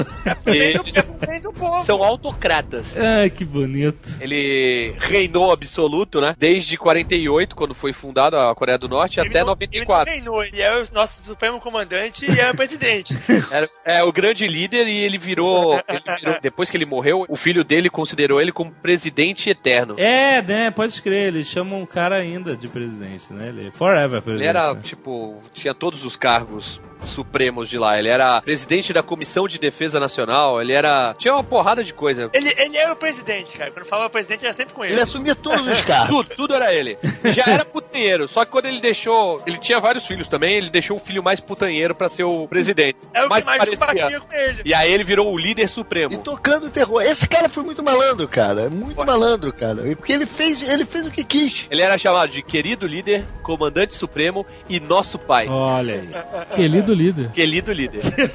[0.45, 1.81] Eles, refém do povo.
[1.81, 2.97] São autocratas.
[2.97, 4.15] Ai, que bonito.
[4.19, 6.35] Ele reinou absoluto, né?
[6.37, 10.11] Desde 48, quando foi fundada a Coreia do Norte, Ele até não- 94.
[10.13, 13.15] Ele, não reinou, ele é o nosso supremo comandante e é o presidente.
[13.51, 17.35] Era, é o grande líder e ele virou, ele virou- Depois que ele morreu, o
[17.35, 19.95] filho dele considerou ele como presidente eterno.
[19.97, 20.71] É, né?
[20.71, 21.27] Pode crer.
[21.27, 23.49] Eles chamam o cara ainda de presidente, né?
[23.49, 24.47] Ele é forever Ele presidente.
[24.49, 24.79] era, né?
[24.85, 27.97] Tipo, tinha todos os cargos supremos de lá.
[27.99, 31.15] Ele era presidente da Comissão de Defesa Nacional, ele era.
[31.17, 32.29] Tinha uma porrada de coisa.
[32.33, 33.71] Ele, ele era o presidente, cara.
[33.71, 34.93] Quando falava presidente, era sempre com ele.
[34.93, 36.05] Ele assumia todos os cargos.
[36.15, 36.97] Tudo, tudo era ele.
[37.25, 38.27] Já era putanheiro.
[38.27, 39.41] Só que quando ele deixou.
[39.45, 42.97] Ele tinha vários filhos também, ele deixou o filho mais putanheiro pra ser o presidente.
[43.13, 43.77] É o que mais parecia.
[43.85, 44.61] batia com ele.
[44.65, 46.17] E aí ele virou o líder E supremo.
[46.19, 47.01] tocando terror.
[47.01, 48.69] Esse cara foi muito malandro, cara.
[48.69, 49.87] Muito malandro, cara.
[49.89, 51.67] E Porque ele fez, ele fez o que quis.
[51.69, 55.47] Ele era chamado de querido líder, comandante supremo e nosso pai.
[55.47, 56.55] Olha aí.
[56.55, 57.31] Querido líder.
[57.31, 58.01] Querido líder.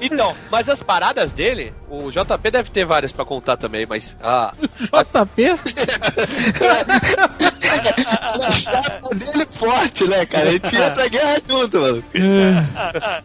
[0.00, 4.52] Então, mas as paradas dele, o JP deve ter várias pra contar também, mas ah,
[4.58, 5.52] JP?
[8.34, 10.48] A estátua dele forte, né, cara?
[10.48, 12.04] Ele tinha pra guerra junto, mano.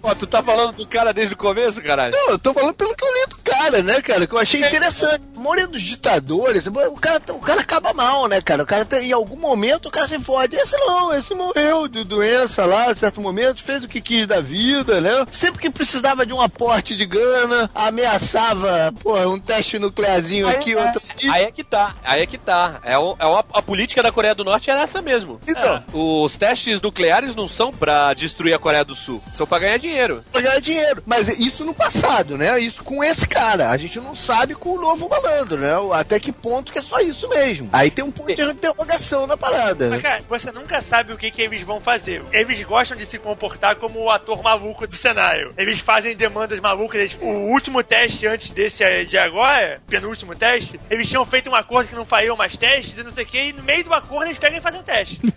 [0.04, 2.14] Ó, tu tá falando do cara desde o começo, caralho?
[2.14, 4.28] Não, eu tô falando pelo que eu li do cara, né, cara?
[4.28, 5.22] Que eu achei interessante.
[5.36, 8.64] A maioria dos ditadores, o cara, o cara acaba mal, né, cara?
[8.64, 10.56] O cara tem, em algum momento o cara se fode.
[10.56, 14.42] Esse não, esse morreu de doença lá, em certo momento, fez o que quis da
[14.42, 15.26] vida, né?
[15.32, 21.02] Sempre que precisava de um aporte de grana, ameaçava, porra, um teste nuclearzinho aqui, outro
[21.10, 21.30] aqui.
[21.30, 22.80] Aí é que tá, aí é que tá.
[22.84, 25.40] É, o- é uma- a política da Coreia do Norte era essa mesmo.
[25.48, 29.78] Então, Os testes nucleares não são pra destruir a Coreia do Sul, são pra ganhar
[29.78, 30.24] dinheiro.
[30.32, 31.04] pra ganhar dinheiro.
[31.06, 32.60] Mas isso no passado, né?
[32.60, 33.70] Isso com esse cara.
[33.70, 35.72] A gente não sabe com o novo malandro, né?
[35.94, 37.70] Até que ponto que é só isso mesmo.
[37.72, 40.10] Aí tem um ponto de interrogação na parada, Mas, né?
[40.10, 42.24] cara, você nunca sabe o que, que eles vão fazer.
[42.32, 45.54] Eles gostam de se comportar como o ator maluco do cenário.
[45.58, 47.00] Eles fazem demandas malucas.
[47.02, 51.90] Eles- o último teste antes desse de agora, penúltimo teste, eles tinham feito um acordo
[51.90, 54.26] que não fariam mais testes e não sei o que, e no meio do acordo
[54.28, 55.20] eles pegam e fazem um teste.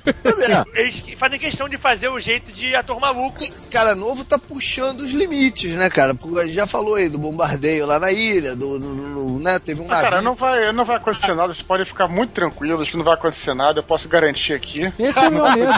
[0.42, 0.80] É.
[0.80, 3.42] Eles fazem questão de fazer o jeito de ator maluco.
[3.42, 6.14] Esse cara novo tá puxando os limites, né, cara?
[6.14, 9.58] Porque a gente já falou aí do bombardeio lá na ilha, do, do- do- né?
[9.58, 10.04] Teve um Ah, navio.
[10.10, 13.14] cara, não vai, não vai acontecer nada, vocês podem ficar muito tranquilos que não vai
[13.14, 14.92] acontecer nada, eu posso garantir aqui.
[14.98, 15.72] Esse é o meu medo.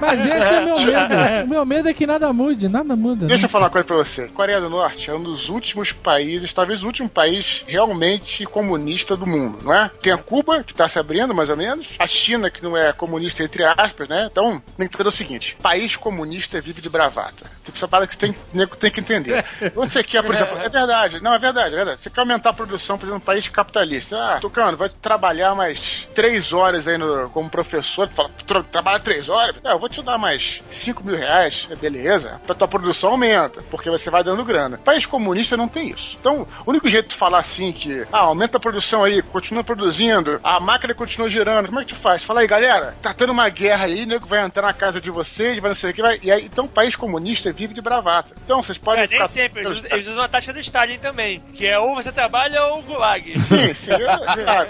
[0.00, 1.44] Mas esse é o meu medo.
[1.44, 3.26] O meu medo é que nada mude, nada muda.
[3.26, 3.46] Deixa né?
[3.46, 4.26] eu falar uma coisa pra você.
[4.28, 9.26] Coreia do Norte é um dos últimos países, talvez o último país realmente comunista do
[9.26, 9.90] mundo, não é?
[10.02, 11.88] Tem a Cuba, que tá se abrindo, mais ou menos.
[11.98, 13.11] A China, que não é comunista,
[13.42, 14.28] entre aspas, né?
[14.30, 17.50] Então, tem que entender o seguinte: país comunista vive de bravata.
[17.64, 19.44] Tipo, essa parada que você tem, tem que entender.
[19.76, 22.00] Onde você quer, por exemplo, é verdade, não, é verdade, é verdade.
[22.00, 24.16] Você quer aumentar a produção, por exemplo, num país capitalista.
[24.18, 28.08] Ah, Tucano, vai trabalhar mais três horas aí no, como professor.
[28.08, 29.56] Fala, "Tra- trabalha três horas?
[29.64, 32.40] É, eu vou te dar mais cinco mil reais, é beleza.
[32.48, 34.78] A tua produção aumenta, porque você vai dando grana.
[34.78, 36.16] País comunista não tem isso.
[36.20, 40.40] Então, o único jeito de falar assim que, ah, aumenta a produção aí, continua produzindo,
[40.42, 42.22] a máquina continua girando, como é que tu faz?
[42.24, 45.58] Fala aí, galera, tá tendo uma guerra aí, nego vai entrar na casa de vocês,
[45.60, 46.18] vai não sei o que, vai.
[46.22, 48.34] E aí, então, país comunista vive de bravata.
[48.44, 49.60] Então, vocês podem É, nem ficar- sempre.
[49.64, 52.82] Eles, usam- eles usam a taxa do Stalin também, que é ou você trabalha ou
[52.82, 53.38] gulag.
[53.40, 54.68] Sim, sim, eu- claro.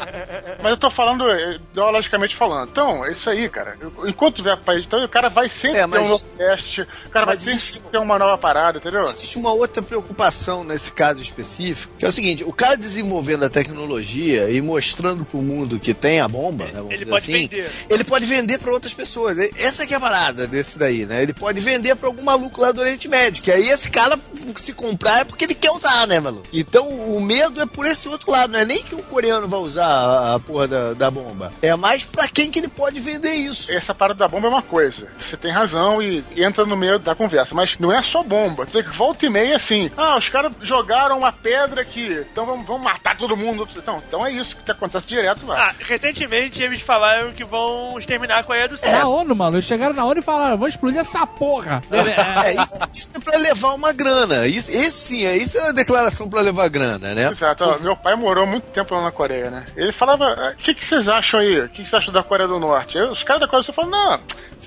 [0.62, 2.68] Mas eu tô falando, eh, ideologicamente falando.
[2.70, 3.76] Então, é isso aí, cara.
[4.06, 7.10] Enquanto tiver país, então o cara vai sempre É, ter um mas- novo teste, o
[7.10, 9.02] cara vai mas sempre isso- ter uma nova parada, entendeu?
[9.02, 13.50] Existe uma outra preocupação nesse caso específico, que é o seguinte, o cara desenvolvendo a
[13.50, 17.32] tecnologia e mostrando pro mundo que tem a bomba, né, vamos Ele dizer pode assim,
[17.48, 17.70] vender.
[17.90, 19.38] ele pode vender pra outras pessoas.
[19.56, 21.22] Essa que é a parada desse daí, né?
[21.22, 24.18] Ele pode vender pra algum maluco lá do Oriente Médio, que aí esse cara
[24.56, 26.46] se comprar é porque ele quer usar, né, maluco?
[26.52, 29.60] Então o medo é por esse outro lado, não é nem que o coreano vai
[29.60, 33.72] usar a, porra da, da bomba, é mais pra quem que ele pode vender isso.
[33.72, 35.08] Essa parada da bomba é uma coisa.
[35.18, 37.54] Você tem razão e entra no meio da conversa.
[37.54, 38.66] Mas não é só bomba.
[38.66, 39.90] Tem que volta e meia assim.
[39.96, 42.26] Ah, os caras jogaram uma pedra aqui.
[42.30, 43.66] Então vamos, vamos matar todo mundo.
[43.74, 45.70] Então, então é isso que acontece direto lá.
[45.70, 48.90] Ah, recentemente eles falaram que vão exterminar a Coreia do Sul.
[48.90, 49.56] Na ONU, mano.
[49.56, 51.82] Eles chegaram na ONU e falaram: vamos explodir essa porra.
[51.90, 54.46] É, isso, isso é pra levar uma grana.
[54.46, 57.28] Isso, esse sim, é, isso é uma declaração pra levar grana, né?
[57.30, 57.64] Exato.
[57.64, 59.66] Ó, meu pai morou muito tempo lá na Coreia, né?
[59.76, 61.60] Ele falava, "Ah, o que, que vocês acham aí?
[61.60, 62.98] O que, que vocês acham da Coreia do Norte?
[62.98, 64.20] Aí os caras da Coreia do Sul falam, não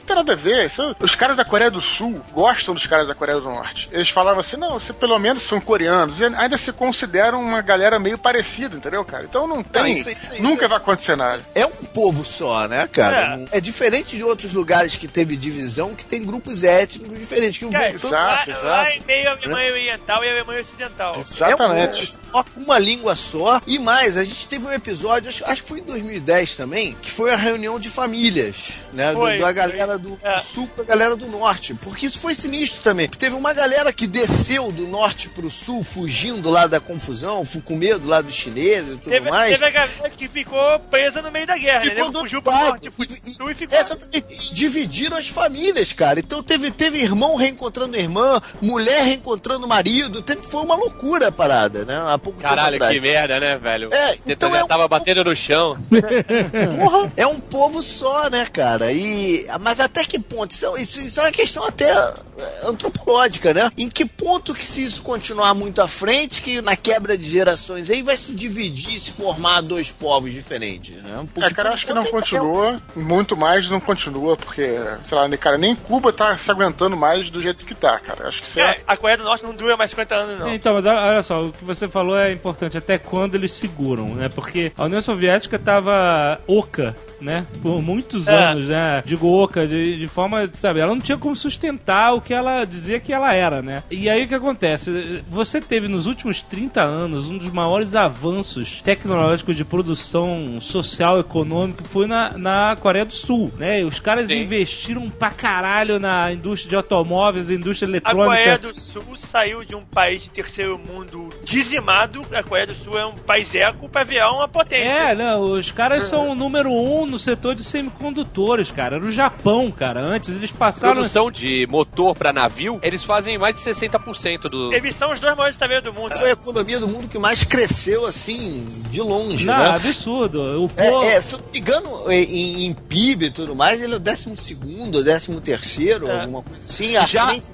[0.05, 0.65] tem nada a ver.
[0.65, 3.89] Isso- Os caras da Coreia do Sul gostam dos caras da Coreia do Norte.
[3.91, 6.19] Eles falavam assim, não, você pelo menos são coreanos.
[6.19, 9.25] E ainda se consideram uma galera meio parecida, entendeu, cara?
[9.25, 11.43] Então não tem, isso- isso- isso- nunca isso- vai acontecer nada.
[11.53, 13.39] É um povo só, né, cara?
[13.51, 13.57] É.
[13.57, 13.61] É.
[13.65, 17.57] diferente de outros lugares que teve divisão, que tem grupos étnicos diferentes.
[17.57, 18.65] Que É, exato, lá, exato.
[18.65, 21.17] lá em meio a Alemanha Oriental e a Alemanha Ocidental.
[21.19, 21.99] Exatamente.
[21.99, 23.61] É um- só uma língua só.
[23.65, 27.09] E mais, a gente teve um episódio, acho, acho que foi em 2010 também, que
[27.11, 29.11] foi a reunião de famílias, né?
[29.11, 30.39] do- Foi, da galera galera do É.
[30.39, 31.73] sul com a galera do norte.
[31.75, 33.07] Porque isso foi sinistro também.
[33.07, 37.75] Teve uma galera que desceu do norte pro sul, fugindo lá da confusão, fu- com
[37.75, 39.51] medo lá dos chineses e tudo Teve, mais.
[39.51, 41.89] teve a galera que ficou presa no meio da guerra, né?
[41.91, 42.91] Ficou Nego do Fugiu pro norte,
[43.25, 43.77] E- sul e ficou.
[43.77, 44.21] Essa, e
[44.53, 46.19] dividiram as famílias, cara.
[46.19, 50.21] Então teve, teve irmão reencontrando irmã, mulher reencontrando marido.
[50.21, 51.95] Teve, foi uma loucura a parada, né?
[52.09, 53.89] Há pouco Caralho, que merda, né, velho?
[53.93, 55.75] É, Você então já é um- tava batendo no chão.
[57.15, 58.91] É um povo só, né, cara?
[58.91, 60.51] E, mas até que ponto?
[60.51, 63.71] Isso, é- isso, isso é uma questão até é, antropológica, né?
[63.77, 67.89] Em que ponto que se isso continuar muito à frente, que na quebra de gerações
[67.89, 71.27] aí vai se dividir, se formar dois povos diferentes, né?
[71.33, 72.75] Porque É, cara, acho que não continua.
[72.95, 77.41] Muito mais não continua, porque, sei lá, cara, nem Cuba tá se aguentando mais do
[77.41, 78.27] jeito que tá, cara.
[78.27, 78.65] Acho que é.
[78.65, 80.53] É, a Coreia do Norte não dura mais 50 anos, não.
[80.53, 82.77] Então, mas olha olha só, o que você falou é importante.
[82.77, 84.29] Até quando eles seguram, né?
[84.29, 87.45] Porque a União Soviética tava oca, né?
[87.61, 88.35] Por muitos É.
[88.35, 89.03] anos, né?
[89.05, 90.79] Digo oca, de, de forma, sabe?
[90.79, 93.83] Ela não tinha como sustentar o que ela dizia que ela era, né?
[93.89, 95.23] E aí o que acontece?
[95.29, 101.83] Você teve nos últimos 30 anos um dos maiores avanços tecnológicos de produção social, econômica,
[101.85, 103.83] foi na, na Coreia do Sul, né?
[103.83, 104.41] Os caras Sim.
[104.41, 108.25] investiram pra caralho na indústria de automóveis, indústria A eletrônica.
[108.25, 112.25] Coreia do Sul saiu de um país de terceiro mundo dizimado.
[112.33, 114.85] A Coreia do Sul é um país eco pra virar uma potência.
[115.11, 118.95] É, não, os caras são o número um no setor de semicondutores, cara.
[118.97, 120.01] Era o Japão, cara.
[120.01, 120.93] Antes eles passaram.
[120.95, 124.73] Produção de motor pra navio, eles fazem mais de 60% do.
[124.73, 126.11] Eles são os dois maiores tamanhos do mundo.
[126.17, 129.69] foi a economia do mundo que mais cresceu, assim, de longe, Não, né?
[129.71, 130.63] absurdo.
[130.63, 131.03] O povo.
[131.03, 133.97] É, é, se eu não me engano, em, em PIB e tudo mais, ele é
[133.97, 136.19] o 12 segundo, 13 terceiro, É.
[136.21, 137.45] alguma coisa assim, à Já- frente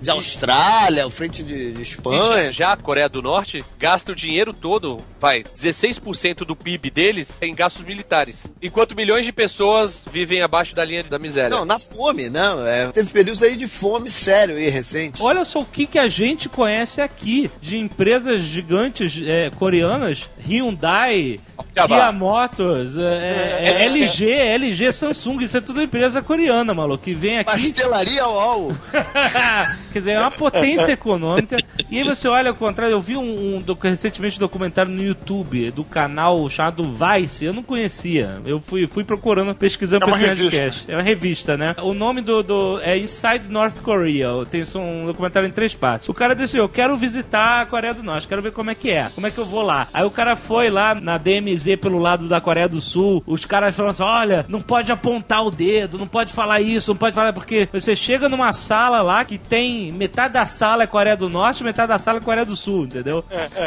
[0.00, 2.52] de Austrália, à frente de, de Espanha.
[2.52, 7.38] já- Já a Coreia do Norte gasta o dinheiro todo, vai, 16% do PIB deles
[7.40, 8.44] em gastos militares.
[8.62, 11.50] Enquanto milhões de pessoas vivem abaixo da linha da miséria.
[11.50, 12.42] Não, na fome, né?
[12.66, 15.22] É, teve períodos aí de fome sério aí, recente.
[15.22, 21.40] Olha só o que, que a gente conhece aqui de empresas gigantes é, coreanas, Hyundai.
[21.86, 27.38] Kia Motors, é, é, LG, LG, Samsung, isso é tudo empresa coreana, maluco, que vem
[27.38, 27.52] aqui.
[27.52, 28.74] Pastelaria UOL.
[29.92, 31.58] Quer dizer, é uma potência econômica.
[31.90, 35.70] E aí você olha ao contrário, eu vi um, um recentemente um documentário no YouTube
[35.70, 38.40] do canal chamado Vice, eu não conhecia.
[38.44, 40.84] Eu fui, fui procurando, pesquisando É pra uma esse.
[40.88, 41.74] É uma revista, né?
[41.82, 44.28] O nome do, do é Inside North Korea.
[44.50, 46.08] Tem um documentário em três partes.
[46.08, 48.90] O cara disse, eu quero visitar a Coreia do Norte, quero ver como é que
[48.90, 49.08] é.
[49.14, 49.88] Como é que eu vou lá?
[49.92, 51.18] Aí o cara foi lá na
[51.56, 53.22] DMZ pelo lado da Coreia do Sul.
[53.26, 56.96] Os caras falaram assim: olha, não pode apontar o dedo, não pode falar isso, não
[56.96, 57.32] pode falar.
[57.32, 61.64] Porque você chega numa sala lá que tem metade da sala é Coreia do Norte,
[61.64, 63.24] metade da sala é Coreia do Sul, entendeu?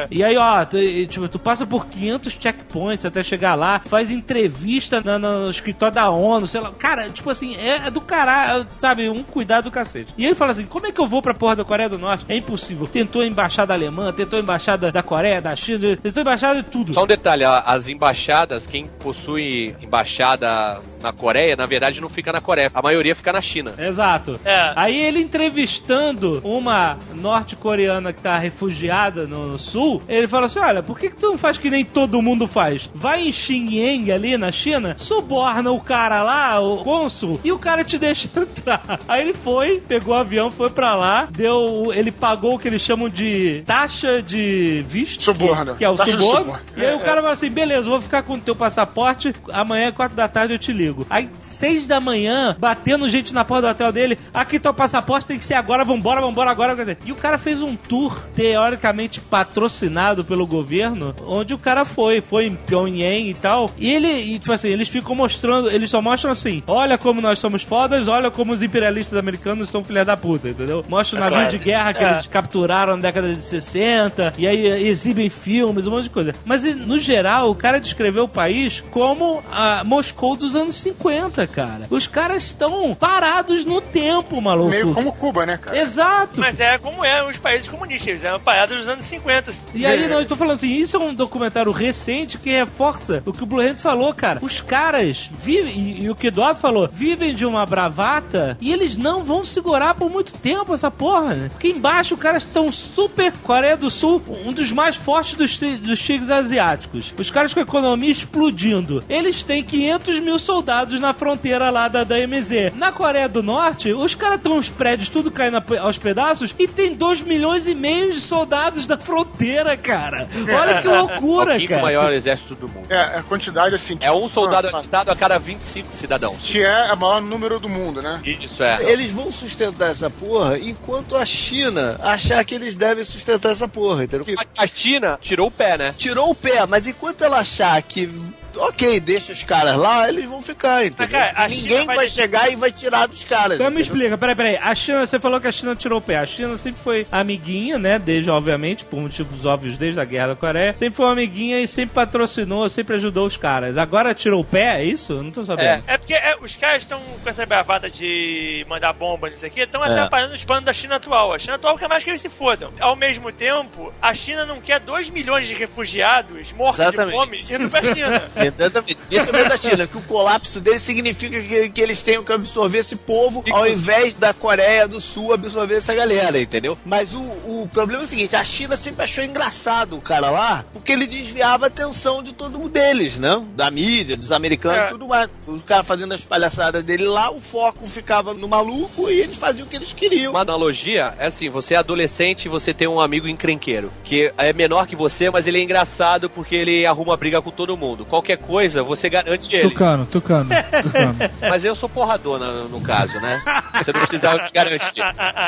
[0.09, 0.77] E aí, ó, tu,
[1.07, 6.09] tipo, tu passa por 500 checkpoints até chegar lá, faz entrevista na- no, escritório da
[6.09, 6.71] ONU, sei lá.
[6.71, 9.09] Cara, tipo assim, é, é do caralho, sabe?
[9.09, 10.13] Um cuidado do cacete.
[10.17, 12.25] E ele fala assim: como é que eu vou pra porra da Coreia do Norte?
[12.27, 12.87] É impossível.
[12.87, 16.69] Tentou a embaixada alemã, tentou a embaixada da Coreia, da China, tentou a embaixada de
[16.69, 16.93] tudo.
[16.93, 22.31] Só um detalhe, a- as embaixadas, quem possui embaixada na Coreia, na verdade não fica
[22.31, 23.73] na Coreia, a maioria fica na China.
[23.77, 24.39] Exato.
[24.45, 24.73] É.
[24.75, 30.83] Aí ele entrevistando uma norte-coreana que tá refugiada no, no sul, ele fala assim: olha,
[30.83, 32.89] por que, que tu não faz que nem todo mundo faz?
[32.93, 37.83] Vai em Xinjiang ali na China, suborna o cara lá, o cônsul, e o cara
[37.83, 38.99] te deixa entrar.
[39.07, 41.91] Aí ele foi, pegou o avião, foi pra lá, deu.
[41.93, 45.23] Ele pagou o que eles chamam de taxa de visto.
[45.23, 45.75] Suborno.
[45.75, 46.21] Que, é o suborno.
[46.21, 46.59] suborno.
[46.75, 50.15] E aí o cara falou assim: beleza, vou ficar com o teu passaporte, amanhã, quatro
[50.15, 50.90] da tarde, eu te ligo.
[51.09, 55.37] Aí, seis da manhã, batendo gente na porta do hotel dele, aqui teu passaporte tem
[55.39, 56.97] que ser agora, vambora, vambora agora.
[57.05, 62.45] E o cara fez um tour, teoricamente patrocinado pelo governo, onde o cara foi, foi
[62.47, 63.69] em Pyongyang e tal.
[63.77, 67.39] E ele, e, tipo assim, eles ficam mostrando, eles só mostram assim: olha como nós
[67.39, 70.83] somos fodas, olha como os imperialistas americanos são filha da puta, entendeu?
[70.87, 71.51] Mostra o navio claro.
[71.51, 72.11] de guerra que É.
[72.13, 76.33] eles capturaram na década de 60, e aí exibem filmes, um monte de coisa.
[76.45, 81.87] Mas, no geral, o cara descreveu o país como a Moscou dos anos 50, cara.
[81.89, 84.69] Os caras estão parados no tempo, maluco.
[84.69, 85.77] Meio como Cuba, né, cara?
[85.77, 86.39] Exato.
[86.39, 89.51] Mas é como é os países comunistas, eles eram parados nos anos 50.
[89.73, 93.33] E aí, não, eu tô falando assim, isso é um documentário recente que reforça o
[93.33, 94.39] que o Blue Hand falou, cara.
[94.41, 98.71] Os caras vivem, e, e o que o Eduardo falou, vivem de uma bravata e
[98.71, 101.35] eles não vão segurar por muito tempo essa porra.
[101.35, 101.49] né?
[101.49, 103.31] Porque embaixo os caras estão super.
[103.43, 107.13] Coreia do Sul, um dos mais fortes dos, dos tigres asiáticos.
[107.17, 109.03] Os caras com a economia explodindo.
[109.09, 112.71] Eles têm 500 mil soldados soldados na fronteira lá da, da MZ.
[112.75, 116.67] Na Coreia do Norte, os caras estão os prédios tudo caindo a aos pedaços e
[116.67, 120.29] tem 2 milhões e meio de soldados na fronteira, cara.
[120.53, 121.81] Olha que É o loucura, quinto cara.
[121.81, 122.85] maior exército do mundo.
[122.89, 123.97] É, a quantidade assim.
[123.99, 126.37] É um soldado alistado a cada 25 cidadãos.
[126.41, 128.21] Que é o maior número do mundo, né?
[128.23, 128.77] Isso é.
[128.91, 134.05] Eles vão sustentar essa porra enquanto a China achar que eles devem sustentar essa porra,
[134.05, 134.25] entendeu?
[134.57, 135.95] A China tirou o pé, né?
[135.97, 138.09] Tirou o pé, mas enquanto ela achar que.
[138.57, 141.17] Ok, deixa os caras lá, eles vão ficar, entendeu?
[141.19, 143.55] cara, Ninguém vai vai, deixar- chegar e vai tirar dos caras.
[143.55, 143.81] Então me entendeu?
[143.95, 144.57] explica, peraí, peraí.
[144.61, 146.17] A China, você falou que a China tirou o pé.
[146.17, 147.97] A China sempre foi amiguinha, né?
[147.99, 150.75] Desde, obviamente, por motivos óbvios, desde a Guerra da Coreia.
[150.75, 153.77] Sempre foi uma amiguinha e sempre patrocinou, sempre ajudou os caras.
[153.77, 155.21] Agora tirou o pé, é isso?
[155.23, 155.83] Não tô sabendo.
[155.87, 159.51] É porque é, os caras estão com essa bravada de mandar bomba, não sei o
[159.51, 161.33] quê, estão atrapalhando os planos da China atual.
[161.33, 162.71] A China atual quer mais que eles se fodam.
[162.79, 167.11] Ao mesmo tempo, a China não quer 2 milhões de refugiados mortos Exatamente.
[167.11, 167.17] de
[167.47, 168.23] fome indo pra China.
[168.45, 168.97] Exatamente.
[169.09, 172.23] Esse é o medo da China, que o colapso deles significa que, que eles tenham
[172.23, 176.77] que absorver esse povo ao invés da Coreia do Sul absorver essa galera, entendeu?
[176.85, 180.65] Mas o, o problema é o seguinte, a China sempre achou engraçado o cara lá,
[180.73, 183.43] porque ele desviava a atenção de todo mundo deles, né?
[183.55, 184.87] Da mídia, dos americanos É.
[184.87, 185.29] e tudo mais.
[185.47, 189.65] Os caras fazendo as palhaçadas dele lá, o foco ficava no maluco e eles faziam
[189.65, 190.31] o que eles queriam.
[190.31, 194.53] Uma analogia é assim: você é adolescente e você tem um amigo encrenqueiro, que é
[194.53, 198.05] menor que você, mas ele é engraçado porque ele arruma briga com todo mundo.
[198.05, 199.69] Qualquer coisa, você garante ele.
[199.69, 200.49] Tucano, tucano,
[200.83, 201.15] tucano.
[201.41, 203.41] Mas eu sou porradona no, no caso, né?
[203.75, 205.01] Você não precisava me garantir.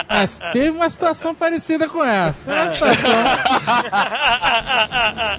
[0.10, 2.43] Mas teve uma situação parecida com essa.
[2.43, 3.11] Teve uma situação.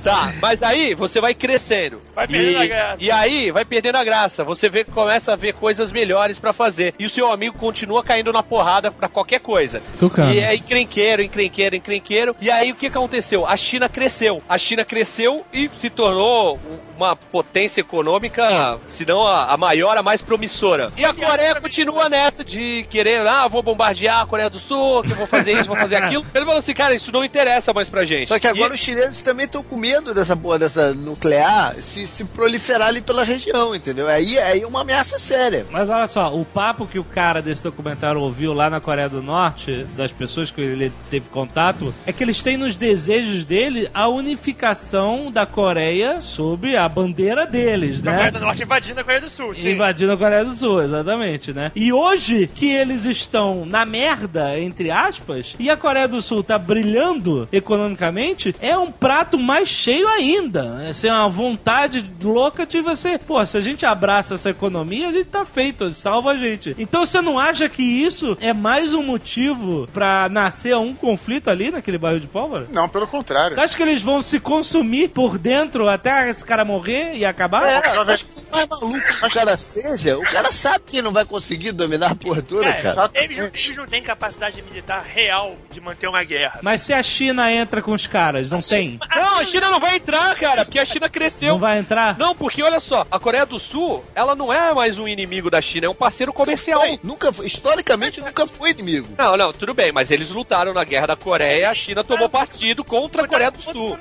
[0.02, 2.00] Tá, mas aí você vai crescendo.
[2.14, 2.96] Vai perdendo e, a graça.
[3.00, 4.44] E aí vai perdendo a graça.
[4.44, 6.94] Você vê, começa a ver coisas melhores pra fazer.
[6.98, 9.82] E o seu amigo continua caindo na porrada pra qualquer coisa.
[9.98, 10.34] Tucano.
[10.34, 12.36] E é encrenqueiro, encrenqueiro, encrenqueiro.
[12.40, 13.46] E aí o que aconteceu?
[13.46, 14.42] A China cresceu.
[14.48, 16.58] A China cresceu e se tornou
[16.96, 20.92] uma potência econômica, se não a, a maior, a mais promissora.
[20.96, 25.10] E a Coreia continua nessa de querer, ah, vou bombardear a Coreia do Sul, que
[25.10, 26.24] eu vou fazer isso, vou fazer aquilo.
[26.32, 28.28] Ele falou assim, cara, isso não interessa mais pra gente.
[28.28, 32.06] Só que agora E- os chineses também estão com medo dessa porra, dessa nuclear, se,
[32.06, 34.06] se proliferar ali pela região, entendeu?
[34.06, 35.66] Aí, aí é uma ameaça séria.
[35.72, 39.20] Mas olha só, o papo que o cara desse documentário ouviu lá na Coreia do
[39.20, 44.08] Norte, das pessoas que ele teve contato, é que eles têm nos desejos dele a
[44.08, 48.30] unificação da Coreia sob a bandeira deles, A Coreia né?
[48.30, 49.54] do Norte invadindo a Coreia do Sul.
[49.54, 49.70] Sim.
[49.70, 51.72] Invadindo a Coreia do Sul, exatamente, né?
[51.74, 56.58] E hoje que eles estão na merda, entre aspas, e a Coreia do Sul tá
[56.58, 60.84] brilhando economicamente, é um prato mais cheio ainda.
[60.88, 63.18] Essa é uma vontade louca de você.
[63.18, 66.74] Pô, se a gente abraça essa economia, a gente tá feito, salva a gente.
[66.78, 71.70] Então você não acha que isso é mais um motivo pra nascer um conflito ali
[71.70, 72.66] naquele bairro de pólvora?
[72.70, 73.54] Não, pelo contrário.
[73.54, 77.66] Você acha que eles vão se consumir por dentro até esse cara morrer e acabar?
[77.68, 77.76] É,
[78.12, 81.24] acho que por mais maluco que o cara seja, o cara sabe que não vai
[81.24, 83.10] conseguir dominar a porra toda, É, cara.
[83.14, 86.60] eles, não- eles não têm capacidade militar real de manter uma guerra.
[86.62, 88.98] Mas se a China entra com os caras, não tem?
[89.14, 91.52] Não, a China não vai entrar, cara, porque a China cresceu.
[91.54, 92.16] Não vai entrar?
[92.18, 95.60] Não, porque olha só, a Coreia do Sul, ela não é mais um inimigo da
[95.60, 96.80] China, é um parceiro comercial.
[96.80, 99.08] Foi, nunca foi, historicamente nunca foi inimigo.
[99.18, 102.28] Não, não, tudo bem, mas eles lutaram na guerra da Coreia e a China tomou
[102.28, 103.98] partido contra a Coreia do Sul.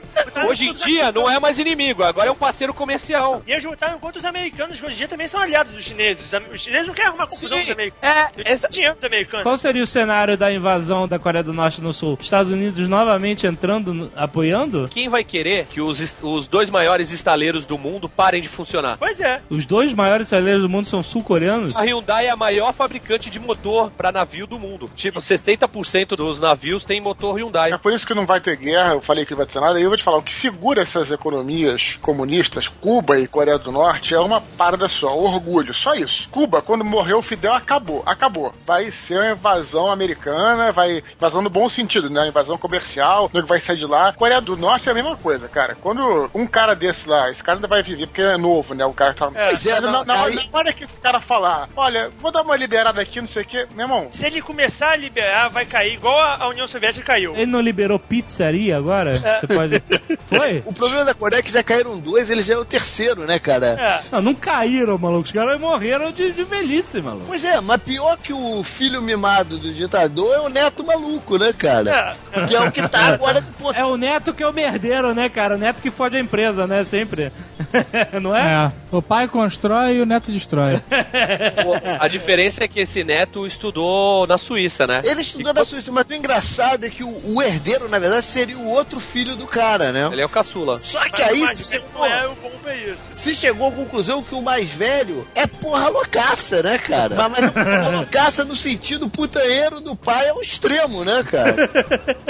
[0.47, 3.02] Hoje em dia não é mais inimigo, agora é um parceiro comercial.
[3.45, 6.25] E eles lutaram contra os americanos, que hoje em dia também são aliados dos chineses.
[6.53, 7.65] Os chineses não querem arrumar confusão Sim.
[7.65, 8.17] com os americanos.
[8.17, 9.43] É, Eles essa- dinheiro dos americanos.
[9.43, 12.17] Qual seria o cenário da invasão da Coreia do Norte no Sul?
[12.21, 14.87] Estados Unidos novamente entrando, apoiando?
[14.89, 18.97] Quem vai querer que os, os dois maiores estaleiros do mundo parem de funcionar?
[18.97, 19.41] Pois é.
[19.49, 21.75] Os dois maiores celeiros do mundo são sul-coreanos?
[21.75, 24.89] A Hyundai é a maior fabricante de motor para navio do mundo.
[24.95, 27.71] Tipo, 60% dos navios tem motor Hyundai.
[27.71, 29.79] É por isso que não vai ter guerra, eu falei que não vai ter nada,
[29.79, 33.71] e eu vou te falar, o que segura essas economias comunistas, Cuba e Coreia do
[33.71, 36.27] Norte, é uma parada só, orgulho, só isso.
[36.29, 38.53] Cuba, quando morreu o Fidel, acabou, acabou.
[38.67, 42.27] Vai ser uma invasão americana, vai invasão no bom sentido, né?
[42.27, 44.11] Invasão comercial, nego vai sair de lá.
[44.11, 45.77] Coreia do Norte é a mesma coisa, cara.
[45.79, 48.85] Quando um cara desse lá, esse cara ainda vai viver, porque é novo, né?
[48.85, 49.31] O cara tá...
[49.31, 52.33] Pois é, Mas na, não, na, aí- na hora que esse cara falar, olha, vou
[52.33, 55.47] dar uma liberada aqui, não sei o quê, meu irmão, Se ele começar a liberar,
[55.47, 57.33] vai cair igual a a União Soviética caiu.
[57.33, 59.15] Ele não liberou pizzaria agora?
[59.15, 59.81] Você pode...
[60.27, 60.61] Foi?
[60.65, 63.67] O problema da Coreia é que já caíram dois, eles já é terceiro, né, cara?
[63.67, 64.01] É.
[64.11, 65.25] Não, não caíram, maluco.
[65.25, 67.25] Os caras morreram de, de velhice, maluco.
[67.27, 71.53] Pois é, mas pior que o filho mimado do ditador é o neto maluco, né,
[71.53, 72.15] cara?
[72.31, 72.45] É.
[72.45, 73.43] Que é o que tá agora.
[73.59, 75.55] Pô, É o neto que é o merdeiro, né, cara?
[75.55, 76.83] O neto que fode a empresa, né?
[76.83, 77.31] Sempre.
[78.19, 78.65] não é?
[78.65, 80.81] É, o pai constrói e o neto destrói.
[81.63, 85.01] Pô, A diferença é que esse neto estudou na Suíça, né?
[85.05, 88.57] Ele estudou na Suíça, mas o engraçado é que o, o herdeiro, na verdade, seria
[88.57, 90.09] o outro filho do cara, né?
[90.11, 90.79] Ele é o caçula.
[90.79, 93.01] Só que Mas, aí, mas você, não é o bom foi isso.
[93.13, 97.15] Se chegou à conclusão que o mais velho é porra loucaça, né, cara?
[97.15, 101.69] Mas, mas é porra loucaça no sentido putanheiro do pai ao extremo, né, cara?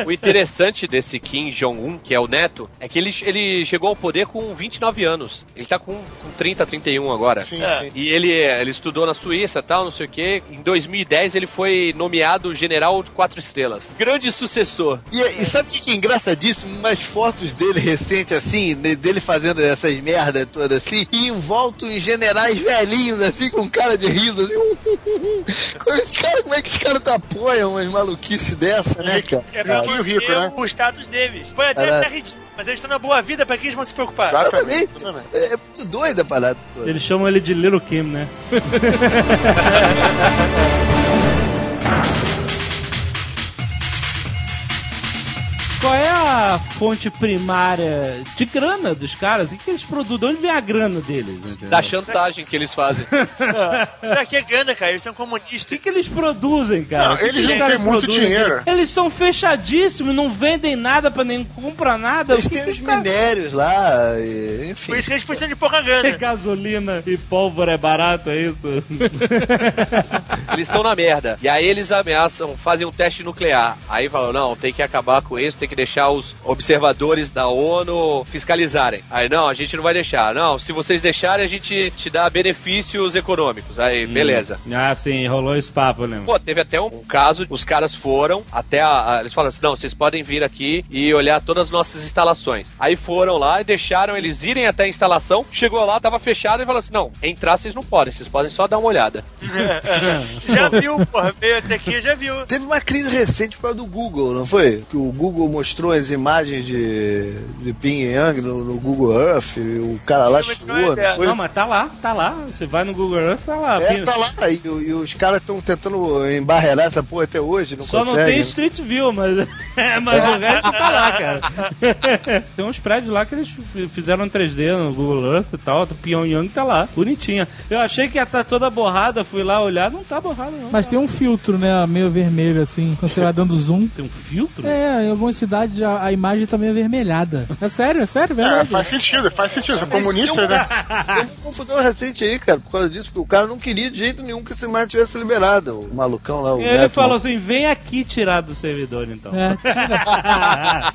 [0.06, 3.96] O interessante desse Kim Jong-un, que é o neto, é que ele, ele chegou ao
[3.96, 5.46] poder com 29 anos.
[5.56, 7.46] Ele tá com, com 30, 31 agora.
[7.46, 7.80] Sim, É.
[7.82, 7.92] sim.
[7.94, 10.42] E ele, ele estudou na Suíça tal, não sei o quê.
[10.50, 13.84] Em 2010 ele foi nomeado general de quatro estrelas.
[13.98, 15.00] Grande sucessor.
[15.12, 16.78] E, e sabe o que que é engraçadíssimo?
[16.80, 22.60] Umas fotos dele recente assim, dele fazendo essas merdas todas assim, e envolto em generais
[22.60, 24.44] velhinhos, assim, com cara de riso.
[24.44, 24.54] Assim.
[25.84, 29.44] Como, os cara, como é que os caras apoiam umas maluquices dessa, né, cara?
[29.54, 30.54] É Riquinho manter rico, né?
[30.56, 31.48] o status deles.
[31.58, 32.24] Até
[32.56, 34.30] mas eles estão na boa vida, pra que eles vão se preocupar?
[34.30, 34.90] Exatamente.
[34.96, 35.30] Exatamente.
[35.34, 36.90] É, é muito doida a parada toda.
[36.90, 38.28] Eles chamam ele de Little Kim, né?
[45.82, 49.48] Qual é a fonte primária de grana dos caras?
[49.52, 50.18] O que, que eles produzem?
[50.20, 51.40] De onde vem a grana deles?
[51.46, 51.70] entendeu?
[51.70, 53.06] Da chantagem que eles fazem.
[54.00, 54.92] Pra que grana, cara?
[54.92, 55.64] Eles são O comunistas.
[55.64, 57.10] que, que eles produzem, cara?
[57.10, 58.24] Não, O que eles não caras têm muito produzem?
[58.26, 58.62] dinheiro.
[58.66, 62.34] Eles são fechadíssimos, não vendem nada pra nem comprar nada.
[62.34, 64.92] Eles O que têm que os caras- minérios lá, e- enfim.
[64.92, 66.10] Por isso que eles precisam de pouca grana.
[66.18, 68.68] Gasolina e pólvora é barato, é isso?
[70.54, 71.38] Eles estão na merda.
[71.42, 73.78] E aí eles ameaçam, fazem um teste nuclear.
[73.90, 78.26] Aí falam, não, tem que acabar com isso, tem que deixar os observadores da ONU
[78.26, 79.04] fiscalizarem.
[79.10, 80.34] Aí, não, a gente não vai deixar.
[80.34, 83.80] Não, se vocês deixarem, a gente te dá benefícios econômicos.
[83.80, 84.60] Aí, beleza.
[84.74, 86.22] ah, sim, rolou esse papo, né?
[86.26, 89.76] Pô, teve até um caso, os caras foram até a, a- Eles falaram assim: não,
[89.76, 92.74] vocês podem vir aqui e olhar todas as nossas instalações.
[92.80, 95.46] Aí foram lá e deixaram eles irem até a instalação.
[95.52, 98.68] Chegou lá, tava fechado e falou assim: não, entrar vocês não podem, vocês podem só
[98.68, 99.24] dar uma olhada.
[100.48, 101.34] Já viu, porra.
[101.40, 102.46] Veio até aqui, já viu.
[102.46, 104.84] Teve uma crise recente por causa do Google, não foi?
[104.90, 107.32] Que o Google mostrou as imagens de,
[107.62, 111.16] de Pyongyang no, no Google Earth, o cara lá Sim, mas chegou, não é- não
[111.16, 111.28] foi?
[111.28, 112.36] Não, mas tá lá, tá lá.
[112.52, 113.82] Você vai no Google Earth, tá lá.
[113.82, 117.86] É, tá lá, e, e os caras estão tentando embarrear essa porra até hoje, não
[117.86, 118.34] Só não conseguem.
[118.36, 121.42] tem Street View, mas, é, mas o resto tá lá, cara.
[122.56, 123.54] tem uns prédios lá que eles
[123.92, 125.84] fizeram em 3D no Google Earth e tal.
[125.84, 127.48] O Pyongyang tá lá, bonitinha.
[127.70, 130.70] Eu achei que ia estar toda borrada, fui lá olhar, não tá borrada não.
[130.72, 131.86] Mas tem um filtro, né?
[131.88, 133.88] Meio vermelho, assim, quando você vai dando zoom.
[133.88, 134.68] Tem um filtro?
[134.68, 137.48] É, em algumas cidades a, a imagem tá meio avermelhada.
[137.62, 138.70] É sério, é sério, É, verdade.
[138.70, 139.78] faz sentido, faz sentido.
[139.78, 140.68] São comunistas, né?
[141.16, 143.98] Tem um confusão recente aí, cara, por causa disso, porque o cara não queria de
[144.00, 145.80] jeito nenhum que esse imagem tivesse liberado.
[145.92, 149.32] O malucão lá, o E ele Neto, falou assim: vem aqui tirar do servidor então.
[149.34, 150.92] É, tira.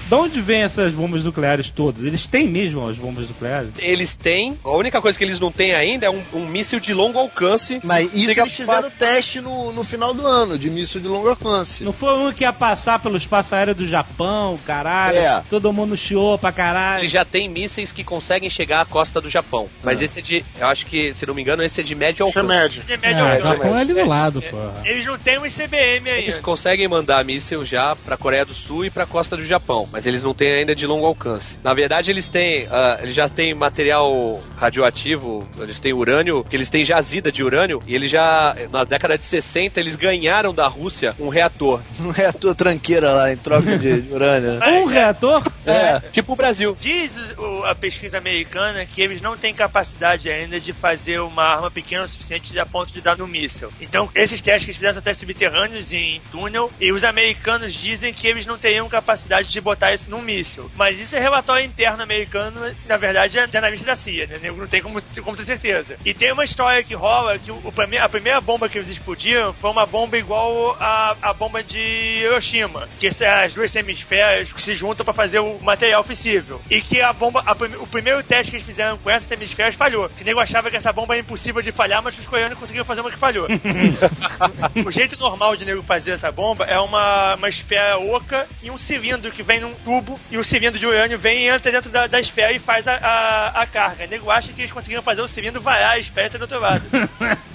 [0.09, 2.05] De onde vem essas bombas nucleares todas?
[2.05, 3.71] Eles têm mesmo as bombas nucleares?
[3.79, 6.95] Eles têm, a única coisa que eles não têm ainda é um, um míssil de
[6.95, 7.79] longo alcance.
[7.85, 11.85] Mas isso eles fizeram teste no, no final do ano, de míssil de longo alcance.
[11.85, 15.19] Não foi um que ia passar pelo espaço aéreo do Japão, caralho.
[15.19, 15.43] É.
[15.51, 17.03] Todo mundo chiou pra caralho.
[17.03, 19.69] Ele já tem mísseis que conseguem chegar à costa do Japão.
[19.85, 22.23] Mas esse é de, eu acho que, se não me engano, esse é de médio
[22.23, 22.47] é alcance.
[22.49, 22.83] médio.
[22.83, 23.43] De É, médio o alcance.
[23.59, 24.75] Japão é ali do lado, porra.
[24.87, 26.41] Eles não têm um ICBM Eles ainda.
[26.41, 30.23] conseguem mandar míssil já pra Coreia do Sul e pra costa do Japão, mas eles
[30.23, 31.59] não têm ainda de longo alcance.
[31.63, 36.71] Na verdade, eles têm, ah, eles já têm material radioativo, eles têm urânio, que eles
[36.71, 41.15] têm jazida de urânio, e eles já, na década de 60, eles ganharam da Rússia
[41.19, 41.81] um reator.
[42.01, 44.53] Um reator tranqueira lá, em troca de, urânio.
[44.55, 44.67] né?
[44.81, 45.43] Um reator?
[45.67, 46.01] É.
[46.13, 46.77] Tipo o Brasil.
[46.81, 51.71] Diz o- a pesquisa americana que eles não têm capacidade ainda de fazer uma arma
[51.71, 53.69] pequena o suficiente a ponto de dar no míssil.
[53.81, 58.13] Então, esses testes que eles fizeram são testes subterrâneos em túnel, e os americanos dizem
[58.13, 60.71] que eles não teriam capacidade de botar isso num míssil.
[60.77, 64.39] Mas isso é relatório interno americano, na verdade é analista da CIA, né?
[64.41, 65.97] Nego Não tem como, como ter certeza.
[66.05, 67.63] E tem uma história que rola que o,
[68.01, 72.89] a primeira bomba que eles explodiram foi uma bomba igual a, a bomba de Hiroshima,
[72.99, 76.61] que são as duas semisferas que se juntam para fazer o material fissível.
[76.71, 80.09] E que a bomba, a o primeiro teste que eles fizeram com essas semisferas falhou.
[80.09, 82.85] Que o nego achava que essa bomba era impossível de falhar, mas os coreanos conseguiram
[82.85, 83.47] fazer uma que falhou.
[84.87, 88.79] o jeito normal de nego fazer essa bomba é uma, uma esfera oca e um
[88.79, 92.07] cilindro que vem num tubo, e o cilindro de urânio vem e entra dentro da,
[92.07, 94.05] da esfera e faz a, a, a carga.
[94.05, 96.61] O nego acha que eles conseguiram fazer o cilindro vaiar a esfera e do outro
[96.61, 96.83] lado.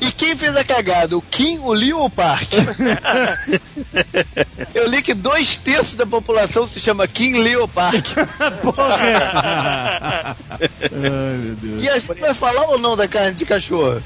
[0.00, 1.16] E quem fez a cagada?
[1.16, 2.50] O Kim, o Lee ou o Park?
[4.74, 8.06] Eu li que dois terços da população se chama Kim, Lee ou Park.
[8.62, 10.36] Porra!
[10.50, 11.84] Ai, meu Deus.
[11.84, 14.00] E a gente vai falar ou não da carne de cachorro?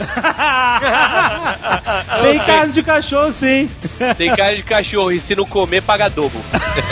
[2.22, 3.70] Tem carne de cachorro, sim.
[4.16, 6.40] Tem cara de cachorro e se não comer, paga dobro.